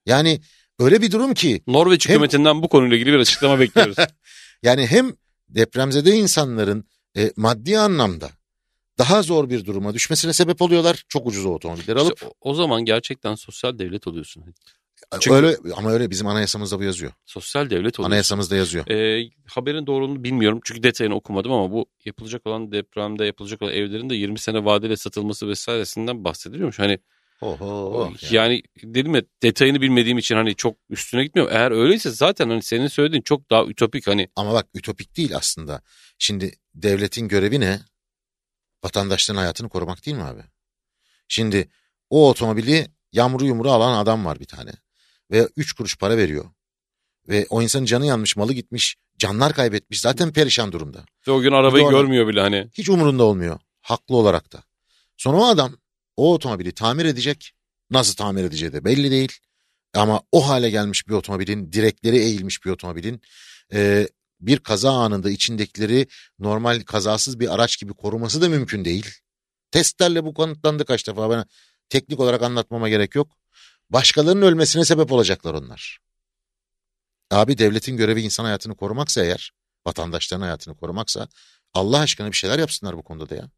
Yani 0.06 0.40
öyle 0.78 1.02
bir 1.02 1.10
durum 1.10 1.34
ki 1.34 1.62
Norveç 1.66 2.08
Hem- 2.08 2.14
hükümetinden 2.14 2.62
bu 2.62 2.68
konuyla 2.68 2.96
ilgili 2.96 3.12
bir 3.12 3.18
açıklama 3.18 3.60
bekliyoruz. 3.60 3.96
yani 4.62 4.86
hem 4.86 5.12
depremzede 5.48 6.10
insanların 6.10 6.84
e, 7.16 7.32
maddi 7.36 7.78
anlamda 7.78 8.30
daha 8.98 9.22
zor 9.22 9.50
bir 9.50 9.64
duruma 9.64 9.94
düşmesine 9.94 10.32
sebep 10.32 10.62
oluyorlar. 10.62 11.04
Çok 11.08 11.26
ucuz 11.26 11.46
otomobilleri 11.46 11.98
alıp. 11.98 12.14
İşte 12.14 12.26
o, 12.26 12.50
o 12.50 12.54
zaman 12.54 12.84
gerçekten 12.84 13.34
sosyal 13.34 13.78
devlet 13.78 14.06
oluyorsun. 14.06 14.54
Çünkü- 15.20 15.36
öyle 15.36 15.56
ama 15.76 15.90
öyle 15.90 16.10
bizim 16.10 16.26
anayasamızda 16.26 16.78
bu 16.78 16.82
yazıyor. 16.82 17.12
Sosyal 17.26 17.64
devlet 17.64 17.78
oluyorsun. 17.78 18.02
Anayasamızda 18.02 18.56
yazıyor. 18.56 18.86
Ee, 18.86 19.30
haberin 19.46 19.86
doğruluğunu 19.86 20.24
bilmiyorum 20.24 20.60
çünkü 20.64 20.82
detayını 20.82 21.14
okumadım 21.14 21.52
ama 21.52 21.72
bu 21.72 21.86
yapılacak 22.04 22.46
olan 22.46 22.72
depremde 22.72 23.24
yapılacak 23.24 23.62
olan 23.62 23.72
evlerin 23.72 24.10
de 24.10 24.14
20 24.14 24.38
sene 24.38 24.64
vadeli 24.64 24.96
satılması 24.96 25.48
vesairesinden 25.48 26.24
bahsediliyormuş. 26.24 26.78
Hani 26.78 26.98
Oho. 27.40 28.12
yani 28.30 28.62
dedim 28.82 29.14
ya 29.14 29.22
detayını 29.42 29.80
bilmediğim 29.80 30.18
için 30.18 30.34
hani 30.34 30.54
çok 30.54 30.76
üstüne 30.90 31.24
gitmiyorum. 31.24 31.54
Eğer 31.56 31.70
öyleyse 31.70 32.10
zaten 32.10 32.48
hani 32.48 32.62
senin 32.62 32.86
söylediğin 32.86 33.22
çok 33.22 33.50
daha 33.50 33.64
ütopik 33.64 34.06
hani 34.06 34.28
Ama 34.36 34.52
bak 34.52 34.66
ütopik 34.74 35.16
değil 35.16 35.36
aslında. 35.36 35.82
Şimdi 36.18 36.54
devletin 36.74 37.28
görevi 37.28 37.60
ne? 37.60 37.80
Vatandaşların 38.84 39.38
hayatını 39.40 39.68
korumak 39.68 40.06
değil 40.06 40.16
mi 40.16 40.22
abi? 40.22 40.42
Şimdi 41.28 41.68
o 42.10 42.30
otomobili 42.30 42.86
yamru 43.12 43.44
yumru 43.44 43.70
alan 43.70 43.98
adam 43.98 44.24
var 44.24 44.40
bir 44.40 44.44
tane. 44.44 44.70
Ve 45.32 45.48
üç 45.56 45.72
kuruş 45.72 45.96
para 45.96 46.16
veriyor. 46.16 46.44
Ve 47.28 47.46
o 47.50 47.62
insanın 47.62 47.84
canı 47.84 48.06
yanmış, 48.06 48.36
malı 48.36 48.52
gitmiş, 48.52 48.96
canlar 49.18 49.52
kaybetmiş. 49.52 50.00
Zaten 50.00 50.32
perişan 50.32 50.72
durumda. 50.72 51.04
ve 51.28 51.32
o 51.32 51.40
gün 51.40 51.52
arabayı 51.52 51.84
ona- 51.84 51.90
görmüyor 51.90 52.28
bile 52.28 52.40
hani. 52.40 52.68
Hiç 52.74 52.88
umurunda 52.88 53.22
olmuyor. 53.24 53.60
Haklı 53.80 54.16
olarak 54.16 54.52
da. 54.52 54.62
Sonra 55.16 55.36
o 55.36 55.44
adam 55.44 55.76
o 56.16 56.34
otomobili 56.34 56.72
tamir 56.72 57.04
edecek. 57.04 57.52
Nasıl 57.90 58.14
tamir 58.14 58.44
edeceği 58.44 58.72
de 58.72 58.84
belli 58.84 59.10
değil. 59.10 59.32
Ama 59.94 60.22
o 60.32 60.48
hale 60.48 60.70
gelmiş 60.70 61.08
bir 61.08 61.12
otomobilin, 61.12 61.72
direkleri 61.72 62.16
eğilmiş 62.18 62.64
bir 62.64 62.70
otomobilin 62.70 63.20
e, 63.72 64.08
bir 64.40 64.58
kaza 64.58 64.92
anında 64.92 65.30
içindekileri 65.30 66.06
normal 66.38 66.80
kazasız 66.80 67.40
bir 67.40 67.54
araç 67.54 67.78
gibi 67.80 67.94
koruması 67.94 68.42
da 68.42 68.48
mümkün 68.48 68.84
değil. 68.84 69.06
Testlerle 69.70 70.24
bu 70.24 70.34
kanıtlandı 70.34 70.84
kaç 70.84 71.06
defa. 71.08 71.28
Bana 71.28 71.46
teknik 71.88 72.20
olarak 72.20 72.42
anlatmama 72.42 72.88
gerek 72.88 73.14
yok. 73.14 73.28
Başkalarının 73.92 74.42
ölmesine 74.42 74.84
sebep 74.84 75.12
olacaklar 75.12 75.54
onlar. 75.54 75.98
Abi 77.30 77.58
devletin 77.58 77.96
görevi 77.96 78.20
insan 78.22 78.44
hayatını 78.44 78.76
korumaksa 78.76 79.24
eğer, 79.24 79.52
vatandaşların 79.86 80.42
hayatını 80.42 80.76
korumaksa 80.76 81.28
Allah 81.74 81.98
aşkına 81.98 82.26
bir 82.30 82.36
şeyler 82.36 82.58
yapsınlar 82.58 82.96
bu 82.96 83.02
konuda 83.02 83.28
da 83.28 83.34
ya. 83.34 83.50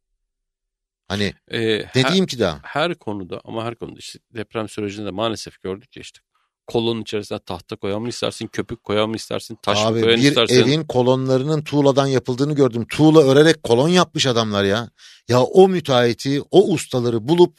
Hani 1.08 1.34
Ee, 1.48 1.78
ne 1.94 2.02
her, 2.02 2.26
ki 2.26 2.38
daha? 2.38 2.60
her 2.62 2.94
konuda 2.94 3.40
ama 3.44 3.64
her 3.64 3.74
konuda 3.74 3.98
işte 3.98 4.18
deprem 4.34 4.68
sürecinde 4.68 5.06
de 5.06 5.10
maalesef 5.10 5.60
gördük 5.60 5.96
ya 5.96 6.00
işte 6.00 6.20
kolonun 6.66 7.02
içerisine 7.02 7.38
tahta 7.38 7.76
koyan 7.76 8.02
mı 8.02 8.08
istersin, 8.08 8.46
köpük 8.46 8.84
koyan 8.84 9.08
mı 9.10 9.16
istersin, 9.16 9.58
taş 9.62 9.78
mı 9.78 9.86
Abi 9.86 10.00
koyan 10.00 10.20
bir 10.20 10.28
istersin. 10.28 10.62
evin 10.62 10.84
kolonlarının 10.84 11.62
tuğladan 11.62 12.06
yapıldığını 12.06 12.54
gördüm. 12.54 12.86
Tuğla 12.88 13.22
örerek 13.22 13.62
kolon 13.62 13.88
yapmış 13.88 14.26
adamlar 14.26 14.64
ya. 14.64 14.90
Ya 15.28 15.42
o 15.42 15.68
müteahhiti, 15.68 16.42
o 16.50 16.72
ustaları 16.72 17.28
bulup 17.28 17.58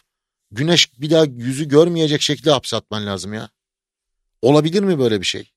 güneş 0.51 1.01
bir 1.01 1.09
daha 1.09 1.25
yüzü 1.25 1.67
görmeyecek 1.67 2.21
şekilde 2.21 2.51
hapse 2.51 2.75
atman 2.75 3.05
lazım 3.05 3.33
ya. 3.33 3.49
Olabilir 4.41 4.83
mi 4.83 4.99
böyle 4.99 5.21
bir 5.21 5.25
şey? 5.25 5.51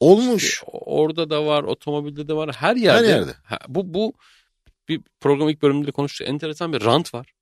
Olmuş. 0.00 0.62
Orada 0.66 1.30
da 1.30 1.46
var, 1.46 1.62
otomobilde 1.62 2.28
de 2.28 2.34
var, 2.34 2.54
her 2.54 2.76
yerde. 2.76 3.06
yerde. 3.06 3.34
Ha, 3.44 3.58
bu 3.68 3.94
bu 3.94 4.12
bir 4.88 5.00
program 5.20 5.48
ilk 5.48 5.62
bölümünde 5.62 5.90
konuştuk. 5.90 6.28
Enteresan 6.28 6.72
bir 6.72 6.84
rant 6.84 7.14
var. 7.14 7.32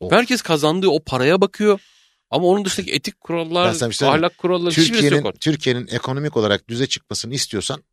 Of. 0.00 0.12
Herkes 0.12 0.42
kazandığı 0.42 0.88
o 0.88 1.04
paraya 1.04 1.40
bakıyor. 1.40 1.80
Ama 2.30 2.46
onun 2.46 2.64
dışındaki 2.64 2.92
etik 2.92 3.20
kurallar, 3.20 3.72
mi? 3.72 4.08
ahlak 4.08 4.38
kuralları 4.38 4.74
Türkiye'nin. 4.74 5.32
Türkiye'nin 5.32 5.86
ekonomik 5.86 6.36
olarak 6.36 6.68
düze 6.68 6.86
çıkmasını 6.86 7.34
istiyorsan 7.34 7.84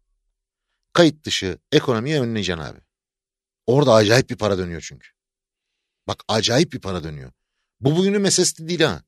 kayıt 0.94 1.26
dışı 1.26 1.58
ekonomiye 1.72 2.22
önleyeceksin 2.22 2.64
abi. 2.64 2.80
Orada 3.68 3.94
acayip 3.94 4.30
bir 4.30 4.36
para 4.36 4.58
dönüyor 4.58 4.82
çünkü. 4.82 5.08
Bak 6.08 6.24
acayip 6.28 6.74
bir 6.74 6.80
para 6.80 7.04
dönüyor. 7.04 7.32
Bu 7.82 7.96
bugünün 7.98 8.22
meselesi 8.22 8.68
değil 8.68 8.82
ha. 8.82 9.04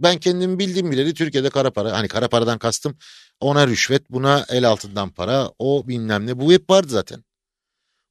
Ben 0.00 0.18
kendim 0.18 0.58
bildiğim 0.58 0.90
bileli 0.90 1.14
Türkiye'de 1.14 1.50
kara 1.50 1.70
para 1.70 1.92
hani 1.92 2.08
kara 2.08 2.28
paradan 2.28 2.58
kastım 2.58 2.98
ona 3.40 3.66
rüşvet 3.66 4.10
buna 4.10 4.46
el 4.48 4.68
altından 4.68 5.10
para 5.10 5.50
o 5.58 5.88
bilmem 5.88 6.26
ne 6.26 6.38
bu 6.38 6.52
hep 6.52 6.70
vardı 6.70 6.88
zaten. 6.90 7.24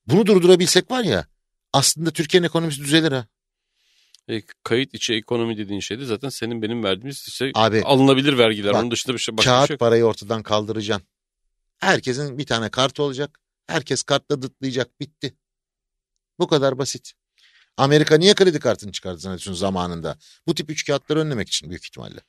Bunu 0.08 0.26
durdurabilsek 0.26 0.92
var 0.92 1.04
ya 1.04 1.28
aslında 1.74 2.12
Türkiye'nin 2.12 2.48
ekonomisi 2.48 2.82
düzelir 2.82 3.12
ha. 3.12 3.28
E, 4.28 4.42
kayıt 4.64 4.94
içi 4.94 5.14
ekonomi 5.14 5.58
dediğin 5.58 5.80
şey 5.80 6.00
de 6.00 6.06
zaten 6.06 6.30
senin 6.30 6.62
benim 6.62 6.84
verdiğimiz 6.84 7.18
şey 7.18 7.52
Abi 7.56 7.82
alınabilir 7.84 8.38
vergiler. 8.38 8.74
Bak, 8.74 8.82
Onun 8.82 8.92
dışında 8.92 9.14
bir 9.14 9.20
şey 9.20 9.38
başka 9.38 9.52
kağıt 9.52 9.68
şey 9.68 9.74
yok. 9.74 9.80
parayı 9.80 10.04
ortadan 10.06 10.44
kaldıracaksın. 10.44 11.08
Herkesin 11.78 12.38
bir 12.38 12.46
tane 12.46 12.70
kartı 12.70 13.04
olacak. 13.04 13.40
Herkes 13.68 14.04
kartla 14.04 14.42
dıtlayacak. 14.42 15.00
Bitti. 15.00 15.36
Bu 16.40 16.48
kadar 16.48 16.78
basit. 16.78 17.14
Amerika 17.80 18.18
niye 18.18 18.34
kredi 18.34 18.60
kartını 18.60 18.92
çıkardı 18.92 19.20
zannediyorsun 19.20 19.54
zamanında? 19.54 20.18
Bu 20.48 20.56
tip 20.56 20.70
üç 20.70 20.86
kağıtları 20.86 21.20
önlemek 21.20 21.48
için 21.48 21.70
büyük 21.70 21.86
ihtimalle. 21.86 22.20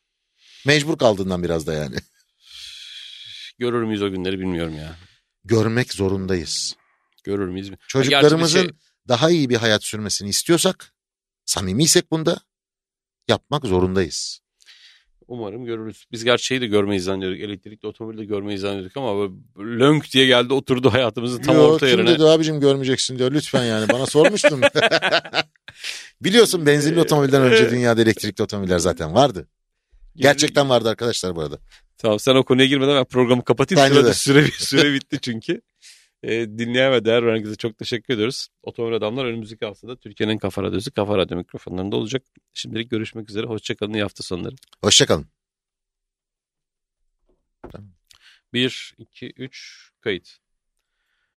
Mecbur 0.66 0.98
kaldığından 0.98 1.42
biraz 1.42 1.66
da 1.66 1.72
yani. 1.72 1.96
Görür 3.58 3.82
müyüz 3.82 4.02
o 4.02 4.10
günleri 4.10 4.38
bilmiyorum 4.38 4.76
ya. 4.76 4.96
Görmek 5.44 5.92
zorundayız. 5.92 6.76
Görür 7.24 7.48
müyüz? 7.48 7.70
Çocuklarımızın 7.88 8.62
şey- 8.62 8.70
daha 9.08 9.30
iyi 9.30 9.48
bir 9.48 9.56
hayat 9.56 9.84
sürmesini 9.84 10.28
istiyorsak, 10.28 10.94
samimiysek 11.44 12.10
bunda 12.10 12.40
yapmak 13.28 13.64
zorundayız. 13.64 14.40
Umarım 15.30 15.64
görürüz. 15.64 16.04
Biz 16.12 16.24
gerçeği 16.24 16.60
de 16.60 16.66
görmeyiz 16.66 17.04
zannediyorduk. 17.04 17.40
Elektrikli 17.40 17.86
otomobili 17.86 18.18
de 18.20 18.24
görmeyiz 18.24 18.60
zannediyorduk 18.60 18.96
ama 18.96 19.30
böyle 19.56 19.84
lönk 19.84 20.12
diye 20.12 20.26
geldi 20.26 20.52
oturdu 20.52 20.92
hayatımızın 20.92 21.42
tam 21.42 21.56
Yo, 21.56 21.62
orta 21.62 21.86
kim 21.86 21.98
yerine. 21.98 22.14
dedi 22.14 22.24
abicim 22.24 22.60
görmeyeceksin 22.60 23.18
diyor. 23.18 23.32
Lütfen 23.32 23.64
yani 23.64 23.88
bana 23.92 24.06
sormuştun. 24.06 24.60
Biliyorsun 26.20 26.66
benzinli 26.66 27.00
otomobilden 27.00 27.42
önce 27.42 27.70
dünyada 27.70 28.02
elektrikli 28.02 28.42
otomobiller 28.42 28.78
zaten 28.78 29.14
vardı. 29.14 29.48
Gerçekten 30.16 30.68
vardı 30.68 30.88
arkadaşlar 30.88 31.36
bu 31.36 31.40
arada. 31.40 31.58
Tamam 31.98 32.18
sen 32.20 32.34
o 32.34 32.44
konuya 32.44 32.66
girmeden 32.66 32.96
ben 32.96 33.04
programı 33.04 33.44
kapatayım. 33.44 33.84
Bence 33.84 33.94
Sürede 33.94 34.08
de. 34.08 34.12
süre, 34.14 34.46
süre 34.58 34.92
bitti 34.94 35.18
çünkü. 35.22 35.60
Ee, 36.22 36.58
dinleyen 36.58 36.92
ve 36.92 37.04
değer 37.04 37.26
veren 37.26 37.36
herkese 37.36 37.56
çok 37.56 37.78
teşekkür 37.78 38.14
ediyoruz. 38.14 38.48
Otomobil 38.62 38.96
Adamlar 38.96 39.24
önümüzdeki 39.24 39.64
haftada 39.64 39.96
Türkiye'nin 39.96 40.38
Kafa 40.38 40.62
Radyosu 40.62 40.92
Kafa 40.92 41.18
Radyo 41.18 41.36
mikrofonlarında 41.36 41.96
olacak. 41.96 42.22
Şimdilik 42.54 42.90
görüşmek 42.90 43.30
üzere. 43.30 43.46
Hoşçakalın. 43.46 43.94
İyi 43.94 44.02
hafta 44.02 44.22
sonları. 44.22 44.54
Hoşçakalın. 44.80 45.26
1, 48.52 48.94
2, 48.98 49.32
3 49.36 49.90
kayıt. 50.00 50.38